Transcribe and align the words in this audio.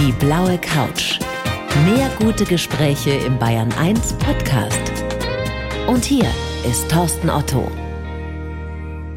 Die 0.00 0.12
blaue 0.12 0.56
Couch. 0.56 1.18
Mehr 1.84 2.10
gute 2.18 2.46
Gespräche 2.46 3.10
im 3.10 3.38
Bayern 3.38 3.70
1 3.74 4.14
Podcast. 4.14 4.80
Und 5.88 6.06
hier 6.06 6.24
ist 6.66 6.90
Thorsten 6.90 7.28
Otto. 7.28 7.70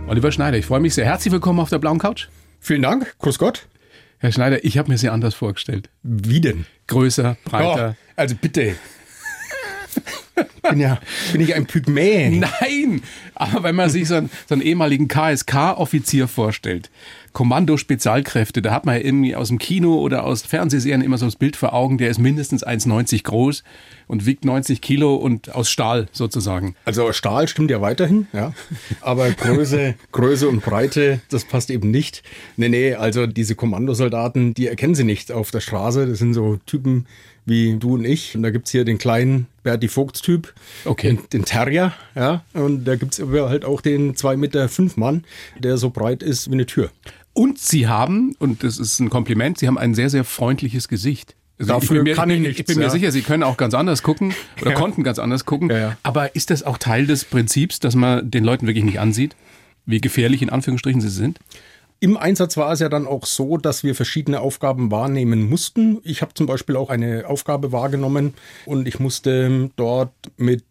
Oliver 0.08 0.34
Schneider, 0.34 0.58
ich 0.58 0.66
freue 0.66 0.82
mich 0.82 0.94
sehr. 0.94 1.06
Herzlich 1.06 1.32
willkommen 1.32 1.62
auf 1.62 1.70
der 1.70 1.80
blauen 1.80 2.00
Couch. 2.00 2.28
Vielen 2.60 2.82
Dank. 2.82 3.16
Grüß 3.20 3.40
Gott. 3.40 3.70
Herr 4.18 4.34
Schneider, 4.34 4.66
ich 4.66 4.78
habe 4.78 4.92
mir 4.92 4.98
Sie 4.98 5.08
anders 5.08 5.36
vorgestellt. 5.36 5.90
Wie 6.02 6.42
denn? 6.42 6.66
Größer, 6.88 7.38
breiter. 7.46 7.96
Oh, 7.98 8.14
also 8.18 8.36
bitte. 8.36 8.76
bin 10.70 10.80
ja, 10.80 11.00
bin 11.32 11.40
ich 11.40 11.56
ein 11.56 11.66
Pygmäe? 11.66 12.30
Nein, 12.30 13.02
aber 13.36 13.64
wenn 13.64 13.76
man 13.76 13.90
sich 13.90 14.10
so 14.10 14.16
einen, 14.16 14.30
so 14.50 14.56
einen 14.56 14.62
ehemaligen 14.62 15.08
KSK-Offizier 15.08 16.28
vorstellt, 16.28 16.90
Kommando 17.34 17.78
Spezialkräfte, 17.78 18.62
da 18.62 18.72
hat 18.72 18.86
man 18.86 18.96
ja 18.96 19.02
irgendwie 19.04 19.36
aus 19.36 19.48
dem 19.48 19.58
Kino 19.58 19.96
oder 20.00 20.24
aus 20.24 20.44
Fernsehserien 20.44 21.02
immer 21.02 21.18
so 21.18 21.26
das 21.26 21.36
Bild 21.36 21.56
vor 21.56 21.74
Augen, 21.74 21.98
der 21.98 22.10
ist 22.10 22.20
mindestens 22.20 22.66
1,90 22.66 23.24
groß 23.24 23.64
und 24.08 24.26
wiegt 24.26 24.46
90 24.46 24.82
Kilo 24.82 25.16
und 25.16 25.54
aus 25.54 25.70
Stahl 25.70 26.08
sozusagen. 26.12 26.76
Also 26.86 27.12
Stahl 27.12 27.48
stimmt 27.48 27.72
ja 27.72 27.82
weiterhin, 27.82 28.28
ja. 28.34 28.54
Aber 29.02 29.30
Größe, 29.32 29.96
Größe 30.12 30.48
und 30.48 30.64
Breite, 30.64 31.22
das 31.30 31.44
passt 31.46 31.72
eben 31.72 31.90
nicht. 31.92 32.22
Nee, 32.56 32.70
nee, 32.70 32.94
also 32.94 33.26
diese 33.26 33.56
Kommandosoldaten, 33.56 34.54
die 34.54 34.68
erkennen 34.68 34.96
sie 34.96 35.04
nicht 35.04 35.32
auf 35.32 35.50
der 35.52 35.62
Straße. 35.62 36.06
Das 36.06 36.20
sind 36.20 36.34
so 36.36 36.60
Typen 36.66 37.08
wie 37.46 37.76
du 37.78 37.96
und 37.96 38.06
ich. 38.06 38.36
Und 38.36 38.44
da 38.44 38.52
gibt's 38.52 38.72
hier 38.72 38.86
den 38.86 38.98
kleinen 38.98 39.48
Berti 39.64 39.88
Vogts-Typ, 39.88 40.54
Okay. 40.86 41.08
den, 41.16 41.20
den 41.34 41.46
Terrier, 41.46 41.94
ja. 42.16 42.44
Und 42.54 42.86
da 42.86 42.96
gibt's 42.96 43.20
aber 43.20 43.50
halt 43.50 43.66
auch 43.66 43.82
den 43.82 44.14
2,5 44.16 44.38
Meter 44.38 44.70
fünf 44.70 44.98
Mann, 44.98 45.24
der 45.60 45.78
so 45.78 45.90
breit 45.90 46.24
ist 46.24 46.50
wie 46.50 46.54
eine 46.54 46.66
Tür. 46.66 46.92
Und 47.34 47.60
Sie 47.60 47.88
haben, 47.88 48.36
und 48.40 48.64
das 48.64 48.78
ist 48.78 49.00
ein 49.00 49.10
Kompliment, 49.10 49.58
Sie 49.58 49.68
haben 49.68 49.78
ein 49.78 49.96
sehr, 49.96 50.10
sehr 50.10 50.24
freundliches 50.24 50.88
Gesicht. 50.88 51.36
Also 51.60 51.74
Dafür 51.74 51.98
bin 51.98 52.04
mir, 52.04 52.16
kann 52.16 52.30
ich 52.30 52.38
Ich 52.42 52.48
nichts, 52.48 52.64
bin 52.68 52.78
mir 52.78 52.86
ja. 52.86 52.90
sicher, 52.90 53.12
Sie 53.12 53.22
können 53.22 53.44
auch 53.44 53.58
ganz 53.58 53.74
anders 53.74 54.04
gucken 54.04 54.34
oder 54.62 54.72
Ja. 54.72 54.78
konnten 54.78 55.04
ganz 55.04 55.20
anders 55.20 55.46
gucken. 55.46 55.70
Ja. 55.70 55.98
Aber 56.04 56.36
ist 56.36 56.50
das 56.50 56.64
auch 56.64 56.78
Teil 56.78 57.06
des 57.08 57.26
Prinzips, 57.26 57.80
dass 57.80 57.96
man 57.96 58.30
den 58.30 58.44
Leuten 58.44 58.68
wirklich 58.68 58.84
nicht 58.84 59.00
ansieht, 59.00 59.36
wie 59.86 60.02
gefährlich 60.02 60.42
in 60.42 60.50
Anführungsstrichen 60.50 61.02
sie 61.02 61.10
sind? 61.10 61.40
Im 62.00 62.18
Einsatz 62.18 62.58
war 62.58 62.72
es 62.74 62.80
ja 62.82 62.90
dann 62.90 63.08
auch 63.08 63.26
so, 63.26 63.58
dass 63.58 63.84
wir 63.84 63.96
verschiedene 63.96 64.42
Aufgaben 64.42 64.92
wahrnehmen 64.92 65.48
mussten. 65.50 66.00
Ich 66.04 66.22
habe 66.22 66.34
zum 66.34 66.48
Beispiel 66.48 66.76
auch 66.76 66.90
eine 66.90 67.28
Aufgabe 67.28 67.72
wahrgenommen 67.72 68.34
und 68.66 68.88
ich 68.88 69.00
musste 69.00 69.70
dort 69.78 70.12
mit 70.38 70.64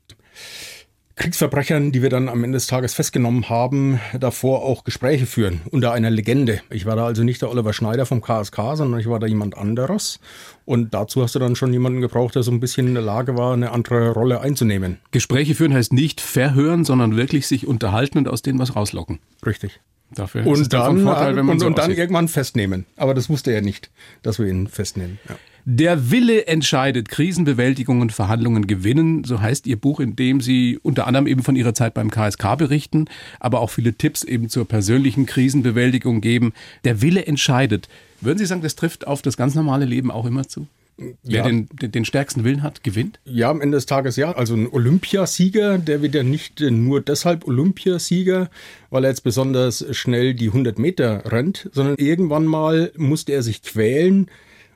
Kriegsverbrechern, 1.23 1.93
die 1.93 2.03
wir 2.03 2.11
dann 2.11 2.29
am 2.29 2.43
Ende 2.43 2.57
des 2.57 2.67
Tages 2.67 2.95
festgenommen 2.95 3.49
haben, 3.49 4.01
davor 4.19 4.65
auch 4.65 4.83
Gespräche 4.83 5.25
führen 5.25 5.61
unter 5.71 5.93
einer 5.93 6.11
Legende. 6.11 6.63
Ich 6.69 6.85
war 6.85 6.97
da 6.97 7.07
also 7.07 7.23
nicht 7.23 7.41
der 7.43 7.49
Oliver 7.49 7.73
Schneider 7.73 8.07
vom 8.07 8.21
KSK, 8.21 8.57
sondern 8.75 8.99
ich 8.99 9.09
war 9.09 9.21
da 9.21 9.29
jemand 9.29 9.57
anderes. 9.57 10.19
Und 10.65 10.95
dazu 10.95 11.23
hast 11.23 11.37
du 11.37 11.39
dann 11.39 11.55
schon 11.55 11.73
jemanden 11.73 12.01
gebraucht, 12.01 12.35
der 12.35 12.43
so 12.43 12.51
ein 12.51 12.59
bisschen 12.59 12.89
in 12.89 12.95
der 12.95 13.05
Lage 13.05 13.37
war, 13.37 13.53
eine 13.53 13.71
andere 13.71 14.11
Rolle 14.11 14.41
einzunehmen. 14.41 14.99
Gespräche 15.13 15.55
führen 15.55 15.73
heißt 15.73 15.93
nicht 15.93 16.21
verhören, 16.21 16.85
sondern 16.85 17.17
wirklich 17.17 17.47
sich 17.47 17.69
unterhalten 17.69 18.19
und 18.19 18.27
aus 18.27 18.43
denen 18.43 18.59
was 18.59 18.75
rauslocken. 18.75 19.21
Richtig. 19.47 19.79
Dafür 20.15 20.43
ist 20.43 20.47
es 20.47 20.59
Und 20.59 20.73
dann 20.73 20.87
von 20.87 20.97
dann, 20.97 21.05
Vorteil, 21.05 21.37
wenn 21.37 21.47
man 21.47 21.55
und, 21.55 21.61
so 21.61 21.67
und 21.67 21.79
dann 21.79 21.91
irgendwann 21.91 22.29
festnehmen. 22.29 22.87
Aber 22.97 23.15
das 23.15 23.29
wusste 23.29 23.53
er 23.53 23.63
nicht, 23.63 23.91
dass 24.23 24.39
wir 24.39 24.47
ihn 24.47 24.69
festnehmen. 24.69 25.19
Ja. 25.29 25.37
Der 25.65 26.11
Wille 26.11 26.47
entscheidet. 26.49 27.09
Krisenbewältigung 27.09 28.01
und 28.01 28.13
Verhandlungen 28.13 28.67
gewinnen. 28.67 29.23
So 29.23 29.41
heißt 29.41 29.67
Ihr 29.67 29.77
Buch, 29.77 30.01
in 30.01 30.17
dem 30.17 30.41
Sie 30.41 30.79
unter 30.83 31.07
anderem 31.07 31.29
eben 31.29 31.43
von 31.45 31.55
Ihrer 31.55 31.73
Zeit 31.73 31.95
beim 31.95 32.11
KSK 32.11 32.57
berichten, 32.57 33.05
aber 33.39 33.61
auch 33.61 33.71
viele 33.71 33.95
Tipps 33.95 34.25
eben 34.25 34.49
zur 34.49 34.67
persönlichen 34.67 35.25
Krisenbewältigung 35.25 36.21
geben. 36.21 36.53
Der 36.85 37.01
Wille 37.01 37.27
entscheidet. 37.27 37.89
Würden 38.21 38.39
Sie 38.39 38.47
sagen, 38.47 38.63
das 38.63 38.75
trifft 38.75 39.07
auf 39.07 39.23
das 39.23 39.37
ganz 39.37 39.55
normale 39.55 39.85
Leben 39.85 40.11
auch 40.11 40.27
immer 40.27 40.49
zu? 40.49 40.67
Wer 40.97 41.15
Ja. 41.39 41.43
den, 41.45 41.69
den, 41.73 42.05
stärksten 42.05 42.45
Willen 42.45 42.63
hat, 42.63 42.85
gewinnt? 42.85 43.19
Ja, 43.25 43.51
am 43.51 43.61
Ende 43.61 43.77
des 43.77 43.87
Tages 43.87 44.17
ja. 44.17 44.33
Also 44.33 44.55
ein 44.55 44.69
Olympiasieger, 44.71 45.79
der 45.79 46.03
wird 46.03 46.15
ja 46.15 46.23
nicht 46.23 46.61
nur 46.61 47.01
deshalb 47.01 47.47
Olympiasieger, 47.47 48.51
weil 48.91 49.05
er 49.05 49.11
jetzt 49.11 49.25
besonders 49.25 49.85
schnell 49.97 50.35
die 50.35 50.49
100 50.49 50.79
Meter 50.79 51.23
rennt, 51.33 51.71
sondern 51.73 51.97
irgendwann 51.97 52.47
mal 52.47 52.93
musste 52.97 53.33
er 53.33 53.43
sich 53.43 53.63
quälen 53.63 54.29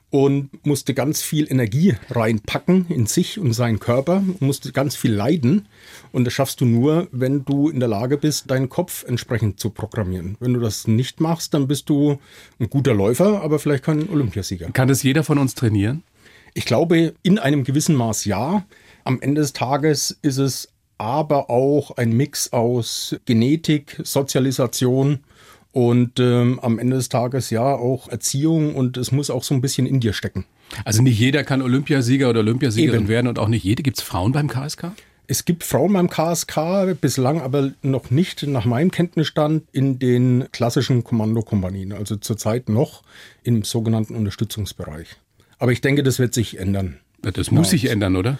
und 0.09 0.65
musste 0.65 0.93
ganz 0.93 1.21
viel 1.21 1.51
Energie 1.51 1.95
reinpacken 2.09 2.87
in 2.89 3.07
sich 3.07 3.39
und 3.39 3.53
seinen 3.53 3.79
Körper, 3.79 4.23
musste 4.39 4.71
ganz 4.71 4.95
viel 4.95 5.13
leiden. 5.13 5.67
Und 6.13 6.25
das 6.25 6.33
schaffst 6.33 6.61
du 6.61 6.65
nur, 6.65 7.07
wenn 7.11 7.43
du 7.43 7.69
in 7.69 7.79
der 7.79 7.89
Lage 7.89 8.17
bist, 8.17 8.49
deinen 8.49 8.69
Kopf 8.69 9.03
entsprechend 9.03 9.59
zu 9.59 9.69
programmieren. 9.69 10.37
Wenn 10.39 10.53
du 10.53 10.59
das 10.61 10.87
nicht 10.87 11.19
machst, 11.19 11.53
dann 11.53 11.67
bist 11.67 11.89
du 11.89 12.19
ein 12.59 12.69
guter 12.69 12.93
Läufer, 12.93 13.41
aber 13.41 13.59
vielleicht 13.59 13.83
kein 13.83 14.09
Olympiasieger. 14.09 14.71
Kann 14.71 14.87
das 14.87 15.03
jeder 15.03 15.23
von 15.23 15.37
uns 15.37 15.55
trainieren? 15.55 16.03
Ich 16.53 16.65
glaube, 16.65 17.13
in 17.21 17.37
einem 17.37 17.63
gewissen 17.63 17.95
Maß 17.95 18.25
ja. 18.25 18.65
Am 19.03 19.21
Ende 19.21 19.41
des 19.41 19.53
Tages 19.53 20.17
ist 20.21 20.37
es 20.37 20.69
aber 20.97 21.49
auch 21.49 21.91
ein 21.97 22.11
Mix 22.13 22.51
aus 22.53 23.15
Genetik, 23.25 23.99
Sozialisation 24.03 25.19
und 25.77 26.19
ähm, 26.19 26.59
am 26.59 26.79
Ende 26.79 26.95
des 26.95 27.07
Tages 27.07 27.51
ja 27.51 27.61
auch 27.61 28.07
Erziehung 28.07 28.73
und 28.73 28.97
es 28.97 29.11
muss 29.11 29.29
auch 29.29 29.43
so 29.43 29.53
ein 29.53 29.61
bisschen 29.61 29.85
in 29.85 29.99
dir 29.99 30.11
stecken. 30.11 30.45
Also 30.85 31.03
nicht 31.03 31.19
jeder 31.19 31.43
kann 31.43 31.61
Olympiasieger 31.61 32.31
oder 32.31 32.39
Olympiasiegerin 32.39 33.01
Eben. 33.01 33.07
werden 33.09 33.27
und 33.27 33.37
auch 33.37 33.47
nicht 33.47 33.63
jede. 33.63 33.83
Gibt 33.83 33.99
es 33.99 34.03
Frauen 34.03 34.31
beim 34.31 34.47
KSK? 34.47 34.93
Es 35.27 35.45
gibt 35.45 35.63
Frauen 35.63 35.93
beim 35.93 36.09
KSK, 36.09 36.99
bislang 36.99 37.41
aber 37.41 37.73
noch 37.83 38.09
nicht 38.09 38.47
nach 38.47 38.65
meinem 38.65 38.89
Kenntnisstand 38.89 39.65
in 39.71 39.99
den 39.99 40.45
klassischen 40.51 41.03
Kommandokompanien, 41.03 41.93
also 41.93 42.15
zurzeit 42.15 42.69
noch 42.69 43.03
im 43.43 43.61
sogenannten 43.61 44.15
Unterstützungsbereich. 44.15 45.17
Aber 45.59 45.71
ich 45.73 45.81
denke, 45.81 46.01
das 46.01 46.17
wird 46.17 46.33
sich 46.33 46.57
ändern. 46.57 46.97
Das 47.21 47.51
muss 47.51 47.69
sich 47.69 47.91
ändern, 47.91 48.15
oder? 48.15 48.39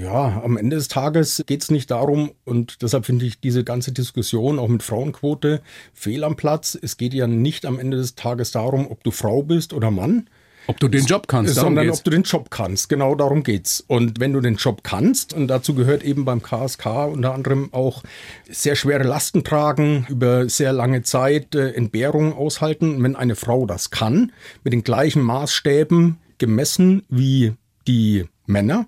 Ja, 0.00 0.42
am 0.44 0.56
Ende 0.56 0.76
des 0.76 0.86
Tages 0.86 1.42
geht 1.46 1.62
es 1.62 1.72
nicht 1.72 1.90
darum, 1.90 2.30
und 2.44 2.82
deshalb 2.82 3.04
finde 3.04 3.24
ich 3.26 3.40
diese 3.40 3.64
ganze 3.64 3.90
Diskussion 3.90 4.60
auch 4.60 4.68
mit 4.68 4.84
Frauenquote 4.84 5.60
fehl 5.92 6.22
am 6.22 6.36
Platz. 6.36 6.78
Es 6.80 6.98
geht 6.98 7.14
ja 7.14 7.26
nicht 7.26 7.66
am 7.66 7.80
Ende 7.80 7.96
des 7.96 8.14
Tages 8.14 8.52
darum, 8.52 8.88
ob 8.88 9.02
du 9.02 9.10
Frau 9.10 9.42
bist 9.42 9.72
oder 9.72 9.90
Mann, 9.90 10.28
Ob 10.68 10.78
du 10.78 10.86
den 10.86 11.04
Job 11.04 11.26
kannst, 11.26 11.56
sondern 11.56 11.86
geht's. 11.86 11.98
ob 11.98 12.04
du 12.04 12.10
den 12.10 12.22
Job 12.22 12.48
kannst. 12.50 12.88
Genau 12.88 13.16
darum 13.16 13.42
geht's. 13.42 13.82
Und 13.88 14.20
wenn 14.20 14.32
du 14.32 14.40
den 14.40 14.54
Job 14.54 14.84
kannst, 14.84 15.32
und 15.32 15.48
dazu 15.48 15.74
gehört 15.74 16.04
eben 16.04 16.24
beim 16.24 16.42
KSK 16.42 17.08
unter 17.12 17.34
anderem 17.34 17.70
auch 17.72 18.04
sehr 18.48 18.76
schwere 18.76 19.02
Lasten 19.02 19.42
tragen, 19.42 20.06
über 20.08 20.48
sehr 20.48 20.72
lange 20.72 21.02
Zeit 21.02 21.56
äh, 21.56 21.72
Entbehrungen 21.72 22.34
aushalten. 22.34 22.96
Und 22.96 23.02
wenn 23.02 23.16
eine 23.16 23.34
Frau 23.34 23.66
das 23.66 23.90
kann, 23.90 24.30
mit 24.62 24.72
den 24.72 24.84
gleichen 24.84 25.22
Maßstäben 25.22 26.18
gemessen 26.38 27.02
wie 27.08 27.54
die 27.88 28.26
Männer, 28.46 28.86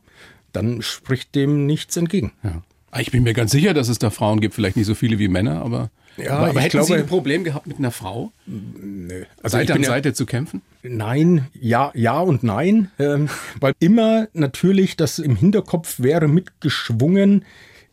dann 0.53 0.83
spricht 0.83 1.35
dem 1.35 1.67
nichts 1.67 1.97
entgegen. 1.97 2.33
Ja. 2.43 2.63
Ah, 2.93 3.01
Ich 3.01 3.11
bin 3.13 3.23
mir 3.23 3.35
ganz 3.35 3.53
sicher, 3.53 3.73
dass 3.75 3.89
es 3.89 3.99
da 3.99 4.11
Frauen 4.11 4.41
gibt, 4.41 4.55
vielleicht 4.55 4.77
nicht 4.77 4.87
so 4.87 4.95
viele 4.97 5.19
wie 5.21 5.29
Männer, 5.29 5.63
aber, 5.63 5.91
Ja, 6.17 6.33
aber, 6.39 6.49
aber 6.51 6.59
ich 6.59 6.65
hätten 6.67 6.83
Sie 6.83 6.87
glaube- 6.89 7.03
ein 7.03 7.07
Problem 7.07 7.45
gehabt, 7.45 7.67
mit 7.69 7.79
einer 7.79 7.93
Frau 7.93 8.33
Nö. 8.47 9.25
Also 9.43 9.57
Seite 9.59 9.73
an 9.75 9.77
bin 9.79 9.83
ja- 9.85 9.89
Seite 9.91 10.13
zu 10.13 10.27
kämpfen? 10.27 10.61
Nein, 10.83 11.47
ja, 11.61 11.93
ja 11.95 12.19
und 12.21 12.43
nein, 12.43 12.91
ähm, 12.99 13.29
weil 13.61 13.75
immer 13.79 14.27
natürlich 14.33 14.97
das 14.97 15.19
im 15.21 15.37
Hinterkopf 15.37 16.01
wäre 16.01 16.27
mitgeschwungen, 16.27 17.45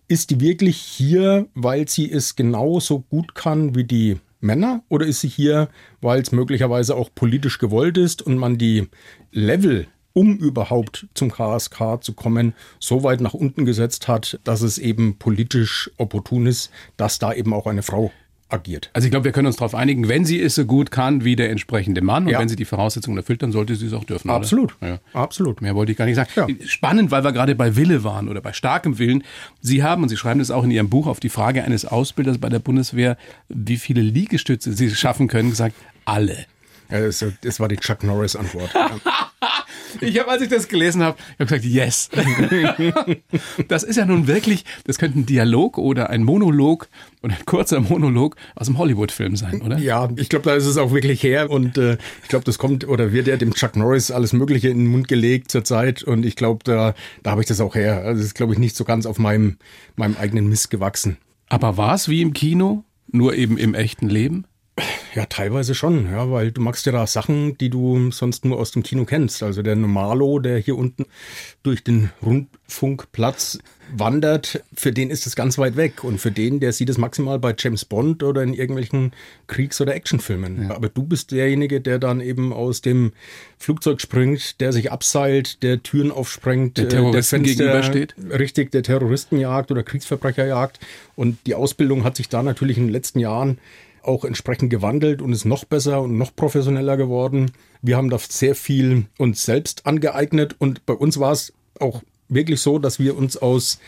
ist 0.08 0.30
die 0.32 0.40
wirklich 0.40 0.78
hier, 0.78 1.48
weil 1.54 1.88
sie 1.88 2.10
es 2.12 2.36
genauso 2.36 3.02
gut 3.02 3.36
kann 3.36 3.76
wie 3.76 3.84
die 3.84 4.18
Männer 4.40 4.84
oder 4.90 5.06
ist 5.06 5.22
sie 5.22 5.28
hier, 5.28 5.68
weil 6.02 6.22
es 6.22 6.32
möglicherweise 6.32 6.96
auch 6.96 7.10
politisch 7.14 7.58
gewollt 7.60 7.98
ist 7.98 8.22
und 8.22 8.38
man 8.38 8.58
die 8.58 8.88
Level 9.32 9.88
um 10.18 10.36
überhaupt 10.38 11.06
zum 11.14 11.30
KSK 11.32 12.00
zu 12.02 12.14
kommen, 12.14 12.54
so 12.80 13.04
weit 13.04 13.22
nach 13.22 13.36
unten 13.36 13.66
gesetzt 13.66 14.08
hat, 14.08 14.40
dass 14.44 14.62
es 14.62 14.80
eben 14.80 15.18
politisch 15.20 15.92
opportun 15.98 16.48
ist, 16.48 16.72
dass 16.98 17.20
da 17.20 17.34
eben 17.34 17.54
auch 17.54 17.68
eine 17.68 17.84
Frau 17.84 18.12
agiert. 18.50 18.90
Also 18.94 19.06
ich 19.06 19.12
glaube, 19.12 19.26
wir 19.26 19.32
können 19.32 19.46
uns 19.46 19.58
darauf 19.58 19.76
einigen, 19.76 20.08
wenn 20.08 20.26
sie 20.26 20.42
es 20.42 20.56
so 20.56 20.66
gut 20.66 20.90
kann 20.90 21.24
wie 21.24 21.36
der 21.36 21.52
entsprechende 21.52 22.02
Mann 22.02 22.24
und 22.26 22.30
Ja. 22.32 22.40
wenn 22.40 22.50
sie 22.50 22.56
die 22.56 22.66
Voraussetzungen 22.66 23.18
erfüllt, 23.18 23.44
dann 23.44 23.52
sollte 23.52 23.76
sie 23.76 23.86
es 23.86 23.94
auch 23.94 24.06
dürfen. 24.06 24.32
Absolut? 24.32 24.76
Ja. 24.82 24.98
absolut. 25.14 25.62
Mehr 25.62 25.76
wollte 25.76 25.92
ich 25.92 25.98
gar 26.00 26.06
nicht 26.06 26.16
sagen. 26.16 26.32
Ja. 26.36 26.48
Spannend, 26.68 27.12
weil 27.12 27.24
wir 27.24 27.32
gerade 27.32 27.54
bei 27.54 27.76
Wille 27.76 28.04
waren 28.04 28.28
oder 28.28 28.42
bei 28.42 28.54
starkem 28.54 28.98
Willen. 28.98 29.24
Sie 29.62 29.84
haben, 29.84 30.02
und 30.02 30.10
Sie 30.10 30.18
schreiben 30.18 30.40
das 30.40 30.50
auch 30.50 30.64
in 30.64 30.72
Ihrem 30.72 30.90
Buch, 30.90 31.06
auf 31.06 31.20
die 31.20 31.30
Frage 31.30 31.64
eines 31.64 31.86
Ausbilders 31.86 32.40
bei 32.40 32.50
der 32.50 32.60
Bundeswehr, 32.60 33.18
wie 33.50 33.78
viele 33.78 34.02
Liegestütze 34.02 34.74
Sie 34.74 34.90
schaffen 34.96 35.28
können, 35.28 35.52
gesagt, 35.52 35.76
alle. 36.06 36.46
Das 36.90 37.60
war 37.60 37.68
die 37.68 37.76
Chuck 37.76 38.02
Norris-Antwort. 38.04 38.70
Ich 40.02 40.20
habe, 40.20 40.30
als 40.30 40.42
ich 40.42 40.50
das 40.50 40.68
gelesen 40.68 41.04
habe, 41.04 41.18
ich 41.38 41.40
habe 41.40 41.60
gesagt, 41.60 41.66
yes. 41.66 42.10
das 43.68 43.84
ist 43.84 43.96
ja 43.96 44.06
nun 44.06 44.28
wirklich, 44.28 44.66
das 44.86 44.98
könnte 44.98 45.20
ein 45.20 45.26
Dialog 45.26 45.78
oder 45.78 46.10
ein 46.10 46.24
Monolog 46.24 46.88
und 47.22 47.32
ein 47.32 47.46
kurzer 47.46 47.80
Monolog 47.80 48.36
aus 48.56 48.68
einem 48.68 48.78
Hollywood-Film 48.78 49.36
sein, 49.36 49.62
oder? 49.62 49.78
Ja, 49.78 50.10
ich 50.16 50.30
glaube, 50.30 50.46
da 50.46 50.56
ist 50.56 50.66
es 50.66 50.78
auch 50.78 50.92
wirklich 50.92 51.24
her 51.24 51.50
und 51.50 51.78
äh, 51.78 51.98
ich 52.24 52.30
glaube, 52.30 52.46
das 52.46 52.58
kommt 52.58 52.88
oder 52.88 53.12
wird 53.12 53.28
ja 53.28 53.38
dem 53.38 53.54
Chuck 53.54 53.76
Norris 53.76 54.12
alles 54.12 54.34
Mögliche 54.34 54.70
in 54.70 54.80
den 54.80 54.88
Mund 54.88 55.08
gelegt 55.08 55.52
zurzeit 55.52 56.04
und 56.04 56.26
ich 56.26 56.36
glaube, 56.36 56.64
da, 56.64 56.94
da 57.24 57.32
habe 57.32 57.42
ich 57.42 57.48
das 57.48 57.62
auch 57.62 57.76
her. 57.76 58.04
Also 58.04 58.20
das 58.20 58.28
ist, 58.28 58.36
glaube 58.36 58.54
ich, 58.54 58.60
nicht 58.60 58.76
so 58.76 58.84
ganz 58.84 59.06
auf 59.06 59.20
meinem, 59.20 59.58
meinem 59.96 60.16
eigenen 60.18 60.48
Mist 60.48 60.70
gewachsen. 60.70 61.18
Aber 61.50 61.78
war 61.78 61.96
es 61.96 62.10
wie 62.10 62.22
im 62.22 62.34
Kino, 62.34 62.84
nur 63.12 63.36
eben 63.36 63.58
im 63.58 63.74
echten 63.74 64.10
Leben? 64.10 64.46
Ja, 65.16 65.26
teilweise 65.26 65.74
schon, 65.74 66.12
ja, 66.12 66.30
weil 66.30 66.52
du 66.52 66.62
machst 66.62 66.86
ja 66.86 66.92
da 66.92 67.08
Sachen, 67.08 67.58
die 67.58 67.72
du 67.72 68.12
sonst 68.12 68.46
nur 68.46 68.60
aus 68.60 68.72
dem 68.72 68.84
Kino 68.84 69.06
kennst. 69.06 69.42
Also 69.42 69.64
der 69.64 69.76
Normalo, 69.76 70.38
der 70.38 70.60
hier 70.60 70.78
unten 70.78 71.06
durch 71.64 71.84
den 71.84 72.12
Rundfunkplatz 72.22 73.58
wandert, 73.96 74.64
für 74.76 74.92
den 74.92 75.10
ist 75.10 75.26
es 75.26 75.36
ganz 75.36 75.58
weit 75.58 75.76
weg. 75.76 76.04
Und 76.04 76.20
für 76.20 76.30
den, 76.32 76.60
der 76.60 76.72
sieht 76.72 76.90
es 76.90 77.00
maximal 77.00 77.40
bei 77.40 77.56
James 77.58 77.86
Bond 77.86 78.22
oder 78.22 78.44
in 78.44 78.54
irgendwelchen 78.54 79.14
Kriegs- 79.48 79.82
oder 79.82 79.96
Actionfilmen. 79.96 80.68
Ja. 80.70 80.76
Aber 80.76 80.90
du 80.90 81.02
bist 81.02 81.32
derjenige, 81.32 81.82
der 81.82 81.98
dann 81.98 82.22
eben 82.22 82.54
aus 82.54 82.82
dem 82.82 83.14
Flugzeug 83.58 84.02
springt, 84.02 84.62
der 84.62 84.72
sich 84.72 84.92
abseilt, 84.92 85.64
der 85.64 85.82
Türen 85.82 86.12
aufsprengt, 86.12 86.78
der 86.78 86.90
Terroristen 86.90 87.44
der 87.44 87.56
Fenster, 87.56 87.64
gegenübersteht. 87.64 88.16
Richtig, 88.38 88.72
der 88.72 88.84
Terroristen 88.84 89.40
jagt 89.40 89.72
oder 89.72 89.82
Kriegsverbrecher 89.82 90.46
jagt. 90.46 90.80
Und 91.16 91.40
die 91.48 91.56
Ausbildung 91.56 92.04
hat 92.04 92.18
sich 92.18 92.30
da 92.30 92.44
natürlich 92.44 92.78
in 92.78 92.84
den 92.84 92.94
letzten 92.94 93.20
Jahren 93.20 93.58
auch 94.04 94.24
entsprechend 94.24 94.70
gewandelt 94.70 95.22
und 95.22 95.34
ist 95.34 95.46
noch 95.46 95.66
besser 95.66 96.02
und 96.02 96.18
noch 96.18 96.36
professioneller 96.36 96.98
geworden. 96.98 97.52
Wir 97.82 97.98
haben 97.98 98.10
da 98.10 98.18
sehr 98.18 98.56
viel 98.56 99.06
uns 99.18 99.44
selbst 99.44 99.86
angeeignet 99.86 100.56
und 100.60 100.86
bei 100.86 100.94
uns 100.94 101.20
war 101.20 101.32
es 101.32 101.54
auch 101.80 102.02
wirklich 102.30 102.62
so, 102.62 102.80
dass 102.80 103.00
wir 103.00 103.18
uns 103.18 103.38
aus 103.38 103.80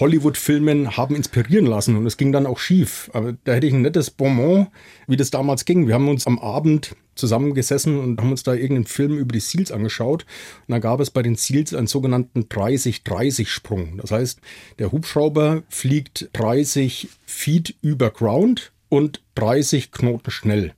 Hollywood-Filmen 0.00 0.96
haben 0.96 1.16
inspirieren 1.16 1.66
lassen 1.66 1.96
und 1.96 2.06
es 2.06 2.16
ging 2.16 2.30
dann 2.32 2.46
auch 2.46 2.58
schief. 2.58 3.10
Aber 3.12 3.34
da 3.44 3.54
hätte 3.54 3.66
ich 3.66 3.72
ein 3.72 3.82
nettes 3.82 4.10
Bonbon, 4.10 4.68
wie 5.06 5.16
das 5.16 5.30
damals 5.30 5.64
ging. 5.64 5.86
Wir 5.86 5.94
haben 5.94 6.08
uns 6.08 6.26
am 6.26 6.38
Abend 6.38 6.94
zusammengesessen 7.16 7.98
und 7.98 8.20
haben 8.20 8.30
uns 8.30 8.44
da 8.44 8.54
irgendeinen 8.54 8.86
Film 8.86 9.18
über 9.18 9.32
die 9.32 9.40
Seals 9.40 9.72
angeschaut. 9.72 10.24
Und 10.66 10.72
da 10.72 10.78
gab 10.78 11.00
es 11.00 11.10
bei 11.10 11.22
den 11.22 11.34
Seals 11.34 11.74
einen 11.74 11.88
sogenannten 11.88 12.42
30-30-Sprung. 12.42 13.98
Das 13.98 14.12
heißt, 14.12 14.40
der 14.78 14.92
Hubschrauber 14.92 15.64
fliegt 15.68 16.30
30 16.34 17.08
Feet 17.26 17.74
über 17.82 18.10
Ground 18.10 18.72
und 18.88 19.20
30 19.34 19.92
Knoten 19.92 20.30
schnell. 20.30 20.72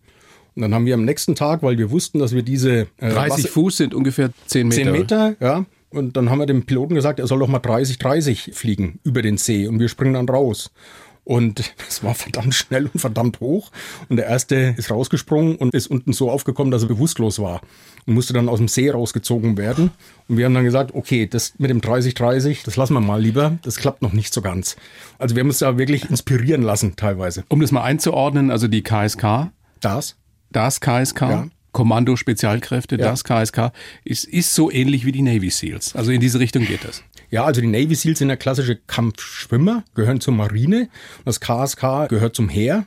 Und 0.54 0.62
dann 0.62 0.74
haben 0.74 0.86
wir 0.86 0.94
am 0.94 1.04
nächsten 1.04 1.34
Tag, 1.34 1.62
weil 1.62 1.78
wir 1.78 1.90
wussten, 1.90 2.18
dass 2.18 2.34
wir 2.34 2.42
diese 2.42 2.88
äh, 2.98 3.10
30 3.10 3.16
Wasser 3.16 3.48
Fuß 3.48 3.76
sind 3.76 3.94
ungefähr 3.94 4.30
10 4.46 4.68
Meter. 4.68 4.82
10 4.82 4.92
Meter, 4.92 5.36
ja. 5.40 5.64
Und 5.90 6.16
dann 6.16 6.30
haben 6.30 6.38
wir 6.38 6.46
dem 6.46 6.66
Piloten 6.66 6.94
gesagt, 6.94 7.18
er 7.18 7.26
soll 7.26 7.40
doch 7.40 7.48
mal 7.48 7.58
30, 7.58 7.98
30 7.98 8.50
fliegen 8.54 9.00
über 9.02 9.22
den 9.22 9.36
See 9.38 9.66
und 9.66 9.80
wir 9.80 9.88
springen 9.88 10.14
dann 10.14 10.28
raus. 10.28 10.70
Und 11.30 11.74
es 11.88 12.02
war 12.02 12.14
verdammt 12.14 12.56
schnell 12.56 12.90
und 12.92 12.98
verdammt 12.98 13.38
hoch. 13.38 13.70
Und 14.08 14.16
der 14.16 14.26
erste 14.26 14.74
ist 14.76 14.90
rausgesprungen 14.90 15.54
und 15.54 15.74
ist 15.74 15.86
unten 15.86 16.12
so 16.12 16.28
aufgekommen, 16.28 16.72
dass 16.72 16.82
er 16.82 16.88
bewusstlos 16.88 17.38
war 17.38 17.60
und 18.04 18.14
musste 18.14 18.32
dann 18.32 18.48
aus 18.48 18.58
dem 18.58 18.66
See 18.66 18.90
rausgezogen 18.90 19.56
werden. 19.56 19.92
Und 20.26 20.38
wir 20.38 20.44
haben 20.44 20.54
dann 20.54 20.64
gesagt, 20.64 20.92
okay, 20.92 21.28
das 21.28 21.54
mit 21.58 21.70
dem 21.70 21.80
30-30, 21.80 22.64
das 22.64 22.74
lassen 22.74 22.94
wir 22.94 23.00
mal 23.00 23.22
lieber. 23.22 23.60
Das 23.62 23.76
klappt 23.76 24.02
noch 24.02 24.12
nicht 24.12 24.34
so 24.34 24.42
ganz. 24.42 24.74
Also 25.20 25.36
wir 25.36 25.42
haben 25.42 25.48
uns 25.48 25.60
da 25.60 25.78
wirklich 25.78 26.10
inspirieren 26.10 26.62
lassen 26.62 26.96
teilweise. 26.96 27.44
Um 27.48 27.60
das 27.60 27.70
mal 27.70 27.84
einzuordnen, 27.84 28.50
also 28.50 28.66
die 28.66 28.82
KSK. 28.82 29.52
Das? 29.78 30.16
Das 30.50 30.80
KSK. 30.80 31.20
Ja. 31.20 31.48
Kommando 31.70 32.16
Spezialkräfte, 32.16 32.96
ja. 32.96 33.08
das 33.08 33.22
KSK, 33.22 33.70
ist, 34.04 34.24
ist 34.24 34.52
so 34.52 34.68
ähnlich 34.72 35.06
wie 35.06 35.12
die 35.12 35.22
Navy 35.22 35.50
SEALs. 35.50 35.94
Also 35.94 36.10
in 36.10 36.20
diese 36.20 36.40
Richtung 36.40 36.64
geht 36.64 36.82
das. 36.82 37.04
Ja, 37.30 37.44
also 37.44 37.60
die 37.60 37.68
Navy 37.68 37.94
SEALs 37.94 38.18
sind 38.18 38.28
ja 38.28 38.36
klassische 38.36 38.76
Kampfschwimmer, 38.76 39.84
gehören 39.94 40.20
zur 40.20 40.34
Marine. 40.34 40.88
Das 41.24 41.40
KSK 41.40 42.08
gehört 42.08 42.34
zum 42.34 42.48
Heer. 42.48 42.86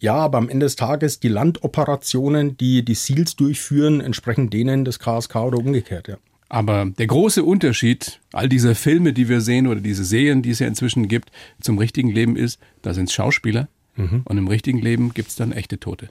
Ja, 0.00 0.14
aber 0.16 0.38
am 0.38 0.48
Ende 0.48 0.66
des 0.66 0.76
Tages 0.76 1.20
die 1.20 1.28
Landoperationen, 1.28 2.56
die 2.56 2.84
die 2.84 2.94
SEALs 2.94 3.36
durchführen, 3.36 4.00
entsprechen 4.00 4.50
denen 4.50 4.84
des 4.84 4.98
KSK 4.98 5.36
oder 5.36 5.58
umgekehrt, 5.58 6.08
ja. 6.08 6.16
Aber 6.48 6.86
der 6.98 7.06
große 7.06 7.42
Unterschied, 7.42 8.20
all 8.32 8.48
diese 8.48 8.74
Filme, 8.74 9.12
die 9.12 9.28
wir 9.28 9.40
sehen 9.40 9.66
oder 9.66 9.80
diese 9.80 10.04
Serien, 10.04 10.42
die 10.42 10.50
es 10.50 10.58
ja 10.58 10.66
inzwischen 10.66 11.08
gibt, 11.08 11.30
zum 11.60 11.78
richtigen 11.78 12.10
Leben 12.10 12.36
ist, 12.36 12.60
da 12.82 12.94
sind 12.94 13.08
es 13.08 13.14
Schauspieler 13.14 13.68
mhm. 13.96 14.22
und 14.24 14.38
im 14.38 14.46
richtigen 14.46 14.78
Leben 14.78 15.14
gibt 15.14 15.30
es 15.30 15.36
dann 15.36 15.52
echte 15.52 15.80
Tote. 15.80 16.10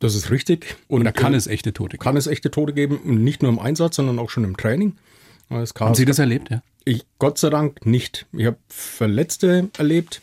Das 0.00 0.14
ist 0.14 0.30
richtig. 0.30 0.76
Und 0.88 1.04
da 1.04 1.12
kann 1.12 1.34
äh, 1.34 1.36
es 1.36 1.46
echte 1.46 1.72
Tote 1.72 1.98
geben. 1.98 2.02
Kann 2.02 2.16
es 2.16 2.26
echte 2.26 2.50
Tote 2.50 2.72
geben, 2.72 3.00
nicht 3.22 3.42
nur 3.42 3.52
im 3.52 3.58
Einsatz, 3.58 3.96
sondern 3.96 4.18
auch 4.18 4.30
schon 4.30 4.44
im 4.44 4.56
Training. 4.56 4.94
Haben 5.50 5.94
Sie 5.94 6.04
das 6.04 6.18
erlebt, 6.18 6.50
ja? 6.50 6.62
Ich 6.84 7.04
Gott 7.18 7.38
sei 7.38 7.50
Dank 7.50 7.84
nicht. 7.84 8.26
Ich 8.32 8.46
habe 8.46 8.56
Verletzte 8.68 9.68
erlebt, 9.76 10.22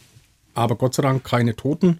aber 0.53 0.75
Gott 0.75 0.95
sei 0.95 1.03
Dank 1.03 1.23
keine 1.23 1.55
Toten. 1.55 1.99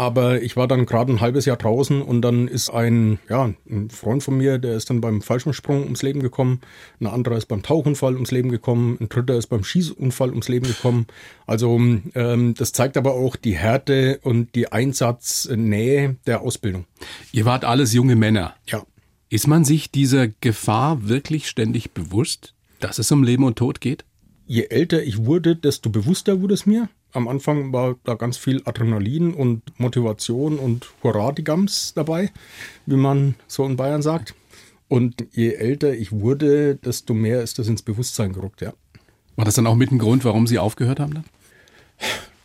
Aber 0.00 0.40
ich 0.40 0.56
war 0.56 0.68
dann 0.68 0.86
gerade 0.86 1.12
ein 1.12 1.20
halbes 1.20 1.44
Jahr 1.44 1.56
draußen 1.56 2.02
und 2.02 2.22
dann 2.22 2.46
ist 2.46 2.70
ein, 2.70 3.18
ja, 3.28 3.52
ein 3.68 3.90
Freund 3.90 4.22
von 4.22 4.36
mir, 4.36 4.58
der 4.58 4.76
ist 4.76 4.88
dann 4.90 5.00
beim 5.00 5.22
Fallschirmsprung 5.22 5.82
ums 5.82 6.02
Leben 6.02 6.22
gekommen. 6.22 6.60
Ein 7.00 7.08
anderer 7.08 7.36
ist 7.36 7.46
beim 7.46 7.64
Tauchunfall 7.64 8.14
ums 8.14 8.30
Leben 8.30 8.52
gekommen. 8.52 8.96
Ein 9.00 9.08
dritter 9.08 9.34
ist 9.34 9.48
beim 9.48 9.64
Schießunfall 9.64 10.30
ums 10.30 10.46
Leben 10.46 10.68
gekommen. 10.68 11.08
Also 11.48 11.74
ähm, 12.14 12.54
das 12.56 12.70
zeigt 12.70 12.96
aber 12.96 13.14
auch 13.14 13.34
die 13.34 13.56
Härte 13.56 14.20
und 14.22 14.54
die 14.54 14.70
Einsatznähe 14.70 16.14
der 16.28 16.42
Ausbildung. 16.42 16.84
Ihr 17.32 17.44
wart 17.44 17.64
alles 17.64 17.92
junge 17.92 18.14
Männer. 18.14 18.54
Ja. 18.66 18.84
Ist 19.30 19.48
man 19.48 19.64
sich 19.64 19.90
dieser 19.90 20.28
Gefahr 20.28 21.08
wirklich 21.08 21.48
ständig 21.48 21.90
bewusst, 21.90 22.54
dass 22.80 22.98
es 22.98 23.10
um 23.12 23.22
Leben 23.22 23.44
und 23.44 23.56
Tod 23.56 23.80
geht? 23.80 24.04
Je 24.46 24.64
älter 24.64 25.02
ich 25.02 25.24
wurde, 25.26 25.56
desto 25.56 25.90
bewusster 25.90 26.40
wurde 26.40 26.54
es 26.54 26.66
mir. 26.66 26.88
Am 27.12 27.28
Anfang 27.28 27.72
war 27.72 27.96
da 28.04 28.14
ganz 28.14 28.36
viel 28.36 28.62
Adrenalin 28.64 29.34
und 29.34 29.62
Motivation 29.78 30.58
und 30.58 30.88
Hurra-Digams 31.02 31.94
dabei, 31.94 32.30
wie 32.86 32.96
man 32.96 33.34
so 33.46 33.64
in 33.64 33.76
Bayern 33.76 34.02
sagt. 34.02 34.34
Und 34.88 35.26
je 35.32 35.52
älter 35.52 35.94
ich 35.94 36.12
wurde, 36.12 36.76
desto 36.76 37.12
mehr 37.12 37.42
ist 37.42 37.58
das 37.58 37.68
ins 37.68 37.82
Bewusstsein 37.82 38.32
gerückt, 38.32 38.62
ja. 38.62 38.72
War 39.36 39.44
das 39.44 39.54
dann 39.54 39.66
auch 39.66 39.74
mit 39.76 39.92
ein 39.92 39.98
Grund, 39.98 40.24
warum 40.24 40.46
Sie 40.46 40.58
aufgehört 40.58 40.98
haben 40.98 41.14
dann? 41.14 41.24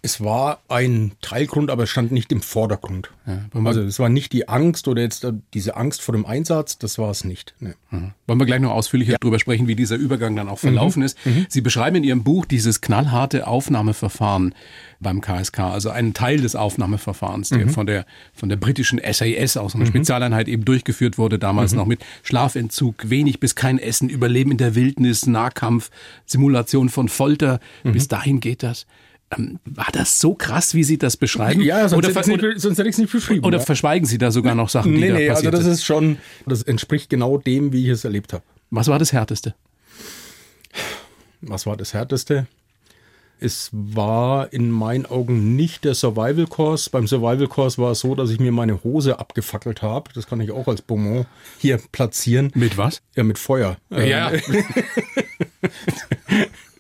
Es 0.05 0.21
war 0.21 0.59
ein 0.67 1.13
Teilgrund, 1.21 1.71
aber 1.71 1.83
es 1.83 1.89
stand 1.89 2.11
nicht 2.11 2.33
im 2.33 2.41
Vordergrund. 2.41 3.09
Ja, 3.25 3.39
also 3.63 3.81
es 3.81 3.99
war 3.99 4.09
nicht 4.09 4.33
die 4.33 4.49
Angst 4.49 4.89
oder 4.89 5.01
jetzt 5.01 5.25
diese 5.53 5.77
Angst 5.77 6.01
vor 6.01 6.13
dem 6.13 6.25
Einsatz, 6.25 6.77
das 6.77 6.97
war 6.97 7.09
es 7.09 7.23
nicht. 7.23 7.55
Nee. 7.61 7.71
Mhm. 7.89 8.11
Wollen 8.27 8.39
wir 8.39 8.45
gleich 8.45 8.59
noch 8.59 8.71
ausführlicher 8.71 9.13
ja. 9.13 9.17
darüber 9.21 9.39
sprechen, 9.39 9.69
wie 9.69 9.77
dieser 9.77 9.95
Übergang 9.95 10.35
dann 10.35 10.49
auch 10.49 10.59
verlaufen 10.59 10.99
mhm. 10.99 11.05
ist. 11.05 11.25
Mhm. 11.25 11.45
Sie 11.47 11.61
beschreiben 11.61 11.95
in 11.95 12.03
Ihrem 12.03 12.25
Buch 12.25 12.45
dieses 12.45 12.81
knallharte 12.81 13.47
Aufnahmeverfahren 13.47 14.53
beim 14.99 15.21
KSK, 15.21 15.59
also 15.59 15.89
einen 15.89 16.13
Teil 16.13 16.41
des 16.41 16.57
Aufnahmeverfahrens, 16.57 17.49
der 17.49 17.67
mhm. 17.67 17.69
von 17.69 17.85
der 17.85 18.05
von 18.33 18.49
der 18.49 18.57
britischen 18.57 18.99
SAS 18.99 19.55
aus 19.55 19.73
einer 19.73 19.85
mhm. 19.85 19.89
Spezialeinheit 19.89 20.49
eben 20.49 20.65
durchgeführt 20.65 21.17
wurde, 21.17 21.39
damals 21.39 21.71
mhm. 21.71 21.77
noch 21.77 21.85
mit 21.85 22.01
Schlafentzug, 22.23 23.09
wenig 23.09 23.39
bis 23.39 23.55
kein 23.55 23.79
Essen, 23.79 24.09
Überleben 24.09 24.51
in 24.51 24.57
der 24.57 24.75
Wildnis, 24.75 25.27
Nahkampf, 25.27 25.91
Simulation 26.25 26.89
von 26.89 27.07
Folter. 27.07 27.61
Bis 27.83 28.09
dahin 28.09 28.41
geht 28.41 28.63
das. 28.63 28.85
Ähm, 29.31 29.59
war 29.65 29.87
das 29.91 30.19
so 30.19 30.35
krass, 30.35 30.73
wie 30.73 30.83
Sie 30.83 30.97
das 30.97 31.17
beschreiben? 31.17 31.61
Ja, 31.61 31.87
sonst, 31.87 32.05
oder, 32.05 32.13
hätte, 32.13 32.31
ich 32.31 32.41
nicht, 32.41 32.59
sonst 32.61 32.77
hätte 32.77 32.89
ich 32.89 32.95
es 32.95 32.99
nicht 32.99 33.11
beschrieben. 33.11 33.45
Oder 33.45 33.59
ja. 33.59 33.63
verschweigen 33.63 34.05
Sie 34.05 34.17
da 34.17 34.31
sogar 34.31 34.55
noch 34.55 34.69
Sachen, 34.69 34.93
die 34.93 34.99
nee, 34.99 35.07
da 35.09 35.13
nee, 35.15 35.29
also 35.29 35.49
das 35.51 35.65
ist 35.65 35.83
schon, 35.83 36.17
das 36.45 36.63
entspricht 36.63 37.09
genau 37.09 37.37
dem, 37.37 37.73
wie 37.73 37.83
ich 37.83 37.89
es 37.89 38.03
erlebt 38.03 38.33
habe. 38.33 38.43
Was 38.69 38.87
war 38.87 38.99
das 38.99 39.13
Härteste? 39.13 39.55
Was 41.41 41.65
war 41.65 41.77
das 41.77 41.93
Härteste? 41.93 42.47
Es 43.39 43.69
war 43.73 44.53
in 44.53 44.71
meinen 44.71 45.05
Augen 45.05 45.55
nicht 45.57 45.83
der 45.83 45.95
Survival 45.95 46.47
Course. 46.47 46.89
Beim 46.89 47.07
Survival 47.07 47.47
Course 47.47 47.77
war 47.77 47.91
es 47.91 47.99
so, 47.99 48.15
dass 48.15 48.29
ich 48.29 48.39
mir 48.39 48.53
meine 48.53 48.83
Hose 48.85 49.19
abgefackelt 49.19 49.81
habe. 49.81 50.11
Das 50.13 50.27
kann 50.27 50.39
ich 50.39 50.51
auch 50.51 50.69
als 50.69 50.81
Bonbon 50.81 51.25
hier 51.57 51.77
platzieren. 51.91 52.51
Mit 52.55 52.77
was? 52.77 53.01
Ja, 53.15 53.23
mit 53.23 53.37
Feuer. 53.37 53.75
Ja. 53.89 54.31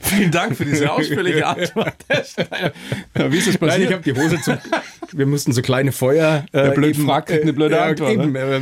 Vielen 0.00 0.30
Dank 0.30 0.56
für 0.56 0.64
diese 0.64 0.92
ausführliche 0.92 1.46
Antwort. 1.46 1.94
ja, 2.08 3.32
wie 3.32 3.38
ist 3.38 3.48
das 3.48 3.58
passiert? 3.58 3.60
Nein, 3.60 3.82
ich 3.82 3.92
habe 3.92 4.02
die 4.02 4.14
Hose 4.14 4.40
zum. 4.40 4.58
Wir 5.12 5.26
mussten 5.26 5.52
so 5.52 5.62
kleine 5.62 5.92
Feuer. 5.92 6.46
Äh, 6.52 6.70
blöd 6.70 6.96
eben, 6.96 7.04
fragt, 7.04 7.30
eine 7.30 7.52
blöde 7.52 7.80
Antwort. 7.80 8.10
Äh, 8.10 8.14
eben, 8.14 8.34
äh, 8.34 8.60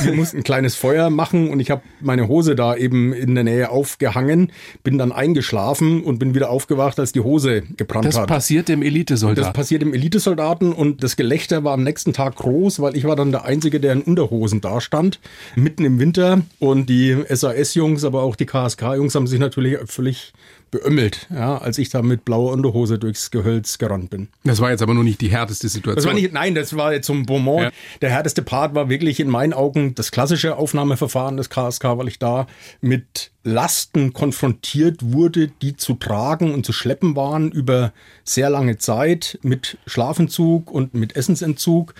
wir 0.00 0.12
mussten 0.12 0.38
ein 0.38 0.42
kleines 0.44 0.74
Feuer 0.74 1.10
machen 1.10 1.50
und 1.50 1.60
ich 1.60 1.70
habe 1.70 1.82
meine 2.00 2.28
Hose 2.28 2.54
da 2.54 2.76
eben 2.76 3.12
in 3.12 3.34
der 3.34 3.44
Nähe 3.44 3.70
aufgehangen, 3.70 4.52
bin 4.84 4.98
dann 4.98 5.12
eingeschlafen 5.12 6.02
und 6.02 6.18
bin 6.18 6.34
wieder 6.34 6.50
aufgewacht, 6.50 6.98
als 7.00 7.12
die 7.12 7.20
Hose 7.20 7.62
gebrannt 7.76 8.06
das 8.06 8.16
hat. 8.16 8.30
Das 8.30 8.36
passiert 8.36 8.68
dem 8.68 8.82
Elitesoldaten. 8.82 9.44
Das 9.44 9.52
passiert 9.52 9.82
dem 9.82 9.92
Elitesoldaten 9.92 10.72
und 10.72 11.02
das 11.02 11.16
Gelächter 11.16 11.64
war 11.64 11.74
am 11.74 11.82
nächsten 11.82 12.12
Tag 12.12 12.36
groß, 12.36 12.80
weil 12.80 12.96
ich 12.96 13.04
war 13.04 13.16
dann 13.16 13.32
der 13.32 13.44
Einzige, 13.44 13.80
der 13.80 13.92
in 13.92 14.02
Unterhosen 14.02 14.60
da 14.60 14.80
stand, 14.80 15.20
mitten 15.56 15.84
im 15.84 15.98
Winter 15.98 16.42
und 16.58 16.88
die 16.88 17.16
SAS-Jungs, 17.28 18.04
aber 18.04 18.22
auch 18.22 18.36
die 18.36 18.46
KSK-Jungs 18.46 19.14
haben 19.14 19.26
sich 19.26 19.40
natürlich 19.40 19.78
völlig 19.86 20.32
beömmelt, 20.70 21.26
ja, 21.30 21.58
als 21.58 21.78
ich 21.78 21.88
da 21.88 22.02
mit 22.02 22.24
blauer 22.24 22.52
Unterhose 22.52 22.98
durchs 22.98 23.30
Gehölz 23.30 23.78
gerannt 23.78 24.10
bin. 24.10 24.28
Das 24.44 24.60
war 24.60 24.70
jetzt 24.70 24.82
aber 24.82 24.94
nur 24.94 25.04
nicht 25.04 25.20
die 25.20 25.28
härteste 25.28 25.68
Situation. 25.68 25.96
Das 25.96 26.06
war 26.06 26.14
nicht, 26.14 26.32
nein, 26.32 26.54
das 26.54 26.76
war 26.76 26.92
jetzt 26.92 27.06
zum 27.06 27.26
Bonbon. 27.26 27.64
Ja. 27.64 27.70
Der 28.00 28.10
härteste 28.10 28.42
Part 28.42 28.74
war 28.74 28.88
wirklich 28.88 29.20
in 29.20 29.28
meinen 29.28 29.52
Augen 29.52 29.94
das 29.94 30.10
klassische 30.10 30.56
Aufnahmeverfahren 30.56 31.36
des 31.36 31.50
KSK, 31.50 31.84
weil 31.98 32.08
ich 32.08 32.18
da 32.18 32.46
mit 32.80 33.30
Lasten 33.44 34.12
konfrontiert 34.12 35.12
wurde, 35.12 35.48
die 35.62 35.76
zu 35.76 35.94
tragen 35.94 36.52
und 36.52 36.66
zu 36.66 36.72
schleppen 36.72 37.16
waren 37.16 37.50
über 37.50 37.92
sehr 38.24 38.50
lange 38.50 38.76
Zeit 38.78 39.38
mit 39.42 39.78
Schlafentzug 39.86 40.70
und 40.70 40.94
mit 40.94 41.16
Essensentzug. 41.16 41.94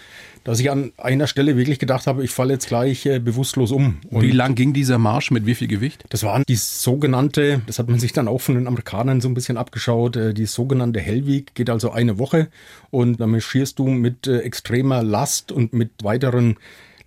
Dass 0.48 0.60
ich 0.60 0.70
an 0.70 0.92
einer 0.96 1.26
Stelle 1.26 1.58
wirklich 1.58 1.78
gedacht 1.78 2.06
habe, 2.06 2.24
ich 2.24 2.30
falle 2.30 2.54
jetzt 2.54 2.68
gleich 2.68 3.04
äh, 3.04 3.18
bewusstlos 3.18 3.70
um. 3.70 3.98
Und 4.08 4.22
wie 4.22 4.30
lang 4.30 4.54
ging 4.54 4.72
dieser 4.72 4.96
Marsch 4.96 5.30
mit 5.30 5.44
wie 5.44 5.54
viel 5.54 5.68
Gewicht? 5.68 6.04
Das 6.08 6.22
waren 6.22 6.42
die 6.48 6.56
sogenannte, 6.56 7.60
das 7.66 7.78
hat 7.78 7.90
man 7.90 7.98
sich 7.98 8.14
dann 8.14 8.28
auch 8.28 8.40
von 8.40 8.54
den 8.54 8.66
Amerikanern 8.66 9.20
so 9.20 9.28
ein 9.28 9.34
bisschen 9.34 9.58
abgeschaut, 9.58 10.16
äh, 10.16 10.32
die 10.32 10.46
sogenannte 10.46 11.00
Hellweg 11.00 11.54
geht 11.54 11.68
also 11.68 11.90
eine 11.90 12.18
Woche 12.18 12.48
und 12.88 13.20
dann 13.20 13.30
marschierst 13.30 13.78
du 13.78 13.88
mit 13.88 14.26
äh, 14.26 14.38
extremer 14.38 15.02
Last 15.02 15.52
und 15.52 15.74
mit 15.74 15.90
weiteren 16.02 16.56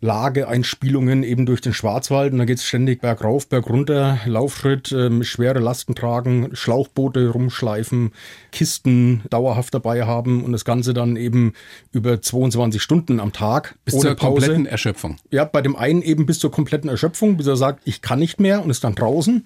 Lageeinspielungen 0.02 1.22
eben 1.22 1.46
durch 1.46 1.62
den 1.62 1.74
Schwarzwald 1.74 2.34
und 2.34 2.40
da 2.40 2.46
geht 2.46 2.58
es 2.58 2.66
ständig 2.66 3.02
bergauf, 3.02 3.48
bergunter, 3.48 4.20
Laufschritt, 4.26 4.92
ähm, 4.92 5.24
schwere 5.24 5.60
Lasten 5.60 5.94
tragen, 5.94 6.50
Schlauchboote 6.54 7.30
rumschleifen, 7.30 8.12
Kisten 8.52 9.22
dauerhaft 9.30 9.76
dabei 9.76 10.04
haben 10.06 10.44
und 10.44 10.54
das 10.54 10.66
Ganze 10.66 10.96
dann 10.96 11.16
eben 11.16 11.54
über 11.92 12.20
22 12.20 12.82
Stunden 12.82 13.20
am 13.20 13.32
Tag. 13.32 13.76
Bis 13.86 14.00
zur 14.00 14.16
Pause. 14.16 14.18
kompletten 14.18 14.66
Erschöpfung. 14.66 15.18
Ja, 15.30 15.46
bei 15.46 15.62
dem 15.62 15.76
einen 15.76 16.02
eben 16.02 16.26
bis 16.26 16.40
zur 16.40 16.52
kompletten 16.52 16.90
Erschöpfung, 16.90 17.38
bis 17.38 17.46
er 17.46 17.56
sagt, 17.56 17.82
ich 17.86 18.02
kann 18.02 18.18
nicht 18.18 18.40
mehr 18.40 18.64
und 18.64 18.72
ist 18.72 18.84
dann 18.84 18.96
draußen. 18.96 19.46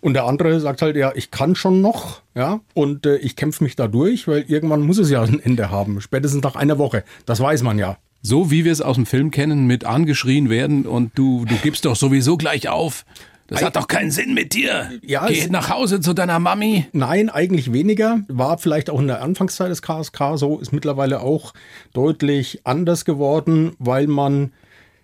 Und 0.00 0.14
der 0.14 0.24
andere 0.24 0.60
sagt 0.60 0.82
halt, 0.82 0.94
ja, 0.94 1.10
ich 1.16 1.32
kann 1.32 1.56
schon 1.56 1.80
noch, 1.80 2.22
ja, 2.36 2.60
und 2.74 3.06
äh, 3.06 3.16
ich 3.16 3.34
kämpfe 3.34 3.64
mich 3.64 3.74
da 3.74 3.88
durch, 3.88 4.28
weil 4.28 4.44
irgendwann 4.46 4.82
muss 4.82 4.98
es 4.98 5.10
ja 5.10 5.22
ein 5.22 5.40
Ende 5.40 5.70
haben, 5.70 6.00
spätestens 6.00 6.44
nach 6.44 6.54
einer 6.54 6.78
Woche. 6.78 7.02
Das 7.24 7.40
weiß 7.40 7.64
man 7.64 7.78
ja. 7.78 7.98
So 8.26 8.50
wie 8.50 8.64
wir 8.64 8.72
es 8.72 8.80
aus 8.80 8.96
dem 8.96 9.06
Film 9.06 9.30
kennen, 9.30 9.68
mit 9.68 9.84
angeschrien 9.84 10.50
werden 10.50 10.84
und 10.84 11.16
du, 11.16 11.44
du 11.44 11.54
gibst 11.62 11.84
doch 11.84 11.94
sowieso 11.94 12.36
gleich 12.36 12.68
auf. 12.68 13.04
Das 13.46 13.62
hat 13.62 13.76
doch 13.76 13.86
keinen 13.86 14.10
Sinn 14.10 14.34
mit 14.34 14.52
dir. 14.52 14.90
Ja, 15.06 15.28
Geh 15.28 15.46
nach 15.46 15.70
Hause 15.70 16.00
zu 16.00 16.12
deiner 16.12 16.40
Mami. 16.40 16.86
Nein, 16.90 17.30
eigentlich 17.30 17.72
weniger. 17.72 18.22
War 18.26 18.58
vielleicht 18.58 18.90
auch 18.90 18.98
in 18.98 19.06
der 19.06 19.22
Anfangszeit 19.22 19.70
des 19.70 19.80
KSK 19.80 20.32
so, 20.34 20.58
ist 20.58 20.72
mittlerweile 20.72 21.20
auch 21.20 21.54
deutlich 21.92 22.62
anders 22.64 23.04
geworden, 23.04 23.76
weil 23.78 24.08
man 24.08 24.52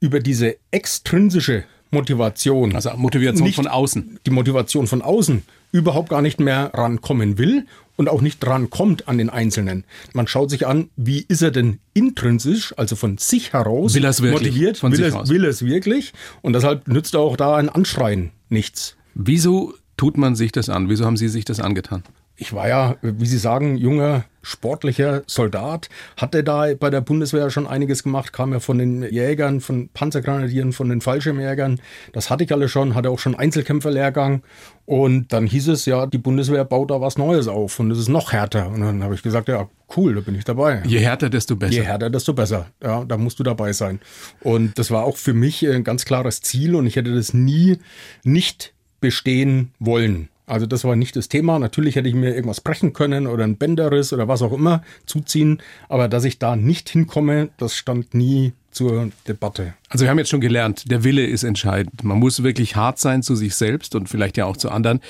über 0.00 0.18
diese 0.18 0.56
extrinsische 0.72 1.62
Motivation. 1.92 2.74
Also 2.74 2.90
Motivation 2.96 3.52
von 3.52 3.68
außen. 3.68 4.18
Die 4.26 4.30
Motivation 4.32 4.88
von 4.88 5.00
außen 5.00 5.44
überhaupt 5.72 6.10
gar 6.10 6.22
nicht 6.22 6.38
mehr 6.38 6.70
rankommen 6.74 7.38
will 7.38 7.66
und 7.96 8.08
auch 8.08 8.20
nicht 8.20 8.46
rankommt 8.46 9.08
an 9.08 9.18
den 9.18 9.30
Einzelnen. 9.30 9.84
Man 10.12 10.26
schaut 10.26 10.50
sich 10.50 10.66
an, 10.66 10.90
wie 10.96 11.24
ist 11.26 11.42
er 11.42 11.50
denn 11.50 11.78
intrinsisch, 11.94 12.74
also 12.76 12.94
von 12.94 13.18
sich 13.18 13.52
heraus 13.52 13.94
will 13.94 14.30
motiviert, 14.30 14.78
von 14.78 14.92
will, 14.92 15.04
es, 15.04 15.28
will 15.28 15.44
es 15.44 15.64
wirklich 15.64 16.12
und 16.42 16.52
deshalb 16.52 16.86
nützt 16.88 17.16
auch 17.16 17.36
da 17.36 17.56
ein 17.56 17.68
Anschreien 17.68 18.30
nichts. 18.48 18.96
Wieso 19.14 19.74
tut 19.96 20.16
man 20.16 20.36
sich 20.36 20.52
das 20.52 20.68
an? 20.68 20.88
Wieso 20.88 21.04
haben 21.04 21.16
Sie 21.16 21.28
sich 21.28 21.44
das 21.44 21.60
angetan? 21.60 22.02
Ich 22.42 22.52
war 22.52 22.66
ja, 22.66 22.96
wie 23.02 23.26
Sie 23.26 23.38
sagen, 23.38 23.76
junger, 23.76 24.24
sportlicher 24.42 25.22
Soldat, 25.28 25.88
hatte 26.16 26.42
da 26.42 26.74
bei 26.74 26.90
der 26.90 27.00
Bundeswehr 27.00 27.50
schon 27.50 27.68
einiges 27.68 28.02
gemacht, 28.02 28.32
kam 28.32 28.52
ja 28.52 28.58
von 28.58 28.78
den 28.78 29.04
Jägern, 29.04 29.60
von 29.60 29.90
Panzergranadieren, 29.94 30.72
von 30.72 30.88
den 30.88 31.00
Fallschirmjägern. 31.00 31.80
Das 32.12 32.30
hatte 32.30 32.42
ich 32.42 32.52
alle 32.52 32.68
schon, 32.68 32.96
hatte 32.96 33.10
auch 33.10 33.20
schon 33.20 33.36
Einzelkämpferlehrgang. 33.36 34.42
Und 34.86 35.32
dann 35.32 35.46
hieß 35.46 35.68
es 35.68 35.86
ja, 35.86 36.06
die 36.06 36.18
Bundeswehr 36.18 36.64
baut 36.64 36.90
da 36.90 37.00
was 37.00 37.16
Neues 37.16 37.46
auf 37.46 37.78
und 37.78 37.92
es 37.92 37.98
ist 38.00 38.08
noch 38.08 38.32
härter. 38.32 38.70
Und 38.70 38.80
dann 38.80 39.04
habe 39.04 39.14
ich 39.14 39.22
gesagt, 39.22 39.46
ja, 39.46 39.68
cool, 39.96 40.16
da 40.16 40.20
bin 40.20 40.34
ich 40.34 40.42
dabei. 40.42 40.82
Je 40.84 40.98
härter, 40.98 41.30
desto 41.30 41.54
besser. 41.54 41.74
Je 41.74 41.82
härter, 41.82 42.10
desto 42.10 42.34
besser. 42.34 42.66
Ja, 42.82 43.04
da 43.04 43.18
musst 43.18 43.38
du 43.38 43.44
dabei 43.44 43.72
sein. 43.72 44.00
Und 44.40 44.80
das 44.80 44.90
war 44.90 45.04
auch 45.04 45.16
für 45.16 45.32
mich 45.32 45.64
ein 45.64 45.84
ganz 45.84 46.04
klares 46.04 46.40
Ziel 46.40 46.74
und 46.74 46.88
ich 46.88 46.96
hätte 46.96 47.14
das 47.14 47.34
nie 47.34 47.78
nicht 48.24 48.74
bestehen 49.00 49.70
wollen. 49.78 50.28
Also 50.52 50.66
das 50.66 50.84
war 50.84 50.96
nicht 50.96 51.16
das 51.16 51.30
Thema. 51.30 51.58
Natürlich 51.58 51.96
hätte 51.96 52.10
ich 52.10 52.14
mir 52.14 52.34
irgendwas 52.34 52.60
brechen 52.60 52.92
können 52.92 53.26
oder 53.26 53.42
ein 53.42 53.56
Bänderriss 53.56 54.12
oder 54.12 54.28
was 54.28 54.42
auch 54.42 54.52
immer 54.52 54.82
zuziehen. 55.06 55.62
Aber 55.88 56.08
dass 56.08 56.24
ich 56.24 56.38
da 56.38 56.56
nicht 56.56 56.90
hinkomme, 56.90 57.48
das 57.56 57.74
stand 57.74 58.12
nie 58.12 58.52
zur 58.70 59.10
Debatte. 59.26 59.72
Also 59.88 60.04
wir 60.04 60.10
haben 60.10 60.18
jetzt 60.18 60.28
schon 60.28 60.42
gelernt, 60.42 60.90
der 60.90 61.04
Wille 61.04 61.24
ist 61.24 61.42
entscheidend. 61.42 62.04
Man 62.04 62.18
muss 62.18 62.42
wirklich 62.42 62.76
hart 62.76 62.98
sein 62.98 63.22
zu 63.22 63.34
sich 63.34 63.54
selbst 63.54 63.94
und 63.94 64.10
vielleicht 64.10 64.36
ja 64.36 64.44
auch 64.44 64.58
zu 64.58 64.70
anderen. 64.70 65.00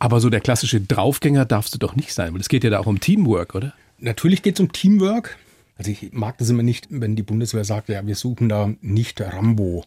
Aber 0.00 0.18
so 0.18 0.30
der 0.30 0.40
klassische 0.40 0.80
Draufgänger 0.80 1.44
darfst 1.44 1.72
du 1.72 1.78
doch 1.78 1.94
nicht 1.94 2.12
sein, 2.12 2.34
weil 2.34 2.40
es 2.40 2.48
geht 2.48 2.64
ja 2.64 2.70
da 2.70 2.80
auch 2.80 2.86
um 2.86 2.98
Teamwork, 2.98 3.54
oder? 3.54 3.74
Natürlich 4.00 4.42
geht 4.42 4.56
es 4.56 4.60
um 4.60 4.72
Teamwork. 4.72 5.36
Also 5.76 5.92
ich 5.92 6.12
mag 6.12 6.38
das 6.38 6.50
immer 6.50 6.64
nicht, 6.64 6.88
wenn 6.90 7.14
die 7.14 7.22
Bundeswehr 7.22 7.62
sagt, 7.62 7.88
ja, 7.88 8.04
wir 8.04 8.16
suchen 8.16 8.48
da 8.48 8.72
nicht 8.80 9.20
Rambo. 9.20 9.84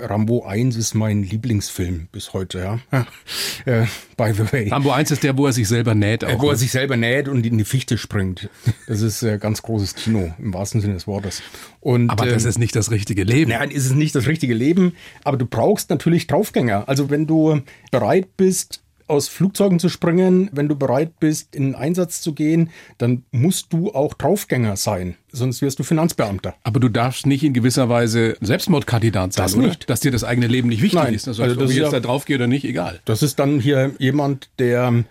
Rambo 0.00 0.44
1 0.44 0.76
ist 0.76 0.94
mein 0.94 1.22
Lieblingsfilm 1.22 2.08
bis 2.12 2.32
heute, 2.32 2.58
ja. 2.90 3.06
äh, 3.64 3.86
by 4.16 4.32
the 4.32 4.52
way. 4.52 4.68
Rambo 4.68 4.90
1 4.90 5.10
ist 5.10 5.22
der, 5.22 5.36
wo 5.36 5.46
er 5.46 5.52
sich 5.52 5.68
selber 5.68 5.94
näht. 5.94 6.24
Auch, 6.24 6.40
wo 6.40 6.46
er 6.48 6.52
ne? 6.52 6.58
sich 6.58 6.70
selber 6.70 6.96
näht 6.96 7.28
und 7.28 7.44
in 7.46 7.58
die 7.58 7.64
Fichte 7.64 7.98
springt. 7.98 8.48
Das 8.86 9.00
ist 9.00 9.22
äh, 9.22 9.38
ganz 9.38 9.62
großes 9.62 9.94
Kino, 9.94 10.32
im 10.38 10.54
wahrsten 10.54 10.80
Sinne 10.80 10.94
des 10.94 11.06
Wortes. 11.06 11.42
Und, 11.80 12.10
aber 12.10 12.26
das 12.26 12.44
ähm, 12.44 12.50
ist 12.50 12.58
nicht 12.58 12.76
das 12.76 12.90
richtige 12.90 13.24
Leben. 13.24 13.50
Nein, 13.50 13.70
ist 13.70 13.86
es 13.86 13.92
nicht 13.92 14.14
das 14.14 14.26
richtige 14.26 14.54
Leben. 14.54 14.94
Aber 15.24 15.36
du 15.36 15.46
brauchst 15.46 15.90
natürlich 15.90 16.26
Draufgänger. 16.26 16.88
Also 16.88 17.10
wenn 17.10 17.26
du 17.26 17.60
bereit 17.90 18.36
bist, 18.36 18.81
aus 19.12 19.28
Flugzeugen 19.28 19.78
zu 19.78 19.90
springen, 19.90 20.48
wenn 20.52 20.68
du 20.68 20.74
bereit 20.74 21.20
bist, 21.20 21.54
in 21.54 21.64
den 21.64 21.74
Einsatz 21.74 22.22
zu 22.22 22.32
gehen, 22.32 22.70
dann 22.96 23.24
musst 23.30 23.72
du 23.72 23.92
auch 23.92 24.14
Draufgänger 24.14 24.76
sein. 24.76 25.16
Sonst 25.30 25.60
wirst 25.60 25.78
du 25.78 25.82
Finanzbeamter. 25.82 26.54
Aber 26.64 26.80
du 26.80 26.88
darfst 26.88 27.26
nicht 27.26 27.44
in 27.44 27.52
gewisser 27.52 27.90
Weise 27.90 28.36
Selbstmordkandidat 28.40 29.34
sein, 29.34 29.44
das 29.44 29.54
oder? 29.54 29.68
Nicht. 29.68 29.90
Dass 29.90 30.00
dir 30.00 30.10
das 30.10 30.24
eigene 30.24 30.46
Leben 30.46 30.70
nicht 30.70 30.82
wichtig 30.82 31.00
Nein. 31.00 31.14
ist. 31.14 31.28
Also, 31.28 31.42
also 31.42 31.60
ob 31.60 31.68
ich 31.68 31.76
jetzt 31.76 31.84
ja, 31.84 31.90
da 31.90 32.00
draufgehe 32.00 32.36
oder 32.36 32.46
nicht, 32.46 32.64
egal. 32.64 33.00
Das 33.04 33.22
ist 33.22 33.38
dann 33.38 33.60
hier 33.60 33.92
jemand, 33.98 34.48
der 34.58 35.04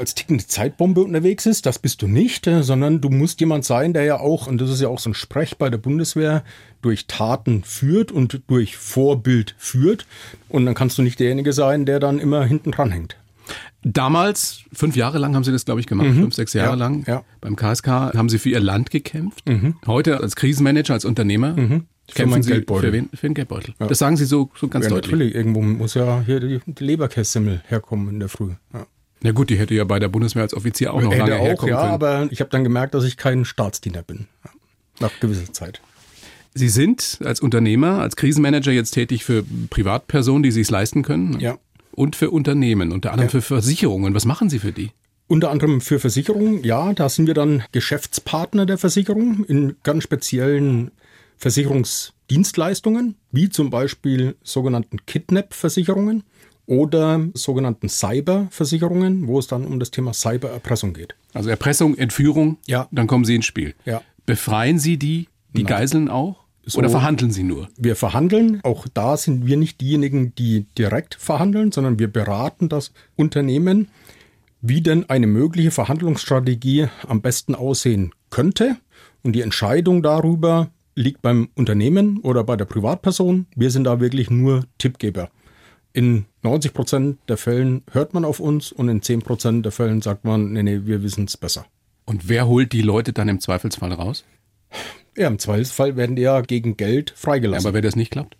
als 0.00 0.14
tickende 0.14 0.44
Zeitbombe 0.46 1.02
unterwegs 1.02 1.46
ist. 1.46 1.66
Das 1.66 1.78
bist 1.78 2.02
du 2.02 2.08
nicht, 2.08 2.46
äh, 2.46 2.62
sondern 2.62 3.00
du 3.00 3.10
musst 3.10 3.38
jemand 3.40 3.64
sein, 3.64 3.92
der 3.92 4.04
ja 4.04 4.18
auch, 4.18 4.46
und 4.46 4.60
das 4.60 4.70
ist 4.70 4.80
ja 4.80 4.88
auch 4.88 4.98
so 4.98 5.10
ein 5.10 5.14
Sprech 5.14 5.58
bei 5.58 5.68
der 5.68 5.78
Bundeswehr, 5.78 6.42
durch 6.82 7.06
Taten 7.06 7.62
führt 7.62 8.10
und 8.10 8.40
durch 8.48 8.76
Vorbild 8.76 9.54
führt. 9.58 10.06
Und 10.48 10.66
dann 10.66 10.74
kannst 10.74 10.98
du 10.98 11.02
nicht 11.02 11.20
derjenige 11.20 11.52
sein, 11.52 11.84
der 11.84 12.00
dann 12.00 12.18
immer 12.18 12.44
hinten 12.44 12.72
dran 12.72 12.90
hängt. 12.90 13.16
Damals, 13.82 14.64
fünf 14.72 14.94
Jahre 14.94 15.18
lang 15.18 15.34
haben 15.34 15.44
Sie 15.44 15.52
das, 15.52 15.64
glaube 15.64 15.80
ich, 15.80 15.86
gemacht, 15.86 16.08
mhm. 16.08 16.20
fünf, 16.20 16.34
sechs 16.34 16.52
Jahre 16.52 16.70
ja, 16.70 16.74
lang. 16.74 17.04
Ja. 17.06 17.24
Beim 17.40 17.56
KSK 17.56 17.86
haben 17.88 18.28
Sie 18.28 18.38
für 18.38 18.50
Ihr 18.50 18.60
Land 18.60 18.90
gekämpft. 18.90 19.48
Mhm. 19.48 19.76
Heute 19.86 20.20
als 20.20 20.36
Krisenmanager, 20.36 20.94
als 20.94 21.04
Unternehmer. 21.04 21.54
Mhm. 21.56 21.86
Kämpfen 22.14 22.42
Sie 22.42 22.50
Geldbeutel. 22.50 22.90
Für, 22.90 22.92
wen? 22.92 23.08
für 23.14 23.28
den 23.28 23.34
Geldbeutel. 23.34 23.74
Ja. 23.78 23.86
Das 23.86 23.98
sagen 23.98 24.16
Sie 24.16 24.24
so, 24.24 24.50
so 24.54 24.68
ganz 24.68 24.88
deutlich. 24.88 25.12
Natürlich, 25.12 25.34
irgendwo 25.34 25.62
muss 25.62 25.94
ja 25.94 26.22
hier 26.26 26.40
die, 26.40 26.60
die 26.66 26.84
Leberkässemmel 26.84 27.62
herkommen 27.68 28.08
in 28.08 28.20
der 28.20 28.28
Früh. 28.28 28.50
Ja. 28.74 28.86
Na 29.22 29.32
gut, 29.32 29.50
die 29.50 29.58
hätte 29.58 29.74
ja 29.74 29.84
bei 29.84 29.98
der 29.98 30.08
Bundeswehr 30.08 30.42
als 30.42 30.54
Offizier 30.54 30.92
auch 30.92 31.00
noch 31.00 31.12
hätte 31.12 31.20
lange 31.20 31.36
auch, 31.36 31.44
herkommen 31.44 31.74
ja, 31.74 31.80
können. 31.80 31.92
aber 31.92 32.28
ich 32.30 32.40
habe 32.40 32.50
dann 32.50 32.64
gemerkt, 32.64 32.94
dass 32.94 33.04
ich 33.04 33.16
kein 33.16 33.44
Staatsdiener 33.44 34.02
bin. 34.02 34.26
Nach 34.98 35.10
gewisser 35.20 35.52
Zeit. 35.52 35.80
Sie 36.52 36.68
sind 36.68 37.20
als 37.24 37.40
Unternehmer, 37.40 38.00
als 38.00 38.16
Krisenmanager 38.16 38.72
jetzt 38.72 38.90
tätig 38.90 39.24
für 39.24 39.44
Privatpersonen, 39.70 40.42
die 40.42 40.50
sich 40.50 40.62
es 40.62 40.70
leisten 40.70 41.02
können. 41.02 41.38
Ja 41.38 41.58
und 42.00 42.16
für 42.16 42.30
Unternehmen, 42.30 42.92
unter 42.92 43.12
anderem 43.12 43.28
für 43.28 43.42
Versicherungen. 43.42 44.14
Was 44.14 44.24
machen 44.24 44.48
Sie 44.48 44.58
für 44.58 44.72
die? 44.72 44.92
Unter 45.26 45.50
anderem 45.50 45.82
für 45.82 46.00
Versicherungen, 46.00 46.64
ja, 46.64 46.94
da 46.94 47.10
sind 47.10 47.26
wir 47.26 47.34
dann 47.34 47.62
Geschäftspartner 47.72 48.64
der 48.64 48.78
Versicherung 48.78 49.44
in 49.44 49.76
ganz 49.82 50.04
speziellen 50.04 50.92
Versicherungsdienstleistungen, 51.36 53.16
wie 53.32 53.50
zum 53.50 53.68
Beispiel 53.68 54.34
sogenannten 54.42 55.04
Kidnap-Versicherungen 55.04 56.24
oder 56.64 57.28
sogenannten 57.34 57.90
Cyber-Versicherungen, 57.90 59.26
wo 59.26 59.38
es 59.38 59.46
dann 59.46 59.66
um 59.66 59.78
das 59.78 59.90
Thema 59.90 60.14
Cybererpressung 60.14 60.94
geht. 60.94 61.14
Also 61.34 61.50
Erpressung, 61.50 61.98
Entführung, 61.98 62.56
ja. 62.66 62.88
dann 62.92 63.08
kommen 63.08 63.26
Sie 63.26 63.34
ins 63.34 63.44
Spiel. 63.44 63.74
Ja. 63.84 64.00
Befreien 64.24 64.78
Sie 64.78 64.96
die, 64.96 65.28
die 65.54 65.64
Nein. 65.64 65.70
Geiseln 65.70 66.08
auch? 66.08 66.44
So, 66.70 66.78
Oder 66.78 66.90
verhandeln 66.90 67.32
Sie 67.32 67.42
nur? 67.42 67.68
Wir 67.76 67.96
verhandeln. 67.96 68.60
Auch 68.62 68.86
da 68.92 69.16
sind 69.16 69.46
wir 69.46 69.56
nicht 69.56 69.80
diejenigen, 69.80 70.34
die 70.36 70.66
direkt 70.78 71.16
verhandeln, 71.16 71.72
sondern 71.72 71.98
wir 71.98 72.08
beraten 72.08 72.68
das 72.68 72.92
Unternehmen, 73.16 73.88
wie 74.60 74.80
denn 74.80 75.10
eine 75.10 75.26
mögliche 75.26 75.72
Verhandlungsstrategie 75.72 76.86
am 77.08 77.22
besten 77.22 77.56
aussehen 77.56 78.12
könnte. 78.30 78.76
Und 79.22 79.32
die 79.32 79.40
Entscheidung 79.40 80.02
darüber 80.02 80.70
liegt 80.94 81.22
beim 81.22 81.48
Unternehmen 81.56 82.18
oder 82.18 82.44
bei 82.44 82.56
der 82.56 82.66
Privatperson. 82.66 83.46
Wir 83.56 83.70
sind 83.70 83.84
da 83.84 84.00
wirklich 84.00 84.30
nur 84.30 84.64
Tippgeber. 84.78 85.30
In 85.92 86.26
90 86.42 86.72
Prozent 86.72 87.18
der 87.28 87.36
Fällen 87.36 87.82
hört 87.90 88.14
man 88.14 88.24
auf 88.24 88.38
uns 88.38 88.70
und 88.70 88.88
in 88.88 89.02
10 89.02 89.22
Prozent 89.22 89.64
der 89.64 89.72
Fällen 89.72 90.02
sagt 90.02 90.24
man, 90.24 90.52
nee, 90.52 90.62
nee, 90.62 90.82
wir 90.84 91.02
wissen 91.02 91.24
es 91.24 91.36
besser. 91.36 91.66
Und 92.04 92.28
wer 92.28 92.46
holt 92.46 92.72
die 92.72 92.82
Leute 92.82 93.12
dann 93.12 93.28
im 93.28 93.40
Zweifelsfall 93.40 93.92
raus? 93.92 94.24
Ja, 95.16 95.28
im 95.28 95.38
Zweifelsfall 95.38 95.96
werden 95.96 96.16
die 96.16 96.22
ja 96.22 96.40
gegen 96.40 96.76
Geld 96.76 97.12
freigelassen. 97.16 97.64
Ja, 97.64 97.68
aber 97.68 97.74
wenn 97.74 97.82
das 97.82 97.96
nicht 97.96 98.10
klappt? 98.10 98.36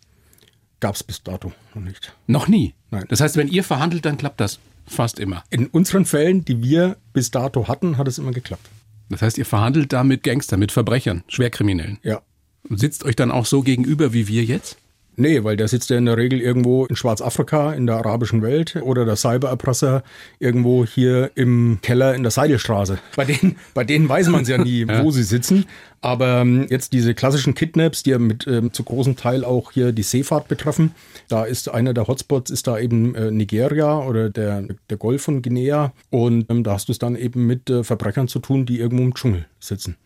Gab 0.80 0.94
es 0.94 1.04
bis 1.04 1.22
dato 1.22 1.52
noch 1.74 1.82
nicht. 1.82 2.14
Noch 2.26 2.48
nie? 2.48 2.74
Nein. 2.90 3.04
Das 3.08 3.20
heißt, 3.20 3.36
wenn 3.36 3.48
ihr 3.48 3.64
verhandelt, 3.64 4.04
dann 4.04 4.16
klappt 4.16 4.40
das 4.40 4.58
fast 4.86 5.18
immer. 5.18 5.44
In 5.50 5.66
unseren 5.66 6.04
Fällen, 6.04 6.44
die 6.44 6.62
wir 6.62 6.96
bis 7.12 7.30
dato 7.30 7.68
hatten, 7.68 7.98
hat 7.98 8.08
es 8.08 8.18
immer 8.18 8.32
geklappt. 8.32 8.68
Das 9.10 9.22
heißt, 9.22 9.38
ihr 9.38 9.46
verhandelt 9.46 9.92
da 9.92 10.04
mit 10.04 10.22
Gangstern, 10.22 10.60
mit 10.60 10.72
Verbrechern, 10.72 11.22
Schwerkriminellen. 11.28 11.98
Ja. 12.02 12.22
Und 12.68 12.78
sitzt 12.78 13.04
euch 13.04 13.16
dann 13.16 13.30
auch 13.30 13.46
so 13.46 13.62
gegenüber 13.62 14.12
wie 14.12 14.28
wir 14.28 14.44
jetzt? 14.44 14.78
Nee, 15.20 15.44
weil 15.44 15.58
der 15.58 15.68
sitzt 15.68 15.90
ja 15.90 15.98
in 15.98 16.06
der 16.06 16.16
Regel 16.16 16.40
irgendwo 16.40 16.86
in 16.86 16.96
Schwarzafrika, 16.96 17.74
in 17.74 17.86
der 17.86 17.96
arabischen 17.96 18.40
Welt 18.40 18.76
oder 18.76 19.04
der 19.04 19.16
Cybererpresser 19.16 20.02
irgendwo 20.38 20.86
hier 20.86 21.30
im 21.34 21.78
Keller 21.82 22.14
in 22.14 22.22
der 22.22 22.30
Seidelstraße. 22.30 22.98
Bei 23.16 23.26
denen, 23.26 23.56
bei 23.74 23.84
denen 23.84 24.08
weiß 24.08 24.28
man 24.28 24.44
es 24.44 24.48
ja 24.48 24.56
nie, 24.56 24.86
ja. 24.88 25.04
wo 25.04 25.10
sie 25.10 25.22
sitzen. 25.22 25.66
Aber 26.00 26.40
ähm, 26.40 26.66
jetzt 26.70 26.94
diese 26.94 27.12
klassischen 27.12 27.54
Kidnaps, 27.54 28.02
die 28.02 28.10
ja 28.10 28.18
mit 28.18 28.46
ähm, 28.46 28.72
zu 28.72 28.82
großem 28.82 29.16
Teil 29.16 29.44
auch 29.44 29.72
hier 29.72 29.92
die 29.92 30.02
Seefahrt 30.02 30.48
betreffen, 30.48 30.94
da 31.28 31.44
ist 31.44 31.68
einer 31.68 31.92
der 31.92 32.08
Hotspots 32.08 32.50
ist 32.50 32.66
da 32.66 32.78
eben 32.78 33.14
äh, 33.14 33.30
Nigeria 33.30 33.98
oder 33.98 34.30
der, 34.30 34.64
der 34.88 34.96
Golf 34.96 35.24
von 35.24 35.42
Guinea. 35.42 35.92
Und 36.08 36.50
ähm, 36.50 36.64
da 36.64 36.72
hast 36.72 36.88
du 36.88 36.92
es 36.92 36.98
dann 36.98 37.14
eben 37.14 37.46
mit 37.46 37.68
äh, 37.68 37.84
Verbrechern 37.84 38.26
zu 38.26 38.38
tun, 38.38 38.64
die 38.64 38.78
irgendwo 38.78 39.04
im 39.04 39.14
Dschungel 39.14 39.44
sitzen. 39.58 39.96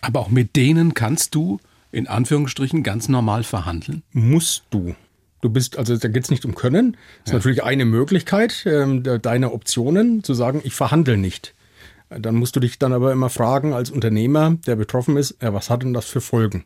Aber 0.00 0.20
auch 0.20 0.30
mit 0.30 0.56
denen 0.56 0.94
kannst 0.94 1.34
du 1.34 1.60
in 1.94 2.08
Anführungsstrichen 2.08 2.82
ganz 2.82 3.08
normal 3.08 3.44
verhandeln? 3.44 4.02
Musst 4.12 4.64
du. 4.70 4.94
Du 5.40 5.50
bist, 5.50 5.78
also 5.78 5.96
da 5.96 6.08
geht 6.08 6.24
es 6.24 6.30
nicht 6.30 6.44
um 6.44 6.54
Können. 6.54 6.92
Das 6.92 7.26
ist 7.26 7.32
ja. 7.32 7.34
natürlich 7.34 7.62
eine 7.62 7.84
Möglichkeit, 7.84 8.64
ähm, 8.66 9.02
deine 9.02 9.52
Optionen 9.52 10.24
zu 10.24 10.34
sagen, 10.34 10.60
ich 10.64 10.74
verhandle 10.74 11.16
nicht. 11.16 11.54
Dann 12.08 12.34
musst 12.34 12.56
du 12.56 12.60
dich 12.60 12.78
dann 12.78 12.92
aber 12.92 13.12
immer 13.12 13.30
fragen, 13.30 13.72
als 13.72 13.90
Unternehmer, 13.90 14.56
der 14.66 14.76
betroffen 14.76 15.16
ist, 15.16 15.36
ja, 15.42 15.52
was 15.52 15.70
hat 15.70 15.82
denn 15.82 15.94
das 15.94 16.06
für 16.06 16.20
Folgen? 16.20 16.64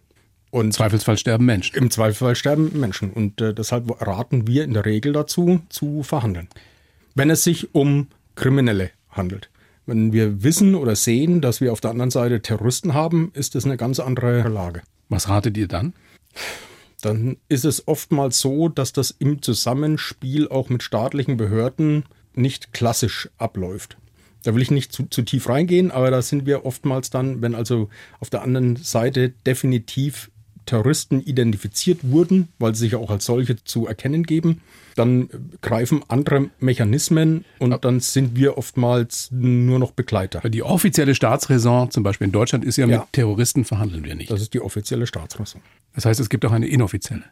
Und 0.51 0.67
Im 0.67 0.73
Zweifelsfall 0.73 1.19
sterben 1.19 1.45
Menschen. 1.45 1.77
Im 1.77 1.91
Zweifelsfall 1.91 2.35
sterben 2.35 2.79
Menschen. 2.79 3.13
Und 3.13 3.41
äh, 3.41 3.53
deshalb 3.53 4.01
raten 4.01 4.47
wir 4.47 4.65
in 4.65 4.73
der 4.73 4.87
Regel 4.87 5.13
dazu, 5.13 5.61
zu 5.69 6.03
verhandeln. 6.03 6.49
Wenn 7.15 7.31
es 7.31 7.45
sich 7.45 7.75
um 7.75 8.09
Kriminelle 8.35 8.91
handelt. 9.11 9.51
Wenn 9.85 10.13
wir 10.13 10.43
wissen 10.43 10.75
oder 10.75 10.95
sehen, 10.97 11.41
dass 11.41 11.61
wir 11.61 11.73
auf 11.73 11.81
der 11.81 11.91
anderen 11.91 12.11
Seite 12.11 12.41
Terroristen 12.41 12.95
haben, 12.95 13.31
ist 13.35 13.55
das 13.55 13.65
eine 13.65 13.77
ganz 13.77 14.01
andere 14.01 14.49
Lage. 14.49 14.83
Was 15.09 15.29
ratet 15.29 15.57
ihr 15.57 15.69
dann? 15.69 15.95
Dann 17.00 17.37
ist 17.49 17.65
es 17.65 17.87
oftmals 17.87 18.41
so, 18.41 18.69
dass 18.69 18.93
das 18.93 19.11
im 19.11 19.41
Zusammenspiel 19.41 20.49
auch 20.49 20.69
mit 20.69 20.83
staatlichen 20.83 21.37
Behörden 21.37 22.05
nicht 22.35 22.73
klassisch 22.73 23.29
abläuft. 23.38 23.97
Da 24.43 24.55
will 24.55 24.62
ich 24.62 24.71
nicht 24.71 24.93
zu, 24.93 25.07
zu 25.07 25.23
tief 25.23 25.49
reingehen, 25.49 25.91
aber 25.91 26.11
da 26.11 26.23
sind 26.23 26.47
wir 26.47 26.65
oftmals 26.65 27.11
dann, 27.11 27.43
wenn 27.43 27.55
also 27.55 27.88
auf 28.21 28.31
der 28.31 28.43
anderen 28.43 28.77
Seite 28.77 29.31
definitiv 29.31 30.31
Terroristen 30.69 31.23
identifiziert 31.23 32.01
wurden, 32.03 32.49
weil 32.59 32.75
sie 32.75 32.81
sich 32.81 32.95
auch 32.95 33.11
als 33.11 33.25
solche 33.25 33.57
zu 33.65 33.87
erkennen 33.87 34.25
geben, 34.25 34.61
dann 34.97 35.31
greifen 35.63 36.03
andere 36.09 36.51
Mechanismen 36.61 37.47
und 37.59 37.85
dann 37.85 38.01
sind 38.01 38.37
wir 38.37 38.59
oftmals 38.59 39.29
nur 39.31 39.79
noch 39.79 39.93
Begleiter. 39.93 40.47
Die 40.51 40.63
offizielle 40.63 41.15
Staatsräson, 41.15 41.91
zum 41.91 42.03
Beispiel 42.03 42.27
in 42.27 42.33
Deutschland, 42.33 42.67
ist 42.67 42.77
ja, 42.77 42.87
ja. 42.87 42.99
mit 42.99 43.13
Terroristen 43.13 43.65
verhandeln 43.65 44.05
wir 44.05 44.15
nicht. 44.15 44.31
Das 44.31 44.43
ist 44.43 44.53
die 44.53 44.61
offizielle 44.61 45.07
Staatsräson. 45.07 45.63
Das 45.95 46.05
heißt, 46.05 46.21
es 46.21 46.29
gibt 46.29 46.45
auch 46.45 46.53
eine 46.53 46.69
inoffizielle. 46.69 47.25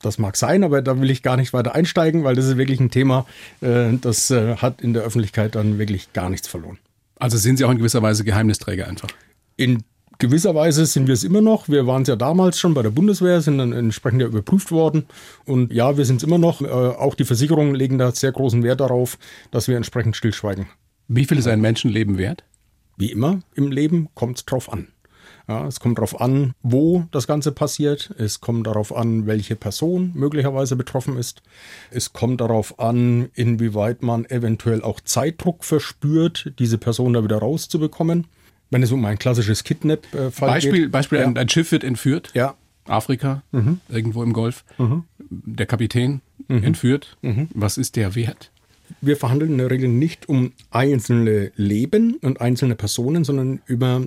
Das 0.00 0.16
mag 0.16 0.36
sein, 0.38 0.64
aber 0.64 0.80
da 0.80 0.98
will 0.98 1.10
ich 1.10 1.22
gar 1.22 1.36
nicht 1.36 1.52
weiter 1.52 1.74
einsteigen, 1.74 2.24
weil 2.24 2.36
das 2.36 2.46
ist 2.46 2.56
wirklich 2.56 2.80
ein 2.80 2.90
Thema, 2.90 3.26
äh, 3.60 3.92
das 4.00 4.30
äh, 4.30 4.56
hat 4.56 4.80
in 4.80 4.94
der 4.94 5.02
Öffentlichkeit 5.02 5.56
dann 5.56 5.78
wirklich 5.78 6.14
gar 6.14 6.30
nichts 6.30 6.48
verloren. 6.48 6.78
Also 7.16 7.36
sind 7.36 7.58
Sie 7.58 7.64
auch 7.66 7.70
in 7.70 7.78
gewisser 7.78 8.00
Weise 8.00 8.24
Geheimnisträger 8.24 8.88
einfach? 8.88 9.10
In 9.56 9.82
gewisser 10.18 10.54
Weise 10.54 10.84
sind 10.86 11.06
wir 11.06 11.14
es 11.14 11.24
immer 11.24 11.40
noch. 11.40 11.68
Wir 11.68 11.86
waren 11.86 12.02
es 12.02 12.08
ja 12.08 12.16
damals 12.16 12.58
schon 12.58 12.74
bei 12.74 12.82
der 12.82 12.90
Bundeswehr, 12.90 13.40
sind 13.40 13.58
dann 13.58 13.72
entsprechend 13.72 14.20
ja 14.20 14.28
überprüft 14.28 14.70
worden. 14.70 15.06
Und 15.44 15.72
ja, 15.72 15.96
wir 15.96 16.04
sind 16.04 16.16
es 16.16 16.22
immer 16.22 16.38
noch. 16.38 16.60
Äh, 16.60 16.66
auch 16.66 17.14
die 17.14 17.24
Versicherungen 17.24 17.74
legen 17.74 17.98
da 17.98 18.12
sehr 18.12 18.32
großen 18.32 18.62
Wert 18.62 18.80
darauf, 18.80 19.18
dass 19.50 19.68
wir 19.68 19.76
entsprechend 19.76 20.16
stillschweigen. 20.16 20.66
Wie 21.08 21.24
viel 21.24 21.38
ist 21.38 21.48
ein 21.48 21.60
Menschenleben 21.60 22.18
wert? 22.18 22.44
Wie 22.96 23.10
immer 23.12 23.40
im 23.54 23.70
Leben 23.70 24.08
kommt 24.14 24.38
es 24.38 24.44
drauf 24.44 24.70
an. 24.70 24.88
Ja, 25.46 25.66
es 25.66 25.80
kommt 25.80 25.96
darauf 25.96 26.20
an, 26.20 26.52
wo 26.62 27.04
das 27.10 27.26
Ganze 27.26 27.52
passiert. 27.52 28.14
Es 28.18 28.42
kommt 28.42 28.66
darauf 28.66 28.94
an, 28.94 29.26
welche 29.26 29.56
Person 29.56 30.12
möglicherweise 30.14 30.76
betroffen 30.76 31.16
ist. 31.16 31.42
Es 31.90 32.12
kommt 32.12 32.42
darauf 32.42 32.78
an, 32.78 33.30
inwieweit 33.32 34.02
man 34.02 34.26
eventuell 34.26 34.82
auch 34.82 35.00
Zeitdruck 35.00 35.64
verspürt, 35.64 36.52
diese 36.58 36.76
Person 36.76 37.14
da 37.14 37.24
wieder 37.24 37.38
rauszubekommen. 37.38 38.26
Wenn 38.70 38.82
es 38.82 38.92
um 38.92 39.04
ein 39.04 39.18
klassisches 39.18 39.64
Kidnap-Fall 39.64 40.48
Beispiel, 40.48 40.82
geht. 40.82 40.92
Beispiel, 40.92 41.18
ja. 41.20 41.26
ein, 41.26 41.36
ein, 41.36 41.48
Schiff 41.48 41.72
wird 41.72 41.84
entführt. 41.84 42.30
Ja. 42.34 42.54
Afrika, 42.86 43.42
mhm. 43.52 43.80
irgendwo 43.88 44.22
im 44.22 44.32
Golf. 44.32 44.64
Mhm. 44.78 45.04
Der 45.18 45.66
Kapitän 45.66 46.20
mhm. 46.48 46.64
entführt. 46.64 47.16
Mhm. 47.22 47.48
Was 47.54 47.78
ist 47.78 47.96
der 47.96 48.14
Wert? 48.14 48.50
Wir 49.00 49.16
verhandeln 49.16 49.52
in 49.52 49.58
der 49.58 49.70
Regel 49.70 49.88
nicht 49.88 50.28
um 50.28 50.52
einzelne 50.70 51.52
Leben 51.56 52.14
und 52.22 52.40
einzelne 52.40 52.74
Personen, 52.74 53.24
sondern 53.24 53.60
über, 53.66 54.02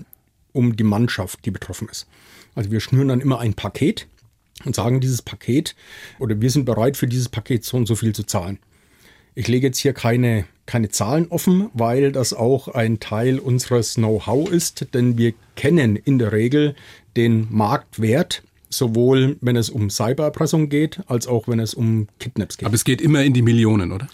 um 0.53 0.75
die 0.75 0.84
Mannschaft, 0.84 1.46
die 1.46 1.51
betroffen 1.51 1.88
ist. 1.89 2.08
Also 2.56 2.72
wir 2.72 2.80
schnüren 2.80 3.08
dann 3.10 3.22
immer 3.22 3.39
ein 3.39 3.53
Paket 3.53 4.08
und 4.65 4.75
sagen, 4.75 5.00
dieses 5.00 5.22
Paket 5.22 5.75
oder 6.20 6.41
wir 6.41 6.50
sind 6.50 6.65
bereit 6.65 6.98
für 6.98 7.08
dieses 7.08 7.30
Paket 7.30 7.63
so 7.63 7.77
und 7.77 7.88
so 7.88 7.96
viel 7.96 8.13
zu 8.13 8.24
zahlen. 8.24 8.60
Ich 9.34 9.48
lege 9.48 9.68
jetzt 9.68 9.77
hier 9.77 9.94
keine, 9.94 10.46
keine 10.66 10.90
Zahlen 10.90 11.27
offen, 11.29 11.70
weil 11.74 12.12
das 12.12 12.34
auch 12.34 12.68
ein 12.68 13.00
Teil 13.00 13.40
unseres 13.40 13.96
Know-how 13.96 14.50
ist, 14.50 14.88
denn 14.94 15.18
wir 15.18 15.34
kennen 15.55 15.96
in 15.96 16.20
der 16.20 16.34
Regel 16.34 16.75
den 17.16 17.48
Marktwert, 17.50 18.44
sowohl 18.70 19.38
wenn 19.40 19.55
es 19.55 19.70
um 19.70 19.90
Cybererpressung 19.90 20.68
geht, 20.68 21.00
als 21.08 21.27
auch 21.27 21.48
wenn 21.48 21.60
es 21.60 21.74
um 21.74 22.08
Kidnaps 22.20 22.58
geht. 22.58 22.66
Aber 22.66 22.75
es 22.75 22.84
geht 22.84 23.00
immer 23.00 23.24
in 23.24 23.34
die 23.34 23.42
Millionen, 23.42 23.94
oder? 23.94 24.08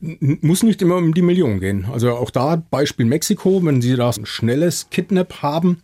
Muss 0.00 0.62
nicht 0.62 0.80
immer 0.80 0.96
um 0.96 1.14
die 1.14 1.22
Millionen 1.22 1.60
gehen. 1.60 1.86
Also 1.92 2.10
auch 2.12 2.30
da 2.30 2.56
Beispiel 2.56 3.06
Mexiko, 3.06 3.64
wenn 3.64 3.82
Sie 3.82 3.94
da 3.94 4.10
ein 4.10 4.26
schnelles 4.26 4.88
Kidnap 4.90 5.42
haben, 5.42 5.78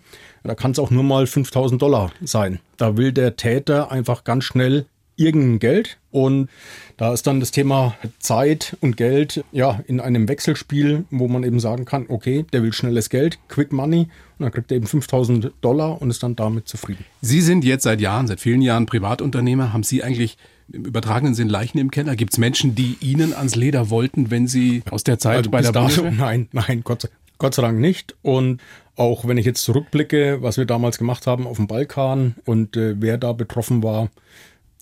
da 0.44 0.54
kann 0.54 0.70
es 0.70 0.78
auch 0.78 0.90
nur 0.90 1.04
mal 1.04 1.26
5000 1.26 1.80
Dollar 1.80 2.10
sein. 2.22 2.58
Da 2.78 2.96
will 2.96 3.12
der 3.12 3.36
Täter 3.36 3.92
einfach 3.92 4.24
ganz 4.24 4.44
schnell 4.44 4.86
irgendein 5.16 5.58
Geld 5.58 5.98
und 6.10 6.48
da 6.96 7.12
ist 7.12 7.26
dann 7.26 7.40
das 7.40 7.50
Thema 7.50 7.96
Zeit 8.18 8.76
und 8.80 8.96
Geld 8.96 9.44
ja 9.52 9.80
in 9.86 10.00
einem 10.00 10.28
Wechselspiel, 10.28 11.04
wo 11.10 11.28
man 11.28 11.44
eben 11.44 11.60
sagen 11.60 11.84
kann, 11.84 12.06
okay, 12.08 12.44
der 12.52 12.62
will 12.62 12.72
schnelles 12.72 13.10
Geld, 13.10 13.38
Quick 13.48 13.72
Money 13.72 14.08
und 14.38 14.44
dann 14.44 14.52
kriegt 14.52 14.70
er 14.70 14.76
eben 14.78 14.86
5000 14.86 15.52
Dollar 15.60 16.00
und 16.00 16.10
ist 16.10 16.22
dann 16.22 16.34
damit 16.34 16.66
zufrieden. 16.68 17.04
Sie 17.20 17.40
sind 17.40 17.64
jetzt 17.64 17.82
seit 17.82 18.00
Jahren, 18.00 18.26
seit 18.26 18.40
vielen 18.40 18.62
Jahren 18.62 18.86
Privatunternehmer. 18.86 19.72
Haben 19.72 19.82
Sie 19.82 20.02
eigentlich 20.02 20.38
im 20.72 20.84
übertragenen 20.84 21.34
Sinn 21.34 21.48
Leichen 21.48 21.78
im 21.78 21.90
Keller? 21.90 22.16
Gibt 22.16 22.32
es 22.32 22.38
Menschen, 22.38 22.74
die 22.74 22.96
Ihnen 23.00 23.34
ans 23.34 23.54
Leder 23.54 23.90
wollten, 23.90 24.30
wenn 24.30 24.46
Sie 24.46 24.82
aus 24.90 25.04
der 25.04 25.18
Zeit 25.18 25.38
also 25.38 25.50
bei 25.50 25.60
der 25.60 25.72
Bundeswehr? 25.72 26.10
Nein, 26.10 26.48
nein, 26.52 26.82
Gott, 26.84 27.08
Gott 27.38 27.54
sei 27.54 27.62
Dank 27.62 27.78
nicht. 27.78 28.16
Und 28.22 28.60
auch 28.96 29.26
wenn 29.26 29.38
ich 29.38 29.46
jetzt 29.46 29.62
zurückblicke, 29.62 30.38
was 30.40 30.56
wir 30.56 30.64
damals 30.64 30.98
gemacht 30.98 31.26
haben 31.26 31.46
auf 31.46 31.56
dem 31.56 31.66
Balkan 31.66 32.34
und 32.44 32.76
äh, 32.76 32.96
wer 32.98 33.18
da 33.18 33.32
betroffen 33.32 33.82
war, 33.82 34.08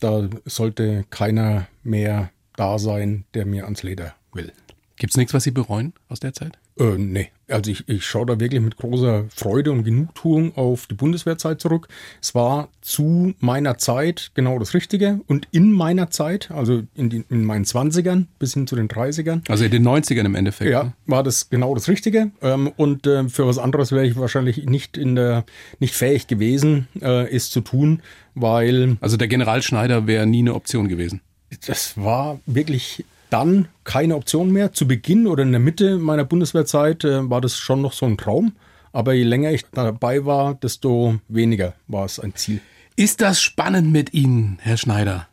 da 0.00 0.28
sollte 0.44 1.04
keiner 1.10 1.68
mehr 1.82 2.30
da 2.56 2.78
sein, 2.78 3.24
der 3.34 3.46
mir 3.46 3.64
ans 3.64 3.82
Leder 3.82 4.14
will. 4.32 4.52
Gibt 4.96 5.12
es 5.12 5.16
nichts, 5.16 5.34
was 5.34 5.44
Sie 5.44 5.50
bereuen 5.50 5.92
aus 6.08 6.20
der 6.20 6.32
Zeit? 6.32 6.58
Äh, 6.78 6.98
nee. 6.98 7.30
Also 7.48 7.70
ich, 7.70 7.88
ich 7.88 8.04
schaue 8.04 8.26
da 8.26 8.40
wirklich 8.40 8.60
mit 8.60 8.76
großer 8.76 9.26
Freude 9.28 9.70
und 9.70 9.84
Genugtuung 9.84 10.56
auf 10.56 10.86
die 10.88 10.94
Bundeswehrzeit 10.94 11.60
zurück. 11.60 11.86
Es 12.20 12.34
war 12.34 12.68
zu 12.80 13.34
meiner 13.38 13.78
Zeit 13.78 14.32
genau 14.34 14.58
das 14.58 14.74
Richtige 14.74 15.20
und 15.28 15.46
in 15.52 15.70
meiner 15.70 16.10
Zeit, 16.10 16.50
also 16.50 16.82
in, 16.96 17.08
die, 17.08 17.24
in 17.30 17.44
meinen 17.44 17.64
20ern 17.64 18.26
bis 18.40 18.54
hin 18.54 18.66
zu 18.66 18.74
den 18.74 18.88
30ern. 18.88 19.48
Also 19.48 19.64
in 19.64 19.70
den 19.70 19.86
90ern 19.86 20.24
im 20.24 20.34
Endeffekt. 20.34 20.70
Ja, 20.70 20.84
ne? 20.84 20.92
war 21.06 21.22
das 21.22 21.48
genau 21.48 21.72
das 21.74 21.88
Richtige. 21.88 22.32
Ähm, 22.42 22.72
und 22.76 23.06
äh, 23.06 23.28
für 23.28 23.46
was 23.46 23.58
anderes 23.58 23.92
wäre 23.92 24.04
ich 24.04 24.16
wahrscheinlich 24.16 24.64
nicht 24.64 24.96
in 24.96 25.14
der, 25.14 25.44
nicht 25.78 25.94
fähig 25.94 26.26
gewesen, 26.26 26.88
äh, 27.00 27.32
es 27.32 27.50
zu 27.50 27.60
tun, 27.60 28.02
weil. 28.34 28.96
Also 29.00 29.16
der 29.16 29.28
Generalschneider 29.28 30.08
wäre 30.08 30.26
nie 30.26 30.40
eine 30.40 30.54
Option 30.54 30.88
gewesen. 30.88 31.20
Das 31.64 31.96
war 31.96 32.40
wirklich 32.46 33.04
dann 33.30 33.68
keine 33.84 34.16
Option 34.16 34.52
mehr. 34.52 34.72
Zu 34.72 34.86
Beginn 34.86 35.26
oder 35.26 35.42
in 35.42 35.52
der 35.52 35.60
Mitte 35.60 35.98
meiner 35.98 36.24
Bundeswehrzeit 36.24 37.04
äh, 37.04 37.28
war 37.28 37.40
das 37.40 37.56
schon 37.56 37.82
noch 37.82 37.92
so 37.92 38.06
ein 38.06 38.16
Traum. 38.16 38.52
Aber 38.92 39.12
je 39.12 39.24
länger 39.24 39.52
ich 39.52 39.64
dabei 39.72 40.24
war, 40.24 40.54
desto 40.54 41.16
weniger 41.28 41.74
war 41.86 42.04
es 42.04 42.18
ein 42.18 42.34
Ziel. 42.34 42.60
Ist 42.96 43.20
das 43.20 43.42
spannend 43.42 43.92
mit 43.92 44.14
Ihnen, 44.14 44.58
Herr 44.62 44.78
Schneider? 44.78 45.28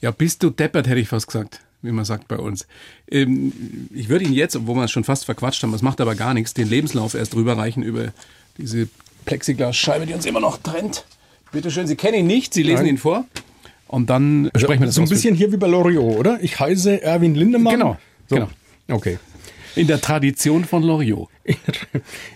Ja, 0.00 0.12
bist 0.12 0.42
du 0.44 0.50
deppert, 0.50 0.86
hätte 0.86 1.00
ich 1.00 1.08
fast 1.08 1.26
gesagt, 1.26 1.60
wie 1.82 1.90
man 1.90 2.04
sagt 2.04 2.28
bei 2.28 2.36
uns. 2.36 2.66
Ähm, 3.10 3.88
ich 3.92 4.08
würde 4.08 4.24
Ihnen 4.24 4.34
jetzt, 4.34 4.54
obwohl 4.54 4.76
wir 4.76 4.84
es 4.84 4.92
schon 4.92 5.02
fast 5.02 5.24
verquatscht 5.24 5.62
haben, 5.62 5.72
das 5.72 5.82
macht 5.82 6.00
aber 6.00 6.14
gar 6.14 6.34
nichts, 6.34 6.54
den 6.54 6.68
Lebenslauf 6.68 7.14
erst 7.14 7.34
rüberreichen 7.34 7.82
über 7.82 8.12
diese 8.56 8.88
Plexiglasscheibe, 9.24 10.06
die 10.06 10.14
uns 10.14 10.26
immer 10.26 10.40
noch 10.40 10.58
trennt. 10.58 11.04
Bitte 11.50 11.70
schön, 11.70 11.86
Sie 11.86 11.96
kennen 11.96 12.18
ihn 12.18 12.26
nicht, 12.26 12.54
Sie 12.54 12.62
lesen 12.62 12.84
Nein. 12.84 12.94
ihn 12.94 12.98
vor. 12.98 13.24
Und 13.88 14.10
dann 14.10 14.50
besprechen 14.52 14.82
wir 14.82 14.86
das. 14.86 14.94
So 14.94 15.02
ein 15.02 15.08
bisschen 15.08 15.34
hier 15.34 15.50
wie 15.50 15.56
bei 15.56 15.66
Loriot, 15.66 16.18
oder? 16.18 16.38
Ich 16.42 16.60
heiße 16.60 17.02
Erwin 17.02 17.34
Lindemann. 17.34 17.72
Genau. 17.72 17.96
So. 18.28 18.36
genau. 18.36 18.48
Okay. 18.88 19.18
In 19.74 19.86
der 19.86 20.00
Tradition 20.00 20.64
von 20.64 20.82
Loriot. 20.82 21.28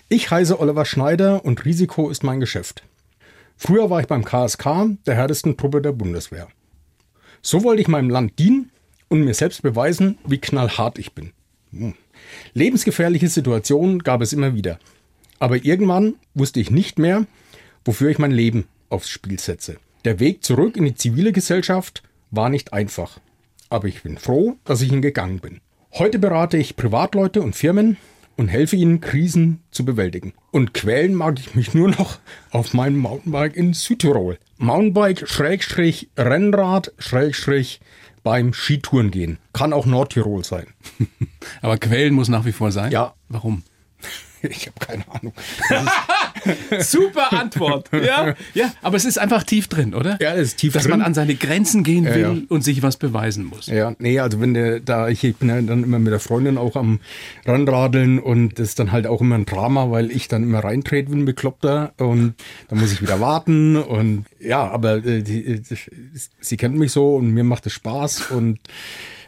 Ich 0.09 0.31
heiße 0.31 0.59
Oliver 0.59 0.85
Schneider 0.85 1.45
und 1.45 1.65
Risiko 1.65 2.09
ist 2.09 2.23
mein 2.23 2.39
Geschäft. 2.39 2.83
Früher 3.57 3.89
war 3.89 3.99
ich 3.99 4.07
beim 4.07 4.25
KSK, 4.25 4.97
der 5.05 5.15
härtesten 5.15 5.57
Truppe 5.57 5.81
der 5.81 5.91
Bundeswehr. 5.91 6.47
So 7.41 7.63
wollte 7.63 7.81
ich 7.81 7.87
meinem 7.87 8.09
Land 8.09 8.39
dienen 8.39 8.71
und 9.09 9.21
mir 9.21 9.33
selbst 9.33 9.61
beweisen, 9.61 10.17
wie 10.25 10.39
knallhart 10.39 10.97
ich 10.97 11.13
bin. 11.13 11.31
Hm. 11.71 11.93
Lebensgefährliche 12.53 13.27
Situationen 13.27 13.99
gab 13.99 14.21
es 14.21 14.33
immer 14.33 14.55
wieder. 14.55 14.79
Aber 15.39 15.63
irgendwann 15.63 16.15
wusste 16.33 16.59
ich 16.59 16.71
nicht 16.71 16.99
mehr, 16.99 17.25
wofür 17.85 18.09
ich 18.09 18.19
mein 18.19 18.31
Leben 18.31 18.67
aufs 18.89 19.09
Spiel 19.09 19.39
setze. 19.39 19.77
Der 20.05 20.19
Weg 20.19 20.43
zurück 20.43 20.75
in 20.75 20.83
die 20.83 20.95
zivile 20.95 21.31
Gesellschaft 21.31 22.03
war 22.29 22.49
nicht 22.49 22.73
einfach. 22.73 23.19
Aber 23.69 23.87
ich 23.87 24.03
bin 24.03 24.17
froh, 24.17 24.57
dass 24.65 24.81
ich 24.81 24.91
ihn 24.91 25.01
gegangen 25.01 25.39
bin. 25.39 25.61
Heute 25.93 26.19
berate 26.19 26.57
ich 26.57 26.75
Privatleute 26.75 27.41
und 27.41 27.55
Firmen 27.55 27.95
und 28.35 28.49
helfe 28.49 28.75
ihnen, 28.75 28.99
Krisen 28.99 29.61
zu 29.71 29.85
bewältigen. 29.85 30.33
Und 30.51 30.73
quälen 30.73 31.15
mag 31.15 31.39
ich 31.39 31.55
mich 31.55 31.73
nur 31.73 31.89
noch 31.89 32.19
auf 32.51 32.73
meinem 32.73 32.97
Mountainbike 32.97 33.55
in 33.55 33.73
Südtirol. 33.73 34.39
Mountainbike, 34.57 35.25
Schrägstrich, 35.25 36.09
Rennrad, 36.17 36.91
Schrägstrich, 36.97 37.79
beim 38.23 38.53
Skitouren 38.53 39.09
gehen. 39.09 39.37
Kann 39.53 39.71
auch 39.71 39.85
Nordtirol 39.85 40.43
sein. 40.43 40.67
Aber 41.61 41.77
quälen 41.77 42.13
muss 42.13 42.27
nach 42.27 42.43
wie 42.43 42.51
vor 42.51 42.73
sein? 42.73 42.91
Ja. 42.91 43.13
Warum? 43.29 43.63
Ich 44.45 44.67
habe 44.67 44.77
keine 44.77 45.09
Ahnung. 45.09 45.31
Super 46.79 47.33
Antwort. 47.33 47.89
Ja, 47.93 48.35
ja, 48.53 48.71
aber 48.81 48.97
es 48.97 49.05
ist 49.05 49.17
einfach 49.17 49.43
tief 49.43 49.67
drin, 49.67 49.93
oder? 49.93 50.17
Ja, 50.21 50.33
es 50.33 50.49
ist 50.49 50.57
tief 50.57 50.73
Dass 50.73 50.83
drin. 50.83 50.91
man 50.91 51.01
an 51.01 51.13
seine 51.13 51.35
Grenzen 51.35 51.83
gehen 51.83 52.05
will 52.05 52.21
ja. 52.21 52.35
und 52.49 52.63
sich 52.63 52.81
was 52.81 52.97
beweisen 52.97 53.45
muss. 53.45 53.67
Ja, 53.67 53.95
nee, 53.99 54.19
also 54.19 54.41
wenn 54.41 54.53
der 54.53 54.79
da, 54.79 55.09
ich, 55.09 55.23
ich 55.23 55.35
bin 55.35 55.49
ja 55.49 55.61
dann 55.61 55.83
immer 55.83 55.99
mit 55.99 56.11
der 56.11 56.19
Freundin 56.19 56.57
auch 56.57 56.75
am 56.75 56.99
Ranradeln 57.45 58.19
und 58.19 58.59
das 58.59 58.69
ist 58.69 58.79
dann 58.79 58.91
halt 58.91 59.07
auch 59.07 59.21
immer 59.21 59.35
ein 59.35 59.45
Drama, 59.45 59.91
weil 59.91 60.11
ich 60.11 60.27
dann 60.27 60.43
immer 60.43 60.59
reintrete 60.59 61.11
wie 61.11 61.15
ein 61.15 61.25
Bekloppter 61.25 61.93
und 61.97 62.35
dann 62.67 62.79
muss 62.79 62.91
ich 62.91 63.01
wieder 63.01 63.19
warten 63.19 63.77
und 63.77 64.25
ja, 64.39 64.67
aber 64.67 64.97
äh, 65.05 65.21
die, 65.21 65.61
die, 65.61 65.77
sie 66.39 66.57
kennt 66.57 66.77
mich 66.77 66.91
so 66.91 67.15
und 67.15 67.31
mir 67.31 67.43
macht 67.43 67.65
es 67.65 67.73
Spaß 67.73 68.31
und 68.31 68.59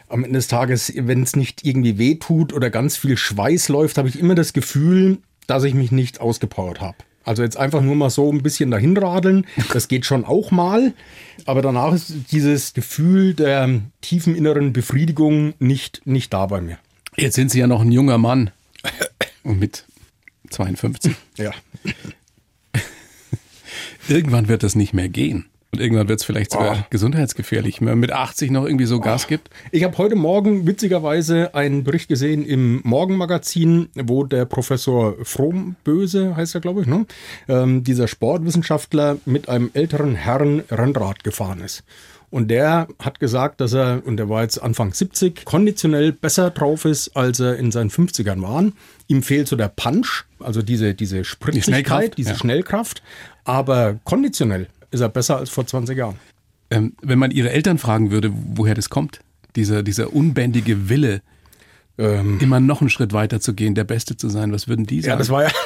am 0.08 0.24
Ende 0.24 0.38
des 0.38 0.48
Tages, 0.48 0.92
wenn 0.96 1.22
es 1.22 1.34
nicht 1.36 1.64
irgendwie 1.64 1.98
weh 1.98 2.14
tut 2.16 2.52
oder 2.52 2.70
ganz 2.70 2.96
viel 2.96 3.16
Schweiß 3.16 3.68
läuft, 3.68 3.98
habe 3.98 4.08
ich 4.08 4.18
immer 4.18 4.34
das 4.34 4.52
Gefühl, 4.52 5.18
dass 5.46 5.64
ich 5.64 5.74
mich 5.74 5.92
nicht 5.92 6.20
ausgepowert 6.20 6.80
habe. 6.80 6.96
Also 7.24 7.42
jetzt 7.42 7.56
einfach 7.56 7.82
nur 7.82 7.96
mal 7.96 8.08
so 8.08 8.30
ein 8.30 8.42
bisschen 8.42 8.70
dahin 8.70 8.96
radeln, 8.96 9.46
das 9.72 9.88
geht 9.88 10.06
schon 10.06 10.24
auch 10.24 10.52
mal, 10.52 10.94
aber 11.44 11.60
danach 11.60 11.92
ist 11.92 12.12
dieses 12.30 12.72
Gefühl 12.72 13.34
der 13.34 13.80
tiefen 14.00 14.36
inneren 14.36 14.72
Befriedigung 14.72 15.54
nicht, 15.58 16.02
nicht 16.04 16.32
da 16.32 16.46
bei 16.46 16.60
mir. 16.60 16.78
Jetzt 17.16 17.34
sind 17.34 17.50
Sie 17.50 17.58
ja 17.58 17.66
noch 17.66 17.80
ein 17.80 17.90
junger 17.90 18.18
Mann 18.18 18.50
und 19.42 19.58
mit 19.58 19.86
52. 20.50 21.16
Ja. 21.36 21.50
Irgendwann 24.08 24.46
wird 24.46 24.62
das 24.62 24.76
nicht 24.76 24.92
mehr 24.92 25.08
gehen. 25.08 25.46
Und 25.76 25.82
irgendwann 25.82 26.08
wird 26.08 26.20
es 26.20 26.24
vielleicht 26.24 26.52
sogar 26.52 26.76
Oh. 26.76 26.84
gesundheitsgefährlich, 26.88 27.80
wenn 27.80 27.88
man 27.88 27.98
mit 27.98 28.10
80 28.10 28.50
noch 28.50 28.64
irgendwie 28.64 28.86
so 28.86 28.98
Gas 28.98 29.26
gibt. 29.26 29.50
Ich 29.72 29.84
habe 29.84 29.98
heute 29.98 30.16
Morgen 30.16 30.66
witzigerweise 30.66 31.54
einen 31.54 31.84
Bericht 31.84 32.08
gesehen 32.08 32.46
im 32.46 32.80
Morgenmagazin, 32.82 33.90
wo 33.94 34.24
der 34.24 34.46
Professor 34.46 35.16
Fromböse, 35.22 36.34
heißt 36.34 36.54
er 36.54 36.62
glaube 36.62 36.80
ich, 36.80 36.86
ne? 36.86 37.04
ähm, 37.48 37.84
dieser 37.84 38.08
Sportwissenschaftler 38.08 39.18
mit 39.26 39.50
einem 39.50 39.68
älteren 39.74 40.14
Herrn 40.14 40.62
Rennrad 40.70 41.24
gefahren 41.24 41.60
ist. 41.60 41.84
Und 42.30 42.48
der 42.48 42.88
hat 42.98 43.20
gesagt, 43.20 43.60
dass 43.60 43.74
er, 43.74 44.02
und 44.04 44.18
er 44.18 44.28
war 44.30 44.42
jetzt 44.42 44.62
Anfang 44.62 44.92
70, 44.94 45.44
konditionell 45.44 46.12
besser 46.12 46.50
drauf 46.50 46.86
ist, 46.86 47.16
als 47.16 47.38
er 47.38 47.56
in 47.56 47.70
seinen 47.70 47.90
50ern 47.90 48.40
war. 48.42 48.64
Ihm 49.08 49.22
fehlt 49.22 49.46
so 49.46 49.56
der 49.56 49.68
Punch, 49.68 50.24
also 50.40 50.62
diese, 50.62 50.94
diese 50.94 51.24
Spritzigkeit, 51.24 51.64
Schnellkraft, 51.64 52.18
diese 52.18 52.30
ja. 52.30 52.36
Schnellkraft. 52.36 53.02
Aber 53.44 54.00
konditionell 54.04 54.66
ist 54.90 55.00
er 55.00 55.08
besser 55.08 55.36
als 55.38 55.50
vor 55.50 55.66
20 55.66 55.96
Jahren. 55.96 56.16
Ähm, 56.70 56.94
wenn 57.02 57.18
man 57.18 57.30
Ihre 57.30 57.50
Eltern 57.50 57.78
fragen 57.78 58.10
würde, 58.10 58.32
woher 58.32 58.74
das 58.74 58.90
kommt, 58.90 59.20
dieser, 59.54 59.82
dieser 59.82 60.12
unbändige 60.12 60.88
Wille, 60.88 61.22
Ähm, 61.98 62.38
immer 62.40 62.60
noch 62.60 62.80
einen 62.82 62.90
Schritt 62.90 63.12
weiter 63.12 63.40
zu 63.40 63.54
gehen, 63.54 63.74
der 63.74 63.84
Beste 63.84 64.16
zu 64.16 64.28
sein, 64.28 64.52
was 64.52 64.68
würden 64.68 64.86
die 64.86 65.00
sagen? 65.00 65.12
Ja, 65.12 65.16
das 65.16 65.30
war 65.30 65.44
ja. 65.44 65.50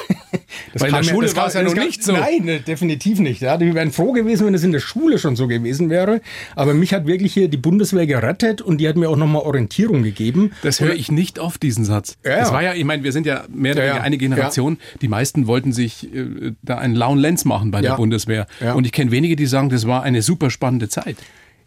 Das 0.73 0.81
Weil 0.81 0.89
in 0.89 0.95
der 0.95 1.03
Schule 1.03 1.27
das 1.27 1.35
war 1.35 1.47
es 1.47 1.53
ja 1.53 1.63
noch 1.63 1.75
nicht 1.75 2.01
so. 2.03 2.13
Nein, 2.13 2.43
ne, 2.45 2.59
definitiv 2.61 3.19
nicht. 3.19 3.41
Ja, 3.41 3.57
die 3.57 3.73
wären 3.73 3.91
froh 3.91 4.13
gewesen, 4.13 4.45
wenn 4.47 4.53
es 4.53 4.63
in 4.63 4.71
der 4.71 4.79
Schule 4.79 5.19
schon 5.19 5.35
so 5.35 5.47
gewesen 5.47 5.89
wäre. 5.89 6.21
Aber 6.55 6.73
mich 6.73 6.93
hat 6.93 7.07
wirklich 7.07 7.33
hier 7.33 7.49
die 7.49 7.57
Bundeswehr 7.57 8.05
gerettet 8.07 8.61
und 8.61 8.77
die 8.79 8.87
hat 8.87 8.95
mir 8.95 9.09
auch 9.09 9.17
nochmal 9.17 9.41
Orientierung 9.41 10.03
gegeben. 10.03 10.51
Das 10.63 10.79
höre 10.79 10.93
ich 10.93 11.11
nicht 11.11 11.39
oft, 11.39 11.61
diesen 11.61 11.83
Satz. 11.83 12.17
Ja, 12.23 12.37
Das 12.37 12.49
ja. 12.49 12.53
war 12.53 12.63
ja, 12.63 12.73
ich 12.73 12.85
meine, 12.85 13.03
wir 13.03 13.11
sind 13.11 13.25
ja 13.25 13.43
mehr 13.53 13.73
oder 13.73 13.81
Ja, 13.83 13.87
weniger 13.89 13.97
ja. 13.99 14.03
eine 14.03 14.17
Generation. 14.17 14.77
Die 15.01 15.07
meisten 15.09 15.47
wollten 15.47 15.73
sich 15.73 16.13
äh, 16.15 16.53
da 16.61 16.77
einen 16.77 16.95
lauen 16.95 17.17
Lenz 17.19 17.43
machen 17.43 17.71
bei 17.71 17.81
der 17.81 17.91
Ja. 17.91 17.95
Bundeswehr. 17.97 18.47
Ja. 18.61 18.73
Und 18.73 18.85
ich 18.85 18.93
kenne 18.93 19.11
wenige, 19.11 19.35
die 19.35 19.47
sagen, 19.47 19.69
das 19.69 19.87
war 19.87 20.03
eine 20.03 20.21
super 20.21 20.49
spannende 20.49 20.87
Zeit. 20.87 21.17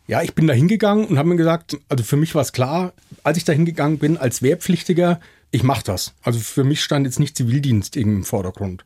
Ja, 0.06 0.22
ich 0.22 0.34
bin 0.34 0.46
da 0.46 0.52
hingegangen 0.52 1.06
und 1.06 1.18
habe 1.18 1.28
mir 1.28 1.36
gesagt, 1.36 1.78
also 1.88 2.04
für 2.04 2.16
mich 2.16 2.34
war 2.34 2.42
es 2.42 2.52
klar, 2.52 2.92
als 3.22 3.38
ich 3.38 3.44
da 3.44 3.52
hingegangen 3.52 3.98
bin 3.98 4.16
als 4.16 4.42
Wehrpflichtiger, 4.42 5.18
ich 5.50 5.62
mache 5.62 5.84
das. 5.84 6.14
Also 6.22 6.40
für 6.40 6.64
mich 6.64 6.82
stand 6.82 7.06
jetzt 7.06 7.20
nicht 7.20 7.36
Zivildienst 7.36 7.96
irgendwie 7.96 8.18
im 8.18 8.24
Vordergrund. 8.24 8.84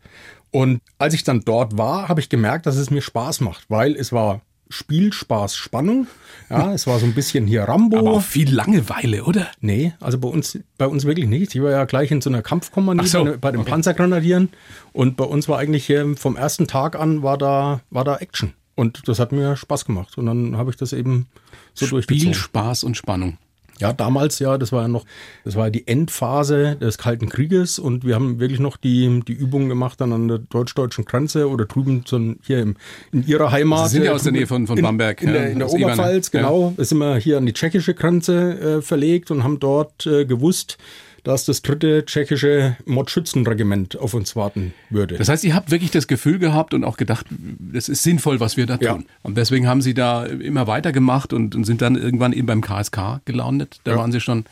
Und 0.50 0.80
als 0.98 1.14
ich 1.14 1.24
dann 1.24 1.40
dort 1.40 1.76
war, 1.76 2.08
habe 2.08 2.20
ich 2.20 2.28
gemerkt, 2.28 2.66
dass 2.66 2.76
es 2.76 2.90
mir 2.90 3.02
Spaß 3.02 3.40
macht, 3.40 3.64
weil 3.68 3.96
es 3.96 4.12
war 4.12 4.42
Spiel, 4.70 5.12
Spaß, 5.12 5.56
Spannung. 5.56 6.06
Ja, 6.50 6.72
es 6.74 6.86
war 6.86 6.98
so 6.98 7.06
ein 7.06 7.14
bisschen 7.14 7.46
hier 7.46 7.62
Rambo. 7.62 7.98
Aber 7.98 8.10
auch 8.12 8.22
viel 8.22 8.54
Langeweile, 8.54 9.24
oder? 9.24 9.48
Nee, 9.60 9.94
also 10.00 10.18
bei 10.18 10.28
uns, 10.28 10.58
bei 10.76 10.86
uns 10.86 11.04
wirklich 11.04 11.26
nicht. 11.26 11.54
Ich 11.54 11.62
war 11.62 11.70
ja 11.70 11.84
gleich 11.84 12.10
in 12.10 12.20
so 12.20 12.28
einer 12.28 12.42
Kampfkompanie 12.42 13.00
Ach 13.02 13.06
so, 13.06 13.24
bei, 13.40 13.50
den 13.50 13.62
okay. 13.62 13.70
Panzergrenadieren 13.70 14.50
und 14.92 15.16
bei 15.16 15.24
uns 15.24 15.48
war 15.48 15.58
eigentlich 15.58 15.92
vom 16.16 16.36
ersten 16.36 16.66
Tag 16.66 16.96
an 16.96 17.22
war 17.22 17.38
da, 17.38 17.80
war 17.90 18.04
da 18.04 18.16
Action. 18.16 18.52
Und 18.78 19.08
das 19.08 19.18
hat 19.18 19.32
mir 19.32 19.56
Spaß 19.56 19.84
gemacht. 19.86 20.16
Und 20.18 20.26
dann 20.26 20.56
habe 20.56 20.70
ich 20.70 20.76
das 20.76 20.92
eben 20.92 21.26
so 21.74 21.84
Spiel, 21.86 21.98
durchgezogen. 22.02 22.34
Spaß 22.34 22.84
und 22.84 22.96
Spannung. 22.96 23.38
Ja, 23.80 23.92
damals 23.92 24.38
ja, 24.40 24.58
das 24.58 24.72
war 24.72 24.82
ja 24.82 24.88
noch, 24.88 25.04
das 25.44 25.54
war 25.54 25.66
ja 25.66 25.70
die 25.70 25.86
Endphase 25.86 26.76
des 26.80 26.98
Kalten 26.98 27.28
Krieges 27.28 27.78
und 27.78 28.04
wir 28.04 28.16
haben 28.16 28.40
wirklich 28.40 28.58
noch 28.58 28.76
die, 28.76 29.20
die 29.26 29.32
Übungen 29.32 29.68
gemacht 29.68 30.00
dann 30.00 30.12
an 30.12 30.26
der 30.26 30.38
deutsch-deutschen 30.38 31.04
Grenze 31.04 31.48
oder 31.48 31.64
drüben 31.66 32.02
so 32.04 32.16
ein- 32.18 32.40
hier 32.44 32.58
im, 32.60 32.74
in 33.12 33.24
ihrer 33.26 33.52
Heimat. 33.52 33.88
Sie 33.90 33.96
sind 33.96 34.04
ja 34.04 34.10
äh, 34.10 34.14
aus 34.14 34.24
der 34.24 34.32
Nähe 34.32 34.48
von- 34.48 34.66
von 34.66 34.78
in, 34.78 34.82
Bamberg, 34.84 35.22
In, 35.22 35.28
ja, 35.28 35.34
der, 35.34 35.50
in 35.50 35.58
der 35.60 35.68
Ebene. 35.68 35.84
Oberpfalz, 35.84 36.30
Ja. 36.32 36.40
genau. 36.40 36.74
Da 36.76 36.84
sind 36.84 36.98
wir 36.98 37.16
hier 37.18 37.38
an 37.38 37.46
die 37.46 37.52
tschechische 37.52 37.94
Grenze 37.94 38.78
äh, 38.78 38.82
verlegt 38.82 39.30
und 39.30 39.44
haben 39.44 39.60
dort 39.60 40.06
äh, 40.06 40.24
gewusst, 40.24 40.76
dass 41.24 41.44
das 41.44 41.62
dritte 41.62 42.04
tschechische 42.04 42.76
Mordschützenregiment 42.86 43.96
auf 43.98 44.14
uns 44.14 44.36
warten 44.36 44.72
würde. 44.90 45.16
Das 45.16 45.28
heißt, 45.28 45.44
ihr 45.44 45.54
habt 45.54 45.70
wirklich 45.70 45.90
das 45.90 46.06
Gefühl 46.06 46.38
gehabt 46.38 46.74
und 46.74 46.84
auch 46.84 46.96
gedacht, 46.96 47.26
das 47.30 47.88
ist 47.88 48.02
sinnvoll, 48.02 48.40
was 48.40 48.56
wir 48.56 48.66
da 48.66 48.78
Ja. 48.80 48.92
tun. 48.94 49.06
Und 49.22 49.36
deswegen 49.36 49.66
haben 49.66 49.82
sie 49.82 49.94
da 49.94 50.24
immer 50.26 50.66
weitergemacht 50.66 51.32
und, 51.32 51.54
und 51.54 51.64
sind 51.64 51.82
dann 51.82 51.96
irgendwann 51.96 52.32
eben 52.32 52.46
beim 52.46 52.60
KSK 52.60 53.20
gelandet. 53.24 53.80
Da 53.84 53.92
Ja. 53.92 53.96
waren 53.98 54.12
sie 54.12 54.20
schon 54.20 54.44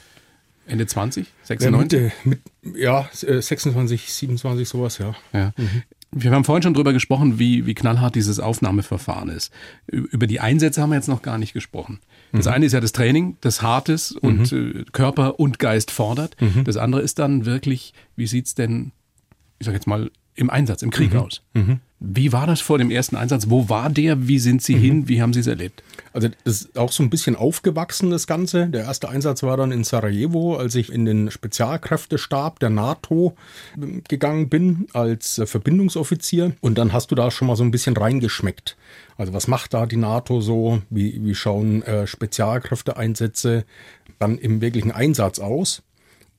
Ende 0.68 0.86
20, 0.86 1.26
ja, 1.26 1.32
96. 1.44 2.12
mit, 2.24 2.40
ja, 2.76 3.08
äh, 3.26 3.40
26, 3.40 4.12
27, 4.12 4.68
sowas, 4.68 4.98
ja. 4.98 5.14
Ja. 5.32 5.52
Wir 6.18 6.30
haben 6.32 6.44
vorhin 6.44 6.62
schon 6.62 6.72
drüber 6.72 6.94
gesprochen, 6.94 7.38
wie, 7.38 7.66
wie 7.66 7.74
knallhart 7.74 8.14
dieses 8.14 8.40
Aufnahmeverfahren 8.40 9.28
ist. 9.28 9.52
Über 9.86 10.26
die 10.26 10.40
Einsätze 10.40 10.80
haben 10.80 10.88
wir 10.90 10.96
jetzt 10.96 11.08
noch 11.08 11.20
gar 11.20 11.36
nicht 11.36 11.52
gesprochen. 11.52 12.00
Das 12.32 12.46
eine 12.46 12.64
ist 12.64 12.72
ja 12.72 12.80
das 12.80 12.92
Training, 12.92 13.36
das 13.42 13.60
Hartes 13.60 14.12
und 14.12 14.50
äh, 14.52 14.84
Körper 14.92 15.38
und 15.38 15.58
Geist 15.58 15.90
fordert. 15.90 16.36
Das 16.64 16.76
andere 16.78 17.02
ist 17.02 17.18
dann 17.18 17.44
wirklich, 17.44 17.92
wie 18.16 18.26
sieht's 18.26 18.54
denn, 18.54 18.92
ich 19.58 19.66
sag 19.66 19.74
jetzt 19.74 19.86
mal, 19.86 20.10
im 20.36 20.50
Einsatz, 20.50 20.82
im 20.82 20.90
Krieg 20.90 21.14
aus? 21.14 21.42
Wie 21.98 22.30
war 22.32 22.46
das 22.46 22.60
vor 22.60 22.76
dem 22.76 22.90
ersten 22.90 23.16
Einsatz? 23.16 23.48
Wo 23.48 23.70
war 23.70 23.88
der? 23.88 24.28
Wie 24.28 24.38
sind 24.38 24.62
Sie 24.62 24.76
hin? 24.76 25.08
Wie 25.08 25.22
haben 25.22 25.32
Sie 25.32 25.40
es 25.40 25.46
erlebt? 25.46 25.82
Also 26.12 26.28
das 26.44 26.62
ist 26.62 26.78
auch 26.78 26.92
so 26.92 27.02
ein 27.02 27.08
bisschen 27.08 27.36
aufgewachsen, 27.36 28.10
das 28.10 28.26
Ganze. 28.26 28.66
Der 28.68 28.84
erste 28.84 29.08
Einsatz 29.08 29.42
war 29.42 29.56
dann 29.56 29.72
in 29.72 29.82
Sarajevo, 29.82 30.56
als 30.56 30.74
ich 30.74 30.92
in 30.92 31.06
den 31.06 31.30
Spezialkräftestab 31.30 32.60
der 32.60 32.68
NATO 32.68 33.34
ähm, 33.76 34.02
gegangen 34.08 34.50
bin 34.50 34.88
als 34.92 35.38
äh, 35.38 35.46
Verbindungsoffizier. 35.46 36.54
Und 36.60 36.76
dann 36.76 36.92
hast 36.92 37.10
du 37.10 37.14
da 37.14 37.30
schon 37.30 37.48
mal 37.48 37.56
so 37.56 37.64
ein 37.64 37.70
bisschen 37.70 37.96
reingeschmeckt. 37.96 38.76
Also 39.16 39.32
was 39.32 39.48
macht 39.48 39.72
da 39.72 39.86
die 39.86 39.96
NATO 39.96 40.42
so? 40.42 40.82
Wie, 40.90 41.24
wie 41.24 41.34
schauen 41.34 41.82
äh, 41.82 42.06
Spezialkräfteeinsätze 42.06 43.64
dann 44.18 44.36
im 44.36 44.60
wirklichen 44.60 44.92
Einsatz 44.92 45.38
aus? 45.38 45.82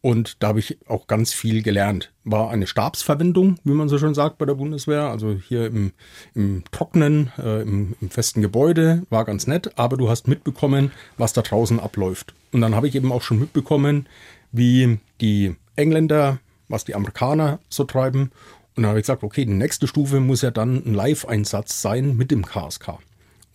Und 0.01 0.41
da 0.41 0.49
habe 0.49 0.60
ich 0.60 0.77
auch 0.88 1.07
ganz 1.07 1.33
viel 1.33 1.63
gelernt. 1.63 2.12
War 2.23 2.49
eine 2.49 2.67
Stabsverwendung, 2.67 3.57
wie 3.63 3.71
man 3.71 3.89
so 3.89 3.97
schön 3.97 4.13
sagt 4.13 4.38
bei 4.38 4.45
der 4.45 4.53
Bundeswehr. 4.53 5.10
Also 5.10 5.33
hier 5.33 5.65
im, 5.65 5.91
im 6.36 6.63
Trocknen, 6.71 7.31
äh, 7.38 7.62
im, 7.62 7.95
im 7.99 8.10
festen 8.10 8.41
Gebäude, 8.41 9.03
war 9.10 9.25
ganz 9.25 9.47
nett. 9.47 9.71
Aber 9.77 9.97
du 9.97 10.10
hast 10.10 10.27
mitbekommen, 10.27 10.91
was 11.17 11.33
da 11.33 11.41
draußen 11.41 11.79
abläuft. 11.79 12.33
Und 12.51 12.62
dann 12.62 12.75
habe 12.75 12.88
ich 12.88 12.95
eben 12.95 13.12
auch 13.12 13.21
schon 13.21 13.39
mitbekommen, 13.39 14.07
wie 14.51 14.99
die 15.19 15.55
Engländer, 15.75 16.39
was 16.67 16.86
die 16.86 16.95
Amerikaner 16.95 17.60
so 17.69 17.83
treiben. 17.83 18.31
Und 18.75 18.83
dann 18.83 18.88
habe 18.88 18.99
ich 18.99 19.03
gesagt, 19.03 19.23
okay, 19.23 19.45
die 19.45 19.53
nächste 19.53 19.88
Stufe 19.88 20.19
muss 20.19 20.43
ja 20.43 20.51
dann 20.51 20.83
ein 20.86 20.93
Live-Einsatz 20.93 21.81
sein 21.81 22.15
mit 22.15 22.29
dem 22.29 22.45
KSK. 22.45 22.99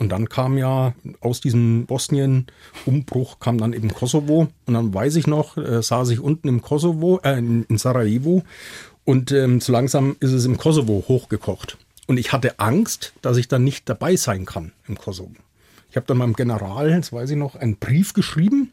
Und 0.02 0.08
dann 0.08 0.28
kam 0.28 0.58
ja 0.58 0.94
aus 1.20 1.40
diesem 1.40 1.86
Bosnien-Umbruch 1.86 3.38
kam 3.38 3.58
dann 3.58 3.72
eben 3.72 3.94
Kosovo. 3.94 4.48
Und 4.66 4.74
dann 4.74 4.92
weiß 4.92 5.14
ich 5.14 5.28
noch, 5.28 5.56
äh, 5.56 5.80
saß 5.80 6.10
ich 6.10 6.18
unten 6.18 6.48
im 6.48 6.60
Kosovo, 6.60 7.20
äh, 7.22 7.38
in, 7.38 7.78
Sarajevo. 7.78 8.42
Und 9.04 9.30
ähm, 9.30 9.60
so 9.60 9.72
langsam 9.72 10.16
ist 10.18 10.32
es 10.32 10.44
im 10.44 10.58
Kosovo 10.58 11.04
hochgekocht. 11.06 11.78
Und 12.08 12.16
ich 12.18 12.32
hatte 12.32 12.58
Angst, 12.58 13.12
dass 13.22 13.36
ich 13.36 13.46
dann 13.46 13.62
nicht 13.62 13.88
dabei 13.88 14.16
sein 14.16 14.44
kann 14.44 14.72
im 14.88 14.98
Kosovo. 14.98 15.36
Ich 15.88 15.94
habe 15.94 16.06
dann 16.06 16.18
meinem 16.18 16.34
General, 16.34 16.90
das 16.90 17.12
weiß 17.12 17.30
ich 17.30 17.36
noch, 17.36 17.54
einen 17.54 17.76
Brief 17.76 18.12
geschrieben 18.12 18.71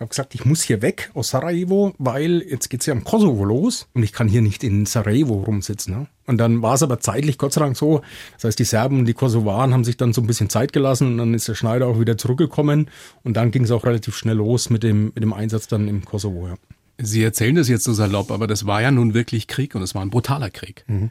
habe 0.00 0.08
gesagt, 0.08 0.34
ich 0.34 0.44
muss 0.44 0.62
hier 0.62 0.82
weg 0.82 1.10
aus 1.14 1.28
Sarajevo, 1.30 1.94
weil 1.98 2.42
jetzt 2.42 2.70
geht's 2.70 2.86
ja 2.86 2.94
im 2.94 3.04
Kosovo 3.04 3.44
los 3.44 3.86
und 3.92 4.02
ich 4.02 4.12
kann 4.12 4.28
hier 4.28 4.40
nicht 4.40 4.64
in 4.64 4.86
Sarajevo 4.86 5.34
rumsitzen. 5.34 5.94
Ne? 5.94 6.06
Und 6.26 6.38
dann 6.38 6.62
war 6.62 6.74
es 6.74 6.82
aber 6.82 7.00
zeitlich 7.00 7.36
Gott 7.38 7.52
sei 7.52 7.60
Dank 7.60 7.76
so. 7.76 8.00
Das 8.34 8.44
heißt, 8.44 8.58
die 8.58 8.64
Serben 8.64 9.00
und 9.00 9.04
die 9.04 9.14
Kosovaren 9.14 9.74
haben 9.74 9.84
sich 9.84 9.96
dann 9.96 10.12
so 10.12 10.22
ein 10.22 10.26
bisschen 10.26 10.48
Zeit 10.48 10.72
gelassen 10.72 11.08
und 11.08 11.18
dann 11.18 11.34
ist 11.34 11.48
der 11.48 11.54
Schneider 11.54 11.86
auch 11.86 12.00
wieder 12.00 12.16
zurückgekommen 12.16 12.88
und 13.24 13.36
dann 13.36 13.50
ging 13.50 13.64
es 13.64 13.70
auch 13.70 13.84
relativ 13.84 14.16
schnell 14.16 14.36
los 14.36 14.70
mit 14.70 14.82
dem, 14.82 15.06
mit 15.06 15.22
dem 15.22 15.32
Einsatz 15.32 15.68
dann 15.68 15.86
im 15.86 16.04
Kosovo. 16.04 16.48
Ja. 16.48 16.54
Sie 16.98 17.22
erzählen 17.22 17.54
das 17.54 17.68
jetzt 17.68 17.84
so 17.84 17.92
salopp, 17.92 18.30
aber 18.30 18.46
das 18.46 18.66
war 18.66 18.80
ja 18.80 18.90
nun 18.90 19.14
wirklich 19.14 19.48
Krieg 19.48 19.74
und 19.74 19.82
es 19.82 19.94
war 19.94 20.02
ein 20.02 20.10
brutaler 20.10 20.50
Krieg. 20.50 20.84
Mhm. 20.86 21.10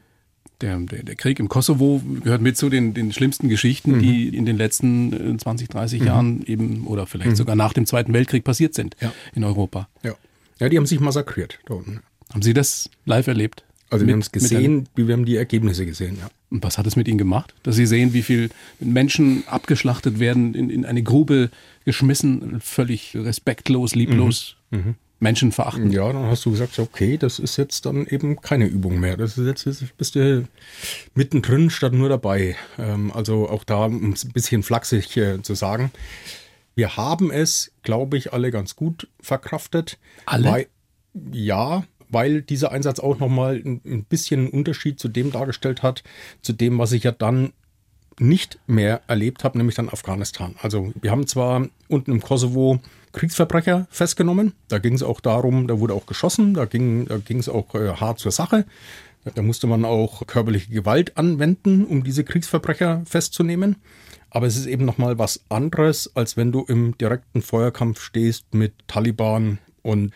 Der, 0.61 0.77
der, 0.77 1.03
der, 1.03 1.15
Krieg 1.15 1.39
im 1.39 1.47
Kosovo 1.47 2.01
gehört 2.21 2.41
mit 2.41 2.57
zu 2.57 2.69
den, 2.69 2.93
den 2.93 3.13
schlimmsten 3.13 3.47
Geschichten, 3.47 3.93
mhm. 3.93 3.99
die 3.99 4.27
in 4.35 4.45
den 4.45 4.57
letzten 4.57 5.39
20, 5.39 5.69
äh, 5.69 5.71
30 5.71 6.01
mhm. 6.01 6.05
Jahren 6.07 6.45
eben 6.45 6.85
oder 6.85 7.07
vielleicht 7.07 7.31
mhm. 7.31 7.35
sogar 7.35 7.55
nach 7.55 7.71
dem 7.71 7.85
Zweiten 7.85 8.13
Weltkrieg 8.13 8.43
passiert 8.43 8.73
sind 8.73 8.97
ja. 8.99 9.13
in 9.33 9.45
Europa. 9.45 9.87
Ja. 10.03 10.15
ja, 10.59 10.67
die 10.67 10.77
haben 10.77 10.85
sich 10.85 10.99
massakriert 10.99 11.59
da 11.65 11.75
unten. 11.75 12.01
Haben 12.33 12.41
Sie 12.41 12.53
das 12.53 12.89
live 13.05 13.27
erlebt? 13.27 13.63
Also 13.89 14.03
mit, 14.03 14.09
wir 14.09 14.13
haben 14.13 14.21
es 14.21 14.31
gesehen, 14.31 14.89
wir 14.95 15.13
haben 15.13 15.25
die 15.25 15.35
Ergebnisse 15.35 15.85
gesehen, 15.85 16.17
ja. 16.19 16.29
Und 16.51 16.63
was 16.63 16.77
hat 16.77 16.87
es 16.87 16.95
mit 16.95 17.07
Ihnen 17.07 17.17
gemacht? 17.17 17.53
Dass 17.63 17.75
Sie 17.75 17.85
sehen, 17.85 18.13
wie 18.13 18.23
viele 18.23 18.49
Menschen 18.79 19.43
abgeschlachtet 19.47 20.19
werden, 20.19 20.55
in, 20.55 20.69
in 20.69 20.85
eine 20.85 21.03
Grube 21.03 21.51
geschmissen, 21.85 22.59
völlig 22.59 23.15
respektlos, 23.15 23.95
lieblos. 23.95 24.55
Mhm. 24.71 24.95
Menschen 25.19 25.51
verachten. 25.51 25.91
Ja, 25.91 26.11
dann 26.11 26.25
hast 26.25 26.45
du 26.45 26.51
gesagt, 26.51 26.79
okay, 26.79 27.17
das 27.17 27.39
ist 27.39 27.57
jetzt 27.57 27.85
dann 27.85 28.05
eben 28.05 28.41
keine 28.41 28.65
Übung 28.65 28.99
mehr. 28.99 29.17
Das 29.17 29.37
ist 29.37 29.45
jetzt, 29.45 29.65
jetzt 29.65 29.97
bist 29.97 30.15
du 30.15 30.47
mittendrin 31.13 31.69
statt 31.69 31.93
nur 31.93 32.09
dabei. 32.09 32.55
Ähm, 32.77 33.11
also 33.13 33.49
auch 33.49 33.63
da, 33.63 33.85
um 33.85 34.13
es 34.13 34.23
ein 34.23 34.31
bisschen 34.31 34.63
flachsig 34.63 35.15
äh, 35.17 35.41
zu 35.41 35.55
sagen. 35.55 35.91
Wir 36.75 36.95
haben 36.95 37.31
es, 37.31 37.71
glaube 37.83 38.17
ich, 38.17 38.31
alle 38.31 38.51
ganz 38.51 38.75
gut 38.77 39.09
verkraftet. 39.19 39.97
Alle? 40.25 40.51
Weil, 40.51 40.67
ja, 41.33 41.83
weil 42.07 42.41
dieser 42.41 42.71
Einsatz 42.71 42.99
auch 42.99 43.19
nochmal 43.19 43.55
ein, 43.57 43.81
ein 43.85 44.05
bisschen 44.05 44.41
einen 44.41 44.49
Unterschied 44.49 44.99
zu 44.99 45.09
dem 45.09 45.31
dargestellt 45.31 45.83
hat, 45.83 46.03
zu 46.41 46.53
dem, 46.53 46.77
was 46.79 46.93
ich 46.93 47.03
ja 47.03 47.11
dann 47.11 47.51
nicht 48.19 48.59
mehr 48.67 49.01
erlebt 49.07 49.43
habe, 49.43 49.57
nämlich 49.57 49.75
dann 49.75 49.89
Afghanistan. 49.89 50.55
Also 50.61 50.93
wir 51.01 51.11
haben 51.11 51.27
zwar 51.27 51.67
unten 51.87 52.11
im 52.11 52.21
Kosovo 52.21 52.79
Kriegsverbrecher 53.13 53.87
festgenommen. 53.89 54.53
Da 54.67 54.79
ging 54.79 54.93
es 54.93 55.03
auch 55.03 55.19
darum, 55.19 55.67
da 55.67 55.79
wurde 55.79 55.93
auch 55.93 56.05
geschossen, 56.05 56.53
da 56.53 56.65
ging 56.65 57.05
da 57.05 57.17
ging 57.17 57.39
es 57.39 57.49
auch 57.49 57.73
äh, 57.75 57.93
hart 57.93 58.19
zur 58.19 58.31
Sache. 58.31 58.65
Da 59.35 59.41
musste 59.41 59.67
man 59.67 59.83
auch 59.85 60.25
körperliche 60.27 60.71
Gewalt 60.71 61.17
anwenden, 61.17 61.85
um 61.85 62.03
diese 62.03 62.23
Kriegsverbrecher 62.23 63.03
festzunehmen. 63.05 63.75
Aber 64.29 64.47
es 64.47 64.55
ist 64.55 64.65
eben 64.65 64.85
nochmal 64.85 65.17
was 65.19 65.41
anderes, 65.49 66.15
als 66.15 66.37
wenn 66.37 66.51
du 66.51 66.63
im 66.63 66.97
direkten 66.97 67.41
Feuerkampf 67.41 68.01
stehst 68.01 68.53
mit 68.53 68.73
Taliban 68.87 69.59
und 69.81 70.13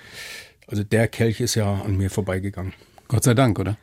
also 0.68 0.84
der 0.84 1.08
Kelch 1.08 1.42
ist 1.42 1.56
ja 1.56 1.82
an 1.82 1.98
mir 1.98 2.10
vorbeigegangen. 2.10 2.74
Gott 3.08 3.24
sei 3.24 3.34
Dank, 3.34 3.60
oder? 3.60 3.78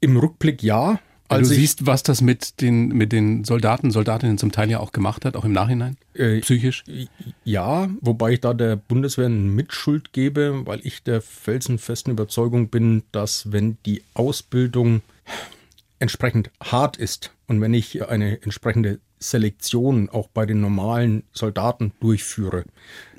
Im 0.00 0.16
Rückblick 0.16 0.62
ja, 0.62 1.00
also 1.32 1.50
du 1.50 1.56
siehst, 1.56 1.86
was 1.86 2.02
das 2.02 2.20
mit 2.20 2.60
den, 2.60 2.88
mit 2.88 3.12
den 3.12 3.44
Soldaten, 3.44 3.90
Soldatinnen 3.90 4.38
zum 4.38 4.52
Teil 4.52 4.70
ja 4.70 4.80
auch 4.80 4.92
gemacht 4.92 5.24
hat, 5.24 5.36
auch 5.36 5.44
im 5.44 5.52
Nachhinein, 5.52 5.96
äh, 6.14 6.40
psychisch? 6.40 6.84
Ja, 7.44 7.88
wobei 8.00 8.32
ich 8.32 8.40
da 8.40 8.54
der 8.54 8.76
Bundeswehr 8.76 9.26
eine 9.26 9.36
Mitschuld 9.36 10.12
gebe, 10.12 10.66
weil 10.66 10.80
ich 10.84 11.02
der 11.02 11.20
felsenfesten 11.20 12.12
Überzeugung 12.12 12.68
bin, 12.68 13.02
dass 13.12 13.52
wenn 13.52 13.78
die 13.86 14.02
Ausbildung 14.14 15.02
entsprechend 15.98 16.50
hart 16.62 16.96
ist 16.96 17.32
und 17.46 17.60
wenn 17.60 17.74
ich 17.74 18.08
eine 18.08 18.42
entsprechende 18.42 18.98
Selektion 19.20 20.08
auch 20.10 20.28
bei 20.28 20.46
den 20.46 20.60
normalen 20.60 21.22
Soldaten 21.32 21.92
durchführe, 22.00 22.64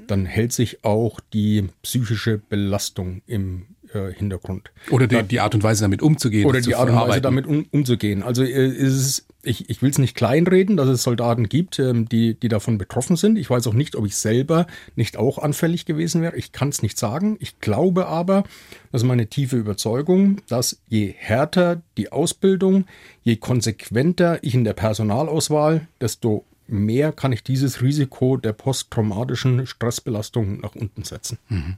dann 0.07 0.25
hält 0.25 0.51
sich 0.51 0.83
auch 0.83 1.19
die 1.31 1.69
psychische 1.81 2.37
Belastung 2.37 3.21
im 3.25 3.67
äh, 3.93 4.13
Hintergrund. 4.13 4.71
Oder 4.89 5.07
die, 5.07 5.23
die, 5.23 5.39
Art 5.39 5.55
und 5.55 5.63
Weise 5.63 5.83
damit 5.83 6.01
umzugehen. 6.01 6.45
Oder 6.45 6.61
die 6.61 6.75
Art 6.75 6.89
und 6.89 6.95
Weise 6.95 7.21
damit 7.21 7.47
um, 7.47 7.65
umzugehen. 7.71 8.23
Also 8.23 8.43
äh, 8.43 8.67
ist 8.67 9.25
ich, 9.43 9.69
ich 9.69 9.81
will 9.81 9.89
es 9.89 9.97
nicht 9.97 10.15
kleinreden, 10.15 10.77
dass 10.77 10.87
es 10.87 11.03
Soldaten 11.03 11.49
gibt, 11.49 11.77
ähm, 11.77 12.07
die, 12.07 12.33
die 12.33 12.47
davon 12.47 12.77
betroffen 12.77 13.17
sind. 13.17 13.37
Ich 13.37 13.49
weiß 13.49 13.67
auch 13.67 13.73
nicht, 13.73 13.95
ob 13.95 14.05
ich 14.05 14.15
selber 14.15 14.67
nicht 14.95 15.17
auch 15.17 15.37
anfällig 15.37 15.85
gewesen 15.85 16.21
wäre. 16.21 16.37
Ich 16.37 16.53
kann 16.53 16.69
es 16.69 16.81
nicht 16.81 16.97
sagen. 16.97 17.37
Ich 17.39 17.59
glaube 17.59 18.07
aber, 18.07 18.43
das 18.91 19.01
ist 19.01 19.07
meine 19.07 19.27
tiefe 19.27 19.57
Überzeugung, 19.57 20.37
dass 20.47 20.79
je 20.87 21.13
härter 21.15 21.81
die 21.97 22.11
Ausbildung, 22.11 22.85
je 23.21 23.35
konsequenter 23.35 24.39
ich 24.41 24.55
in 24.55 24.63
der 24.63 24.73
Personalauswahl, 24.73 25.87
desto 25.99 26.45
mehr 26.67 27.11
kann 27.11 27.31
ich 27.31 27.43
dieses 27.43 27.81
Risiko 27.81 28.37
der 28.37 28.53
posttraumatischen 28.53 29.67
Stressbelastung 29.67 30.61
nach 30.61 30.75
unten 30.75 31.03
setzen. 31.03 31.37
Mhm. 31.49 31.75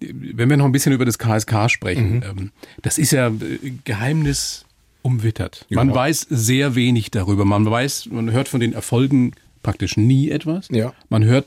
Wenn 0.00 0.50
wir 0.50 0.56
noch 0.56 0.66
ein 0.66 0.72
bisschen 0.72 0.92
über 0.92 1.04
das 1.04 1.18
KSK 1.18 1.70
sprechen, 1.70 2.16
mhm. 2.16 2.22
Ähm, 2.22 2.52
das 2.82 2.98
ist 2.98 3.12
ja 3.12 3.28
äh, 3.28 3.72
Geheimnis 3.84 4.64
umwittert. 5.02 5.66
Man 5.70 5.90
ja. 5.90 5.94
weiß 5.94 6.26
sehr 6.30 6.74
wenig 6.74 7.10
darüber. 7.10 7.44
Man 7.44 7.70
weiß, 7.70 8.08
man 8.10 8.32
hört 8.32 8.48
von 8.48 8.60
den 8.60 8.72
Erfolgen 8.72 9.32
praktisch 9.62 9.96
nie 9.96 10.30
etwas. 10.30 10.68
Ja. 10.70 10.94
Man 11.08 11.24
hört, 11.24 11.46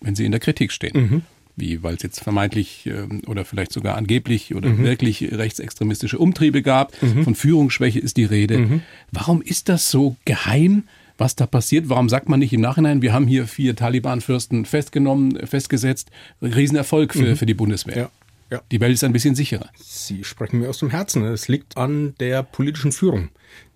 wenn 0.00 0.14
sie 0.14 0.24
in 0.24 0.32
der 0.32 0.40
Kritik 0.40 0.72
stehen. 0.72 1.00
Mhm. 1.00 1.22
Wie, 1.58 1.82
weil 1.82 1.94
es 1.94 2.02
jetzt 2.02 2.20
vermeintlich 2.20 2.86
ähm, 2.86 3.22
oder 3.26 3.44
vielleicht 3.46 3.72
sogar 3.72 3.96
angeblich 3.96 4.54
oder 4.54 4.68
mhm. 4.68 4.84
wirklich 4.84 5.22
rechtsextremistische 5.32 6.18
Umtriebe 6.18 6.62
gab. 6.62 7.00
Mhm. 7.02 7.24
Von 7.24 7.34
Führungsschwäche 7.34 7.98
ist 7.98 8.18
die 8.18 8.24
Rede. 8.24 8.82
Warum 9.10 9.40
ist 9.40 9.68
das 9.68 9.90
so 9.90 10.16
geheim? 10.26 10.84
Was 11.18 11.36
da 11.36 11.46
passiert. 11.46 11.88
Warum 11.88 12.08
sagt 12.08 12.28
man 12.28 12.40
nicht 12.40 12.52
im 12.52 12.60
Nachhinein, 12.60 13.02
wir 13.02 13.12
haben 13.12 13.26
hier 13.26 13.46
vier 13.46 13.76
Taliban-Fürsten 13.76 14.64
festgenommen, 14.64 15.46
festgesetzt. 15.46 16.10
Riesenerfolg 16.42 17.12
für, 17.12 17.30
mhm. 17.30 17.36
für 17.36 17.46
die 17.46 17.54
Bundeswehr. 17.54 17.96
Ja. 17.96 18.10
Ja. 18.50 18.62
Die 18.70 18.80
Welt 18.80 18.94
ist 18.94 19.02
ein 19.02 19.12
bisschen 19.12 19.34
sicherer. 19.34 19.70
Sie 19.76 20.22
sprechen 20.22 20.60
mir 20.60 20.68
aus 20.68 20.78
dem 20.78 20.90
Herzen. 20.90 21.24
Es 21.24 21.48
liegt 21.48 21.76
an 21.76 22.14
der 22.20 22.44
politischen 22.44 22.92
Führung, 22.92 23.30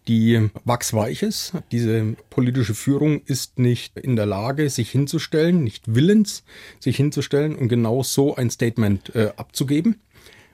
die 0.07 0.49
wachsweich 0.65 1.23
ist. 1.23 1.55
Diese 1.73 2.15
politische 2.31 2.75
Führung 2.75 3.21
ist 3.27 3.59
nicht 3.59 3.99
in 3.99 4.15
der 4.15 4.27
Lage, 4.27 4.71
sich 4.71 4.91
hinzustellen, 4.91 5.65
nicht 5.65 5.83
willens, 5.93 6.45
sich 6.79 6.97
hinzustellen 6.97 7.57
und 7.57 7.69
genau 7.69 8.05
so 8.05 8.37
ein 8.37 8.49
Statement 8.49 9.13
äh, 9.17 9.33
abzugeben 9.37 9.97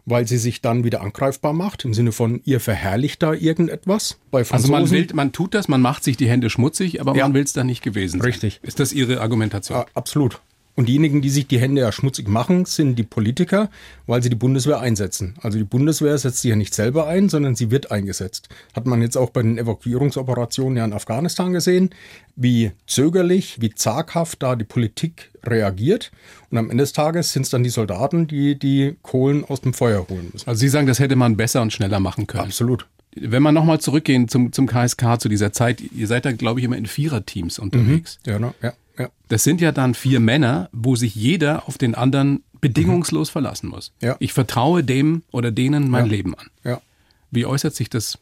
weil 0.06 0.26
sie 0.26 0.38
sich 0.38 0.62
dann 0.62 0.84
wieder 0.84 1.02
angreifbar 1.02 1.52
macht, 1.52 1.84
im 1.84 1.92
Sinne 1.92 2.12
von, 2.12 2.40
ihr 2.44 2.60
verherrlicht 2.60 3.22
da 3.22 3.34
irgendetwas. 3.34 4.18
Bei 4.30 4.44
also 4.48 4.70
man 4.70 4.88
will, 4.90 5.08
man 5.12 5.32
tut 5.32 5.52
das, 5.52 5.68
man 5.68 5.82
macht 5.82 6.04
sich 6.04 6.16
die 6.16 6.28
Hände 6.28 6.48
schmutzig, 6.48 7.00
aber 7.00 7.14
ja. 7.14 7.24
man 7.24 7.34
will 7.34 7.42
es 7.42 7.52
da 7.52 7.64
nicht 7.64 7.82
gewesen 7.82 8.20
sein. 8.20 8.26
Richtig. 8.26 8.60
Ist 8.62 8.80
das 8.80 8.92
Ihre 8.92 9.20
Argumentation? 9.20 9.78
Ja, 9.78 9.86
absolut. 9.94 10.40
Und 10.76 10.90
diejenigen, 10.90 11.22
die 11.22 11.30
sich 11.30 11.46
die 11.46 11.58
Hände 11.58 11.80
ja 11.80 11.90
schmutzig 11.90 12.28
machen, 12.28 12.66
sind 12.66 12.96
die 12.96 13.02
Politiker, 13.02 13.70
weil 14.06 14.22
sie 14.22 14.28
die 14.28 14.36
Bundeswehr 14.36 14.78
einsetzen. 14.78 15.34
Also 15.40 15.56
die 15.56 15.64
Bundeswehr 15.64 16.16
setzt 16.18 16.42
sich 16.42 16.50
ja 16.50 16.56
nicht 16.56 16.74
selber 16.74 17.08
ein, 17.08 17.30
sondern 17.30 17.54
sie 17.54 17.70
wird 17.70 17.90
eingesetzt. 17.90 18.50
Hat 18.74 18.86
man 18.86 19.00
jetzt 19.00 19.16
auch 19.16 19.30
bei 19.30 19.40
den 19.40 19.56
Evakuierungsoperationen 19.56 20.76
ja 20.76 20.84
in 20.84 20.92
Afghanistan 20.92 21.54
gesehen, 21.54 21.90
wie 22.36 22.72
zögerlich, 22.86 23.56
wie 23.62 23.70
zaghaft 23.70 24.42
da 24.42 24.54
die 24.54 24.64
Politik 24.64 25.30
reagiert. 25.44 26.12
Und 26.50 26.58
am 26.58 26.70
Ende 26.70 26.82
des 26.82 26.92
Tages 26.92 27.32
sind 27.32 27.42
es 27.42 27.50
dann 27.50 27.62
die 27.62 27.70
Soldaten, 27.70 28.26
die 28.26 28.58
die 28.58 28.96
Kohlen 29.00 29.46
aus 29.46 29.62
dem 29.62 29.72
Feuer 29.72 30.06
holen 30.10 30.28
müssen. 30.30 30.46
Also 30.46 30.60
Sie 30.60 30.68
sagen, 30.68 30.86
das 30.86 30.98
hätte 30.98 31.16
man 31.16 31.38
besser 31.38 31.62
und 31.62 31.72
schneller 31.72 32.00
machen 32.00 32.26
können. 32.26 32.44
Absolut. 32.44 32.86
Wenn 33.18 33.42
wir 33.42 33.52
nochmal 33.52 33.80
zurückgehen 33.80 34.28
zum, 34.28 34.52
zum 34.52 34.66
KSK, 34.66 35.18
zu 35.18 35.30
dieser 35.30 35.52
Zeit, 35.52 35.80
ihr 35.80 36.06
seid 36.06 36.26
da, 36.26 36.32
glaube 36.32 36.60
ich, 36.60 36.66
immer 36.66 36.76
in 36.76 36.84
Viererteams 36.84 37.58
unterwegs. 37.58 38.18
Mhm. 38.26 38.30
Ja, 38.30 38.38
ne? 38.38 38.54
ja. 38.60 38.72
Das 39.28 39.44
sind 39.44 39.60
ja 39.60 39.72
dann 39.72 39.94
vier 39.94 40.20
Männer, 40.20 40.68
wo 40.72 40.96
sich 40.96 41.14
jeder 41.14 41.68
auf 41.68 41.78
den 41.78 41.94
anderen 41.94 42.42
bedingungslos 42.60 43.30
mhm. 43.30 43.32
verlassen 43.32 43.68
muss. 43.68 43.92
Ja. 44.00 44.16
Ich 44.18 44.32
vertraue 44.32 44.84
dem 44.84 45.22
oder 45.30 45.50
denen 45.50 45.90
mein 45.90 46.06
ja. 46.06 46.12
Leben 46.12 46.34
an. 46.34 46.46
Ja. 46.64 46.80
Wie 47.30 47.46
äußert 47.46 47.74
sich 47.74 47.90
das 47.90 48.18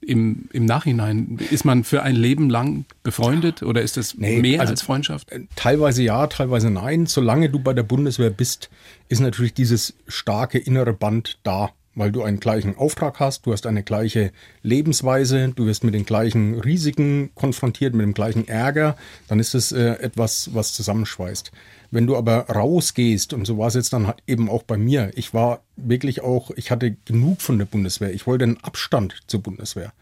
im, 0.00 0.48
im 0.52 0.64
Nachhinein? 0.64 1.38
Ist 1.50 1.64
man 1.64 1.84
für 1.84 2.02
ein 2.02 2.16
Leben 2.16 2.50
lang 2.50 2.84
befreundet 3.02 3.62
oder 3.62 3.82
ist 3.82 3.96
das 3.96 4.16
nee, 4.16 4.40
mehr 4.40 4.60
also 4.60 4.72
als 4.72 4.82
Freundschaft? 4.82 5.30
Äh, 5.30 5.42
teilweise 5.56 6.02
ja, 6.02 6.26
teilweise 6.26 6.70
nein. 6.70 7.06
Solange 7.06 7.48
du 7.48 7.60
bei 7.60 7.72
der 7.72 7.84
Bundeswehr 7.84 8.30
bist, 8.30 8.68
ist 9.08 9.20
natürlich 9.20 9.54
dieses 9.54 9.94
starke 10.08 10.58
innere 10.58 10.92
Band 10.92 11.38
da 11.44 11.70
weil 11.94 12.12
du 12.12 12.22
einen 12.22 12.40
gleichen 12.40 12.76
Auftrag 12.76 13.20
hast, 13.20 13.46
du 13.46 13.52
hast 13.52 13.66
eine 13.66 13.82
gleiche 13.82 14.32
Lebensweise, 14.62 15.52
du 15.54 15.66
wirst 15.66 15.84
mit 15.84 15.94
den 15.94 16.06
gleichen 16.06 16.60
Risiken 16.60 17.30
konfrontiert, 17.34 17.94
mit 17.94 18.04
dem 18.04 18.14
gleichen 18.14 18.48
Ärger, 18.48 18.96
dann 19.28 19.40
ist 19.40 19.54
es 19.54 19.72
äh, 19.72 19.94
etwas, 20.00 20.54
was 20.54 20.72
zusammenschweißt. 20.72 21.52
Wenn 21.92 22.06
du 22.06 22.16
aber 22.16 22.48
rausgehst, 22.48 23.34
und 23.34 23.46
so 23.46 23.58
war 23.58 23.68
es 23.68 23.74
jetzt 23.74 23.92
dann 23.92 24.06
halt 24.06 24.22
eben 24.26 24.48
auch 24.48 24.62
bei 24.62 24.78
mir, 24.78 25.10
ich 25.14 25.34
war 25.34 25.60
wirklich 25.76 26.22
auch, 26.22 26.50
ich 26.56 26.70
hatte 26.70 26.96
genug 27.04 27.42
von 27.42 27.58
der 27.58 27.66
Bundeswehr, 27.66 28.14
ich 28.14 28.26
wollte 28.26 28.44
einen 28.44 28.56
Abstand 28.64 29.20
zur 29.26 29.42
Bundeswehr. 29.42 29.92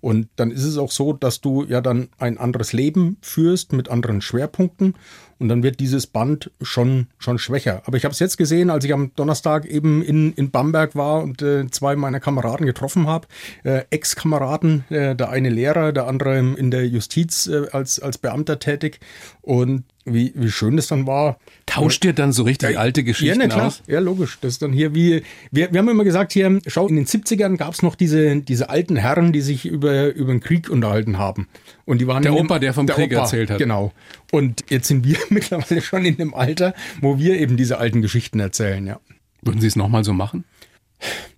Und 0.00 0.28
dann 0.36 0.50
ist 0.50 0.62
es 0.62 0.76
auch 0.76 0.90
so, 0.90 1.14
dass 1.14 1.40
du 1.40 1.64
ja 1.64 1.80
dann 1.80 2.08
ein 2.18 2.36
anderes 2.36 2.74
Leben 2.74 3.16
führst 3.22 3.72
mit 3.72 3.88
anderen 3.88 4.20
Schwerpunkten 4.20 4.94
und 5.38 5.48
dann 5.48 5.62
wird 5.62 5.80
dieses 5.80 6.06
Band 6.06 6.50
schon, 6.60 7.06
schon 7.18 7.38
schwächer. 7.38 7.82
Aber 7.86 7.96
ich 7.96 8.04
habe 8.04 8.12
es 8.12 8.18
jetzt 8.18 8.36
gesehen, 8.36 8.70
als 8.70 8.84
ich 8.84 8.92
am 8.92 9.12
Donnerstag 9.16 9.64
eben 9.66 10.02
in, 10.02 10.32
in 10.34 10.50
Bamberg 10.50 10.94
war 10.94 11.22
und 11.22 11.42
äh, 11.42 11.68
zwei 11.70 11.96
meiner 11.96 12.20
Kameraden 12.20 12.66
getroffen 12.66 13.06
habe. 13.06 13.26
Äh, 13.64 13.84
Ex-Kameraden, 13.90 14.84
äh, 14.90 15.16
der 15.16 15.30
eine 15.30 15.48
Lehrer, 15.48 15.92
der 15.92 16.06
andere 16.06 16.38
in 16.38 16.70
der 16.70 16.86
Justiz 16.86 17.46
äh, 17.46 17.66
als, 17.72 18.00
als 18.00 18.18
Beamter 18.18 18.58
tätig. 18.58 19.00
Und 19.40 19.84
wie, 20.12 20.32
wie 20.34 20.50
schön 20.50 20.78
es 20.78 20.86
dann 20.88 21.06
war. 21.06 21.38
tauscht 21.66 22.04
ihr 22.04 22.12
dann 22.12 22.32
so 22.32 22.42
richtig 22.42 22.72
ja, 22.72 22.78
alte 22.78 23.04
Geschichten 23.04 23.40
ja, 23.40 23.46
na 23.46 23.54
klar. 23.54 23.66
aus? 23.66 23.82
Ja, 23.86 24.00
logisch. 24.00 24.38
Das 24.40 24.52
ist 24.52 24.62
dann 24.62 24.72
hier 24.72 24.94
wie, 24.94 25.22
wir, 25.50 25.72
wir 25.72 25.78
haben 25.78 25.88
immer 25.88 26.04
gesagt, 26.04 26.32
hier, 26.32 26.60
schau, 26.66 26.88
in 26.88 26.96
den 26.96 27.06
70ern 27.06 27.56
gab 27.56 27.74
es 27.74 27.82
noch 27.82 27.94
diese, 27.94 28.36
diese 28.36 28.70
alten 28.70 28.96
Herren, 28.96 29.32
die 29.32 29.40
sich 29.40 29.66
über, 29.66 30.14
über 30.14 30.32
den 30.32 30.40
Krieg 30.40 30.70
unterhalten 30.70 31.18
haben. 31.18 31.48
Und 31.84 32.00
die 32.00 32.06
waren 32.06 32.22
Der 32.22 32.34
Opa, 32.34 32.58
der 32.58 32.74
vom 32.74 32.86
Krieg 32.86 33.12
Opa, 33.12 33.22
erzählt 33.22 33.50
hat. 33.50 33.58
Genau. 33.58 33.92
Und 34.30 34.64
jetzt 34.68 34.88
sind 34.88 35.04
wir 35.04 35.18
mittlerweile 35.30 35.80
schon 35.80 36.04
in 36.04 36.16
dem 36.16 36.34
Alter, 36.34 36.74
wo 37.00 37.18
wir 37.18 37.38
eben 37.38 37.56
diese 37.56 37.78
alten 37.78 38.02
Geschichten 38.02 38.40
erzählen, 38.40 38.86
ja. 38.86 39.00
Würden 39.42 39.60
Sie 39.60 39.68
es 39.68 39.76
nochmal 39.76 40.04
so 40.04 40.12
machen? 40.12 40.44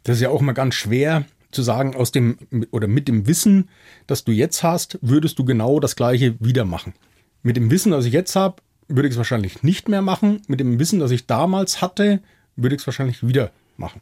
Das 0.04 0.16
ist 0.16 0.22
ja 0.22 0.30
auch 0.30 0.40
immer 0.40 0.54
ganz 0.54 0.74
schwer 0.74 1.24
zu 1.50 1.62
sagen, 1.62 1.94
aus 1.94 2.12
dem 2.12 2.38
oder 2.70 2.87
mit 2.87 3.09
dem 3.09 3.26
Wissen, 3.26 3.68
das 4.06 4.24
du 4.24 4.33
jetzt 4.33 4.62
hast, 4.62 4.98
würdest 5.02 5.38
du 5.38 5.44
genau 5.44 5.80
das 5.80 5.96
gleiche 5.96 6.35
wieder 6.40 6.64
machen. 6.64 6.94
Mit 7.42 7.57
dem 7.57 7.70
Wissen, 7.70 7.92
das 7.92 8.05
ich 8.05 8.12
jetzt 8.12 8.37
habe, 8.37 8.57
würde 8.88 9.09
ich 9.09 9.12
es 9.12 9.18
wahrscheinlich 9.18 9.62
nicht 9.62 9.88
mehr 9.88 10.03
machen. 10.03 10.42
Mit 10.46 10.61
dem 10.61 10.79
Wissen, 10.79 11.00
das 11.00 11.11
ich 11.11 11.26
damals 11.26 11.81
hatte, 11.81 12.20
würde 12.57 12.74
ich 12.74 12.83
es 12.83 12.87
wahrscheinlich 12.87 13.26
wieder 13.26 13.50
machen. 13.76 14.00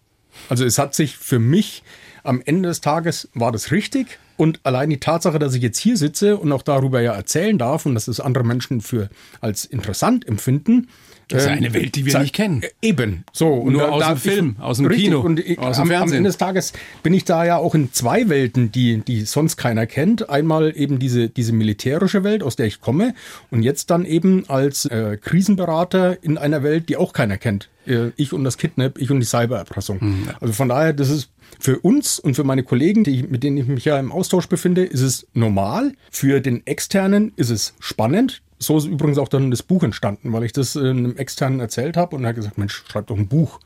Also 0.48 0.64
es 0.64 0.79
hat 0.79 0.94
sich 0.94 1.16
für 1.16 1.38
mich 1.38 1.83
am 2.22 2.42
Ende 2.44 2.68
des 2.68 2.81
Tages 2.81 3.29
war 3.35 3.53
das 3.53 3.70
richtig 3.72 4.18
und 4.37 4.61
allein 4.62 4.90
die 4.90 5.01
Tatsache, 5.01 5.38
dass 5.38 5.55
ich 5.55 5.62
jetzt 5.62 5.79
hier 5.79 5.96
sitze 5.96 6.37
und 6.37 6.53
auch 6.53 6.62
darüber 6.62 7.01
ja 7.01 7.12
erzählen 7.12 7.59
darf 7.59 7.87
und 7.87 7.94
dass 7.94 8.09
es 8.09 8.20
andere 8.20 8.44
Menschen 8.44 8.81
für 8.81 9.09
als 9.40 9.64
interessant 9.64 10.27
empfinden, 10.27 10.88
Das 11.29 11.43
ist 11.43 11.49
ähm, 11.49 11.59
eine 11.59 11.75
Welt, 11.75 11.95
die 11.95 12.05
wir 12.07 12.12
Sag- 12.12 12.23
nicht 12.23 12.35
kennen. 12.35 12.62
Äh, 12.62 12.69
Eben. 12.83 13.25
So. 13.33 13.49
Und 13.49 13.75
Nur 13.75 13.83
da- 13.83 13.88
aus 13.91 14.07
dem 14.07 14.17
Film, 14.17 14.57
aus 14.59 14.79
dem 14.79 14.87
richtig, 14.87 15.05
Kino, 15.07 15.21
Und 15.21 15.41
ich, 15.41 15.59
aus 15.59 15.77
dem 15.77 15.83
am, 15.83 15.83
am 15.83 15.88
Fernsehen. 15.88 16.17
Ende 16.19 16.29
des 16.31 16.38
Tages 16.38 16.73
bin 17.03 17.12
ich 17.14 17.25
da 17.25 17.45
ja 17.45 17.57
auch 17.59 17.75
in 17.75 17.93
zwei 17.93 18.29
Welten, 18.29 18.73
die, 18.73 18.99
die 18.99 19.23
sonst 19.23 19.57
keiner 19.57 19.87
kennt. 19.87 20.31
Einmal 20.31 20.73
eben 20.77 20.99
diese, 20.99 21.29
diese 21.29 21.53
militärische 21.53 22.25
Welt, 22.25 22.43
aus 22.43 22.57
der 22.57 22.67
ich 22.67 22.81
komme. 22.81 23.14
Und 23.51 23.62
jetzt 23.62 23.91
dann 23.91 24.05
eben 24.05 24.45
als 24.49 24.87
äh, 24.87 25.19
Krisenberater 25.21 26.23
in 26.23 26.38
einer 26.38 26.62
Welt, 26.62 26.88
die 26.88 26.97
auch 26.97 27.12
keiner 27.12 27.37
kennt. 27.38 27.69
Äh, 27.87 28.11
ich 28.17 28.33
und 28.33 28.45
das 28.45 28.59
Kidnap, 28.59 28.99
ich 28.99 29.11
und 29.11 29.21
die 29.21 29.27
Cybererpressung. 29.27 30.01
Hm, 30.01 30.29
Also 30.41 30.53
von 30.53 30.69
daher, 30.69 30.93
das 30.93 31.09
ist 31.11 31.31
für 31.59 31.79
uns 31.79 32.19
und 32.19 32.35
für 32.35 32.45
meine 32.45 32.62
Kollegen, 32.62 33.05
die, 33.05 33.23
mit 33.23 33.43
denen 33.43 33.57
ich 33.57 33.67
mich 33.67 33.85
ja 33.85 33.99
im 33.99 34.12
Austausch 34.12 34.47
befinde, 34.47 34.85
ist 34.85 35.01
es 35.01 35.27
normal. 35.35 35.93
Für 36.11 36.41
den 36.41 36.67
Externen 36.67 37.33
ist 37.37 37.51
es 37.51 37.75
spannend. 37.81 38.43
So 38.59 38.77
ist 38.79 38.87
übrigens 38.87 39.18
auch 39.18 39.29
dann 39.29 39.51
das 39.51 39.62
Buch 39.62 39.83
entstanden, 39.83 40.33
weil 40.33 40.42
ich 40.44 40.53
das 40.53 40.75
äh, 40.77 40.81
einem 40.81 41.16
Externen 41.16 41.61
erzählt 41.61 41.97
habe 41.97 42.16
und 42.16 42.25
er 42.25 42.31
hat 42.31 42.37
gesagt, 42.37 42.59
Mensch, 42.59 42.83
schreib 42.88 43.07
doch 43.07 43.16
ein 43.16 43.29
Buch. 43.29 43.61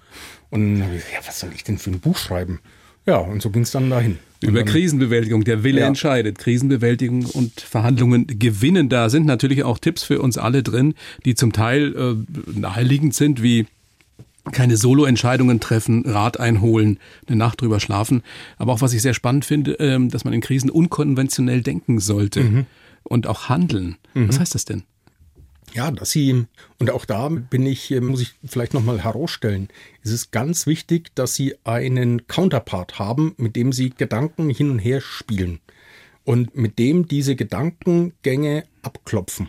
Und 0.51 0.75
dann 0.81 0.89
hab 0.89 0.95
ich, 0.95 1.03
ja, 1.13 1.21
was 1.27 1.41
soll 1.41 1.51
ich 1.55 1.65
denn 1.65 1.79
für 1.79 1.91
ein 1.91 2.01
Buch 2.01 2.19
schreiben? 2.19 2.61
Ja, 3.07 3.17
und 3.17 3.43
so 3.43 3.51
ging 3.51 3.63
es 3.63 3.71
dann 3.73 3.91
dahin. 3.91 4.19
Über 4.43 4.61
dann, 4.61 4.69
Krisenbewältigung, 4.69 5.45
der 5.45 5.65
Wille 5.65 5.81
Ja. 5.81 5.87
entscheidet. 5.87 6.39
Krisenbewältigung 6.39 7.25
und 7.25 7.61
Verhandlungen 7.61 8.27
gewinnen. 8.27 8.89
Da 8.89 9.09
sind 9.09 9.27
natürlich 9.27 9.65
auch 9.65 9.79
Tipps 9.79 10.03
für 10.05 10.21
uns 10.21 10.39
alle 10.39 10.63
drin, 10.63 10.95
die 11.25 11.35
zum 11.35 11.53
Teil 11.53 11.95
äh, 11.97 12.59
naheliegend 12.59 13.15
sind, 13.15 13.43
wie 13.43 13.67
keine 14.53 14.77
Solo-Entscheidungen 14.77 15.61
treffen, 15.61 16.05
Rat 16.05 16.39
einholen, 16.41 16.99
eine 17.27 17.37
Nacht 17.37 17.61
drüber 17.61 17.79
schlafen. 17.81 18.23
Aber 18.59 18.73
auch 18.73 18.81
was 18.81 18.93
ich 18.93 19.01
sehr 19.03 19.15
spannend 19.15 19.45
finde, 19.45 19.73
ähm, 19.75 20.11
dass 20.11 20.25
man 20.25 20.35
in 20.35 20.41
Krisen 20.41 20.69
unkonventionell 20.69 21.63
denken 21.63 21.99
sollte 22.01 22.67
und 23.03 23.27
auch 23.27 23.49
handeln. 23.49 23.97
Was 24.15 24.39
heißt 24.41 24.55
das 24.55 24.65
denn? 24.65 24.85
Ja, 25.75 25.91
dass 25.91 26.11
sie, 26.11 26.47
und 26.79 26.91
auch 26.91 27.05
da 27.07 27.29
bin 27.29 27.65
ich, 27.67 27.91
äh, 27.91 28.01
muss 28.01 28.21
ich 28.21 28.35
vielleicht 28.45 28.75
nochmal 28.75 29.03
herausstellen, 29.03 29.69
es 30.03 30.11
ist 30.11 30.31
ganz 30.31 30.67
wichtig, 30.67 31.15
dass 31.15 31.35
sie 31.35 31.55
einen 31.65 32.27
Counterpart 32.27 32.99
haben, 32.99 33.35
mit 33.39 33.57
dem 33.57 33.73
sie 33.73 33.91
Gedanken 33.91 34.51
hin 34.51 34.71
und 34.71 34.79
her 34.79 35.01
spielen 35.01 35.61
und 36.25 36.55
mit 36.57 36.79
dem 36.79 37.09
diese 37.09 37.37
Gedankengänge 37.37 38.65
abklopfen. 38.83 39.49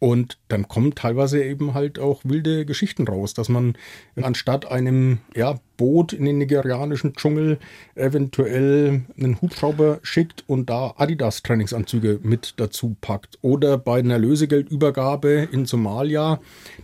Und 0.00 0.38
dann 0.48 0.66
kommen 0.66 0.94
teilweise 0.94 1.44
eben 1.44 1.74
halt 1.74 1.98
auch 1.98 2.22
wilde 2.24 2.64
Geschichten 2.64 3.06
raus, 3.06 3.34
dass 3.34 3.50
man 3.50 3.76
anstatt 4.20 4.64
einem 4.70 5.18
ja, 5.36 5.60
Boot 5.76 6.14
in 6.14 6.24
den 6.24 6.38
nigerianischen 6.38 7.14
Dschungel 7.14 7.58
eventuell 7.94 9.02
einen 9.18 9.38
Hubschrauber 9.42 10.00
schickt 10.02 10.42
und 10.46 10.70
da 10.70 10.94
Adidas-Trainingsanzüge 10.96 12.18
mit 12.22 12.54
dazu 12.56 12.96
packt. 13.02 13.38
Oder 13.42 13.76
bei 13.76 13.98
einer 13.98 14.18
Lösegeldübergabe 14.18 15.48
in 15.52 15.66
Somalia, 15.66 16.40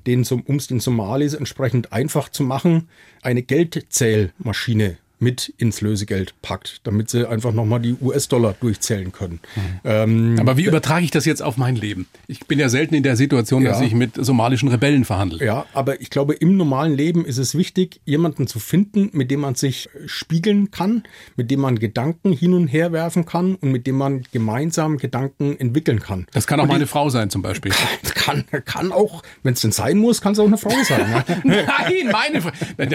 den, 0.07 0.27
um 0.47 0.57
es 0.57 0.67
den 0.67 0.81
Somalis 0.81 1.33
entsprechend 1.33 1.95
einfach 1.95 2.29
zu 2.29 2.43
machen, 2.43 2.89
eine 3.23 3.43
Geldzählmaschine 3.43 4.99
mit 5.19 5.53
ins 5.59 5.81
Lösegeld 5.81 6.35
packt, 6.43 6.81
damit 6.85 7.09
sie 7.11 7.29
einfach 7.29 7.53
nochmal 7.53 7.81
die 7.81 7.95
US-Dollar 8.01 8.55
durchzählen 8.61 9.13
können. 9.13 9.41
Ähm, 9.85 10.37
Aber 10.39 10.57
wie 10.57 10.65
übertrage 10.65 11.05
ich 11.05 11.11
das 11.11 11.25
jetzt 11.25 11.43
auf 11.43 11.57
mein 11.57 11.77
Leben? 11.77 12.07
Ich 12.27 12.41
bin 12.47 12.59
ja 12.59 12.69
selten 12.69 12.95
in 12.95 13.03
der 13.03 13.17
Situation, 13.17 13.65
dass 13.65 13.81
Ja. 13.81 13.87
ich 13.87 13.95
mit 13.95 14.15
somalischen 14.17 14.69
Rebellen 14.69 15.05
verhandle. 15.05 15.45
Ja, 15.45 15.65
aber 15.73 16.01
ich 16.01 16.11
glaube, 16.11 16.35
im 16.35 16.57
normalen 16.57 16.95
Leben 16.95 17.25
ist 17.25 17.39
es 17.39 17.55
wichtig, 17.57 18.01
jemanden 18.05 18.47
zu 18.47 18.59
finden, 18.59 19.11
mit 19.13 19.31
dem 19.31 19.41
man 19.41 19.55
sich 19.55 19.89
äh, 19.95 20.07
spiegeln 20.09 20.71
kann, 20.71 21.03
mit 21.37 21.51
dem 21.51 21.61
man 21.61 21.79
Gedanken 21.79 22.33
hin 22.33 22.53
und 22.55 22.69
her 22.69 22.93
werfen 22.93 23.25
kann 23.25 23.55
und 23.55 23.73
mit 23.73 23.87
dem 23.87 23.97
man 23.97 24.25
gemeinsam 24.33 24.99
Gedanken 24.99 25.59
entwickeln 25.59 26.01
kann. 26.01 26.27
Das 26.33 26.47
kann 26.47 26.61
auch 26.61 26.65
Und 26.65 26.71
meine 26.71 26.87
Frau 26.87 27.09
sein 27.09 27.31
zum 27.31 27.43
Beispiel. 27.43 27.73
die- 28.05 28.11
kann, 28.27 28.45
kann 28.65 28.91
auch, 28.93 29.23
wenn 29.45 29.55
es 29.55 29.61
denn 29.61 29.71
sein 29.73 29.99
muss, 29.99 30.21
kann 30.21 30.33
es 30.33 30.39
auch 30.41 30.47
eine 30.47 30.59
Frau 30.59 30.73
sein. 30.83 31.09
Ne? 31.09 31.25
Nein, 31.45 32.11
meine 32.11 32.43
Frau. 32.43 32.51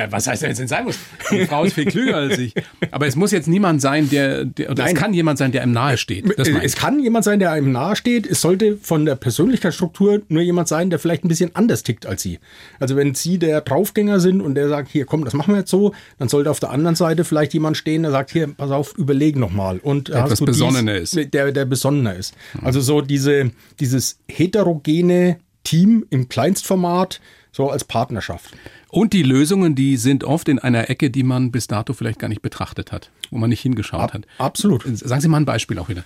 Was 0.10 0.27
heißt 0.27 0.41
denn, 0.41 0.47
wenn 0.47 0.51
es 0.51 0.57
denn 0.57 0.67
sein 0.67 0.84
muss? 0.84 0.99
Die 1.31 1.45
Frau 1.45 1.63
ist 1.63 1.73
viel 1.73 1.86
klüger 1.86 2.11
als 2.13 2.38
ich. 2.38 2.54
Aber 2.91 3.08
es 3.08 3.15
muss 3.15 3.32
jetzt 3.32 3.47
niemand 3.47 3.82
sein, 3.82 4.10
der, 4.10 4.45
der 4.45 4.71
oder 4.71 4.84
es 4.84 4.93
Nein. 4.93 5.02
kann 5.02 5.13
jemand 5.13 5.38
sein, 5.38 5.52
der 5.52 5.63
einem 5.63 5.74
nahe 5.74 5.97
steht. 5.97 6.26
Meine 6.38 6.63
es 6.63 6.76
kann 6.76 7.00
jemand 7.00 7.26
sein, 7.26 7.39
der 7.39 7.52
einem 7.52 7.71
nahe 7.71 7.95
steht. 7.95 8.28
Es 8.28 8.41
sollte 8.41 8.78
von 8.78 9.06
der 9.06 9.15
Persönlichkeitsstruktur 9.15 10.21
nur 10.30 10.41
jemand 10.41 10.67
sein, 10.67 10.89
der 10.89 11.00
vielleicht 11.00 11.24
ein 11.24 11.28
bisschen 11.28 11.56
anders 11.56 11.84
tickt 11.84 12.06
als 12.06 12.21
Sie. 12.21 12.39
Also 12.80 12.95
wenn 12.95 13.15
Sie 13.15 13.38
der 13.38 13.62
Draufgänger 13.62 14.19
sind 14.19 14.41
und 14.41 14.56
der 14.56 14.69
sagt, 14.69 14.89
hier 14.89 15.06
komm, 15.06 15.26
das 15.26 15.34
machen 15.34 15.54
wir 15.54 15.60
jetzt 15.60 15.71
so, 15.71 15.93
dann 16.19 16.30
sollte 16.30 16.52
auf 16.52 16.60
der 16.60 16.71
anderen 16.71 16.95
Seite 16.95 17.24
vielleicht 17.24 17.54
jemand 17.54 17.78
stehen, 17.78 18.04
der 18.04 18.12
sagt, 18.12 18.32
hier, 18.32 18.47
pass 18.47 18.71
auf, 18.71 18.97
überleg 18.97 19.36
nochmal. 19.36 19.80
Und 19.80 20.10
Der 20.10 20.24
etwas 20.24 20.41
besonnener 20.41 20.95
ist. 20.95 21.15
Der, 21.34 21.52
der 21.52 21.65
besonnener 21.65 22.15
ist. 22.15 22.36
Also 22.62 22.82
so 22.82 23.02
diese, 23.02 23.52
dieses 23.80 24.19
heterogene 24.28 25.38
Team 25.63 26.06
im 26.10 26.30
Kleinstformat, 26.30 27.21
so 27.52 27.69
als 27.69 27.84
Partnerschaft. 27.84 28.52
Und 28.91 29.13
die 29.13 29.23
Lösungen, 29.23 29.73
die 29.73 29.95
sind 29.95 30.25
oft 30.25 30.49
in 30.49 30.60
einer 30.60 30.89
Ecke, 30.89 31.10
die 31.10 31.23
man 31.23 31.51
bis 31.51 31.67
dato 31.67 31.93
vielleicht 31.93 32.19
gar 32.19 32.27
nicht 32.27 32.41
betrachtet 32.41 32.91
hat, 32.91 33.10
wo 33.30 33.38
man 33.38 33.49
nicht 33.49 33.62
hingeschaut 33.62 34.13
hat. 34.13 34.27
Absolut. 34.38 34.84
Sagen 34.86 35.21
Sie 35.21 35.27
mal 35.30 35.38
ein 35.38 35.45
Beispiel 35.45 35.80
auch 35.80 35.88
wieder. 35.88 36.04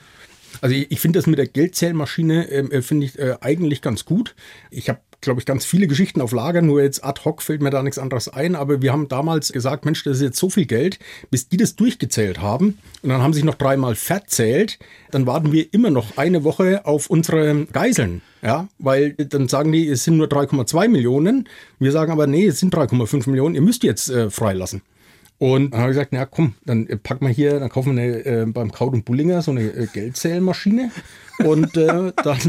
Also 0.61 0.75
ich, 0.75 0.91
ich 0.91 0.99
finde 0.99 1.19
das 1.19 1.27
mit 1.27 1.39
der 1.39 1.47
Geldzählmaschine 1.47 2.49
ähm, 2.49 2.71
äh, 2.71 2.81
finde 2.81 3.07
ich 3.07 3.19
äh, 3.19 3.35
eigentlich 3.41 3.81
ganz 3.81 4.05
gut. 4.05 4.35
Ich 4.69 4.87
habe, 4.87 4.99
glaube 5.25 5.41
ich, 5.41 5.45
ganz 5.45 5.65
viele 5.65 5.87
Geschichten 5.87 6.21
auf 6.21 6.31
Lager, 6.31 6.61
nur 6.61 6.81
jetzt 6.81 7.03
ad 7.03 7.21
hoc 7.25 7.41
fällt 7.41 7.61
mir 7.61 7.69
da 7.69 7.83
nichts 7.83 7.99
anderes 7.99 8.29
ein. 8.29 8.55
Aber 8.55 8.81
wir 8.81 8.93
haben 8.93 9.09
damals 9.09 9.51
gesagt, 9.51 9.83
Mensch, 9.83 10.03
das 10.03 10.17
ist 10.17 10.23
jetzt 10.23 10.39
so 10.39 10.49
viel 10.49 10.65
Geld, 10.65 10.97
bis 11.29 11.49
die 11.49 11.57
das 11.57 11.75
durchgezählt 11.75 12.41
haben 12.41 12.77
und 13.01 13.09
dann 13.09 13.21
haben 13.21 13.33
sich 13.33 13.43
noch 13.43 13.55
dreimal 13.55 13.95
verzählt, 13.95 14.79
dann 15.11 15.27
warten 15.27 15.51
wir 15.51 15.73
immer 15.73 15.89
noch 15.89 16.17
eine 16.17 16.43
Woche 16.43 16.85
auf 16.85 17.09
unsere 17.09 17.65
Geiseln. 17.65 18.21
Ja, 18.41 18.67
weil 18.77 19.13
dann 19.13 19.47
sagen 19.47 19.71
die, 19.71 19.87
es 19.87 20.03
sind 20.03 20.17
nur 20.17 20.27
3,2 20.27 20.87
Millionen. 20.87 21.49
Wir 21.79 21.91
sagen 21.91 22.11
aber, 22.11 22.27
nee, 22.27 22.45
es 22.45 22.59
sind 22.59 22.75
3,5 22.75 23.27
Millionen, 23.29 23.55
ihr 23.55 23.61
müsst 23.61 23.83
jetzt 23.83 24.09
äh, 24.09 24.29
freilassen. 24.29 24.83
Und 25.37 25.73
dann 25.73 25.81
habe 25.81 25.91
ich 25.91 25.97
gesagt, 25.97 26.13
na 26.13 26.25
komm, 26.25 26.53
dann 26.65 26.87
äh, 26.87 26.95
packen 26.95 27.25
wir 27.25 27.33
hier, 27.33 27.59
dann 27.59 27.69
kaufen 27.69 27.95
wir 27.95 28.03
eine, 28.03 28.25
äh, 28.25 28.45
beim 28.45 28.71
Kaut 28.71 28.93
und 28.93 29.03
Bullinger 29.03 29.41
so 29.41 29.51
eine 29.51 29.63
äh, 29.63 29.87
Geldzählmaschine 29.91 30.91
und 31.43 31.75
äh, 31.75 32.13
dann 32.23 32.39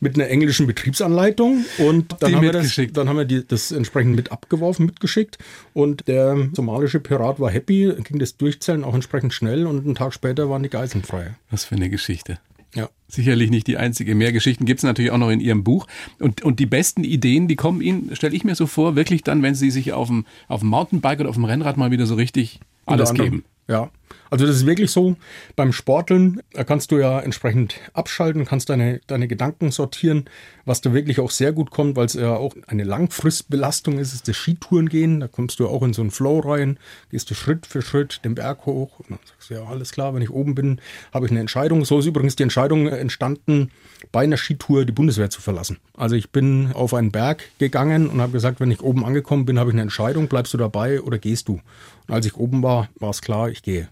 mit 0.00 0.14
einer 0.14 0.28
englischen 0.28 0.66
Betriebsanleitung 0.66 1.64
und 1.78 2.16
dann 2.20 2.34
haben 2.34 2.42
wir, 2.42 2.52
das, 2.52 2.80
dann 2.92 3.08
haben 3.08 3.16
wir 3.16 3.24
die, 3.24 3.46
das 3.46 3.72
entsprechend 3.72 4.16
mit 4.16 4.32
abgeworfen, 4.32 4.86
mitgeschickt 4.86 5.38
und 5.72 6.06
der 6.08 6.48
somalische 6.52 7.00
Pirat 7.00 7.40
war 7.40 7.50
happy, 7.50 7.92
ging 8.04 8.18
das 8.18 8.36
Durchzählen 8.36 8.84
auch 8.84 8.94
entsprechend 8.94 9.32
schnell 9.34 9.66
und 9.66 9.84
einen 9.84 9.94
Tag 9.94 10.14
später 10.14 10.50
waren 10.50 10.62
die 10.62 10.70
Geiseln 10.70 11.04
frei. 11.04 11.34
Was 11.50 11.64
für 11.64 11.76
eine 11.76 11.90
Geschichte. 11.90 12.38
Ja. 12.74 12.88
Sicherlich 13.08 13.50
nicht 13.50 13.66
die 13.66 13.76
einzige. 13.76 14.14
Mehr 14.14 14.32
Geschichten 14.32 14.64
gibt 14.64 14.78
es 14.78 14.84
natürlich 14.84 15.12
auch 15.12 15.18
noch 15.18 15.30
in 15.30 15.40
Ihrem 15.40 15.62
Buch. 15.62 15.86
Und, 16.18 16.42
und 16.42 16.58
die 16.58 16.66
besten 16.66 17.04
Ideen, 17.04 17.46
die 17.46 17.56
kommen 17.56 17.80
Ihnen, 17.80 18.14
stelle 18.16 18.34
ich 18.34 18.44
mir 18.44 18.56
so 18.56 18.66
vor, 18.66 18.96
wirklich 18.96 19.22
dann, 19.22 19.42
wenn 19.42 19.54
Sie 19.54 19.70
sich 19.70 19.92
auf 19.92 20.08
dem, 20.08 20.26
auf 20.48 20.60
dem 20.60 20.70
Mountainbike 20.70 21.20
oder 21.20 21.28
auf 21.28 21.36
dem 21.36 21.44
Rennrad 21.44 21.76
mal 21.76 21.92
wieder 21.92 22.06
so 22.06 22.16
richtig 22.16 22.60
alles 22.86 23.14
geben. 23.14 23.44
Ja, 23.68 23.90
also 24.30 24.46
das 24.46 24.56
ist 24.56 24.66
wirklich 24.66 24.90
so. 24.90 25.16
Beim 25.54 25.72
Sporteln 25.72 26.42
kannst 26.66 26.90
du 26.90 26.98
ja 26.98 27.20
entsprechend 27.20 27.76
abschalten, 27.92 28.44
kannst 28.44 28.68
deine, 28.68 29.00
deine 29.06 29.28
Gedanken 29.28 29.70
sortieren. 29.70 30.24
Was 30.64 30.80
da 30.80 30.92
wirklich 30.92 31.20
auch 31.20 31.30
sehr 31.30 31.52
gut 31.52 31.70
kommt, 31.70 31.94
weil 31.94 32.06
es 32.06 32.14
ja 32.14 32.34
auch 32.34 32.54
eine 32.66 32.84
Langfristbelastung 32.84 33.98
ist, 33.98 34.12
ist 34.12 34.26
das 34.26 34.36
Skitouren 34.36 34.88
gehen. 34.88 35.20
Da 35.20 35.28
kommst 35.28 35.60
du 35.60 35.68
auch 35.68 35.82
in 35.82 35.92
so 35.92 36.02
einen 36.02 36.10
Flow 36.10 36.40
rein, 36.40 36.78
gehst 37.10 37.30
du 37.30 37.34
Schritt 37.34 37.66
für 37.66 37.80
Schritt 37.80 38.24
den 38.24 38.34
Berg 38.34 38.66
hoch 38.66 38.98
und 38.98 39.10
dann 39.10 39.18
sagst 39.24 39.50
du, 39.50 39.54
ja, 39.54 39.64
alles 39.64 39.92
klar, 39.92 40.14
wenn 40.14 40.22
ich 40.22 40.30
oben 40.30 40.54
bin, 40.54 40.80
habe 41.12 41.26
ich 41.26 41.30
eine 41.30 41.40
Entscheidung. 41.40 41.84
So 41.84 41.98
ist 41.98 42.06
übrigens 42.06 42.34
die 42.34 42.42
Entscheidung 42.42 42.88
entstanden, 42.88 43.70
bei 44.10 44.24
einer 44.24 44.36
Skitour 44.36 44.84
die 44.84 44.92
Bundeswehr 44.92 45.30
zu 45.30 45.40
verlassen. 45.40 45.78
Also 45.96 46.16
ich 46.16 46.30
bin 46.30 46.72
auf 46.72 46.94
einen 46.94 47.12
Berg 47.12 47.44
gegangen 47.58 48.08
und 48.08 48.20
habe 48.20 48.32
gesagt, 48.32 48.58
wenn 48.58 48.70
ich 48.70 48.82
oben 48.82 49.04
angekommen 49.04 49.44
bin, 49.44 49.58
habe 49.58 49.70
ich 49.70 49.74
eine 49.74 49.82
Entscheidung, 49.82 50.28
bleibst 50.28 50.54
du 50.54 50.58
dabei 50.58 51.00
oder 51.02 51.18
gehst 51.18 51.48
du? 51.48 51.60
Und 52.08 52.14
als 52.14 52.26
ich 52.26 52.36
oben 52.36 52.62
war, 52.62 52.88
war 52.98 53.10
es 53.10 53.22
klar, 53.22 53.48
ich 53.48 53.62
gehe. 53.62 53.88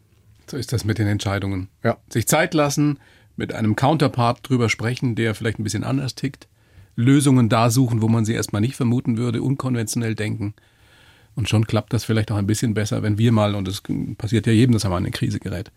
So 0.47 0.57
ist 0.57 0.73
das 0.73 0.85
mit 0.85 0.99
den 0.99 1.07
Entscheidungen. 1.07 1.69
Ja. 1.83 1.99
Sich 2.09 2.27
Zeit 2.27 2.55
lassen, 2.55 2.99
mit 3.37 3.53
einem 3.53 3.77
Counterpart 3.77 4.49
drüber 4.49 4.69
sprechen, 4.69 5.15
der 5.15 5.35
vielleicht 5.35 5.59
ein 5.59 5.65
bisschen 5.65 5.85
anders 5.85 6.15
tickt 6.15 6.49
Lösungen 6.97 7.49
da 7.49 7.71
suchen, 7.71 8.03
wo 8.03 8.09
man 8.09 8.25
sie 8.25 8.35
erstmal 8.35 8.61
nicht 8.61 8.77
vermuten 8.77 9.17
würde, 9.17 9.43
unkonventionell 9.43 10.15
denken. 10.15 10.55
Und 11.35 11.49
schon 11.49 11.67
klappt 11.67 11.93
das 11.93 12.05
vielleicht 12.05 12.31
auch 12.31 12.37
ein 12.37 12.47
bisschen 12.47 12.75
besser, 12.75 13.03
wenn 13.03 13.17
wir 13.17 13.33
mal, 13.33 13.55
und 13.55 13.67
das 13.67 13.83
passiert 14.19 14.47
ja 14.47 14.53
jedem, 14.53 14.73
dass 14.73 14.85
er 14.85 14.91
mal 14.91 14.99
in 14.99 15.05
eine 15.05 15.13
Krise 15.13 15.41
gerät. 15.41 15.71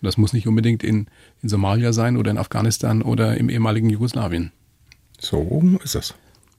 Und 0.00 0.06
das 0.06 0.16
muss 0.16 0.32
nicht 0.32 0.48
unbedingt 0.48 0.82
in, 0.82 1.06
in 1.42 1.48
Somalia 1.48 1.92
sein 1.92 2.16
oder 2.16 2.32
in 2.32 2.38
Afghanistan 2.38 3.02
oder 3.02 3.36
im 3.36 3.48
ehemaligen 3.48 3.88
Jugoslawien. 3.88 4.50
So 5.20 5.78
ist 5.84 5.94
es. 5.94 6.14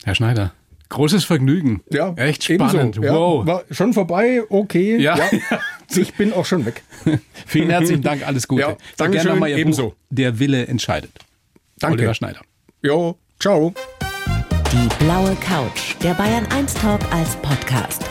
Herr 0.05 0.15
Schneider, 0.15 0.53
großes 0.89 1.25
Vergnügen. 1.25 1.81
Ja, 1.91 2.13
echt 2.13 2.43
spannend. 2.45 2.95
Ebenso, 2.95 3.03
ja. 3.03 3.13
Wow. 3.13 3.45
War 3.45 3.63
schon 3.71 3.93
vorbei, 3.93 4.43
okay. 4.49 4.97
Ja. 4.97 5.17
Ich 5.95 6.13
bin 6.15 6.33
auch 6.33 6.45
schon 6.45 6.65
weg. 6.65 6.83
Vielen 7.45 7.69
herzlichen 7.69 8.01
Dank, 8.01 8.25
alles 8.27 8.47
Gute. 8.47 8.61
Ja, 8.61 8.77
Dankeschön, 8.97 9.31
noch 9.31 9.39
mal 9.39 9.49
ebenso. 9.49 9.89
Buch, 9.89 9.95
Der 10.09 10.39
Wille 10.39 10.67
entscheidet. 10.67 11.11
Danke. 11.77 11.97
Oliver 11.99 12.13
Schneider. 12.13 12.41
Jo, 12.81 13.17
ciao. 13.39 13.73
Die 14.71 15.03
blaue 15.03 15.35
Couch, 15.35 15.95
der 16.03 16.13
Bayern 16.15 16.45
1 16.47 16.73
Talk 16.73 17.01
als 17.13 17.35
Podcast. 17.37 18.03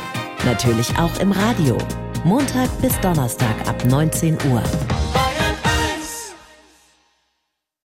Natürlich 0.44 0.96
auch 0.98 1.18
im 1.20 1.32
Radio. 1.32 1.78
Montag 2.24 2.70
bis 2.80 2.98
Donnerstag 3.00 3.54
ab 3.66 3.84
19 3.84 4.36
Uhr. 4.50 4.62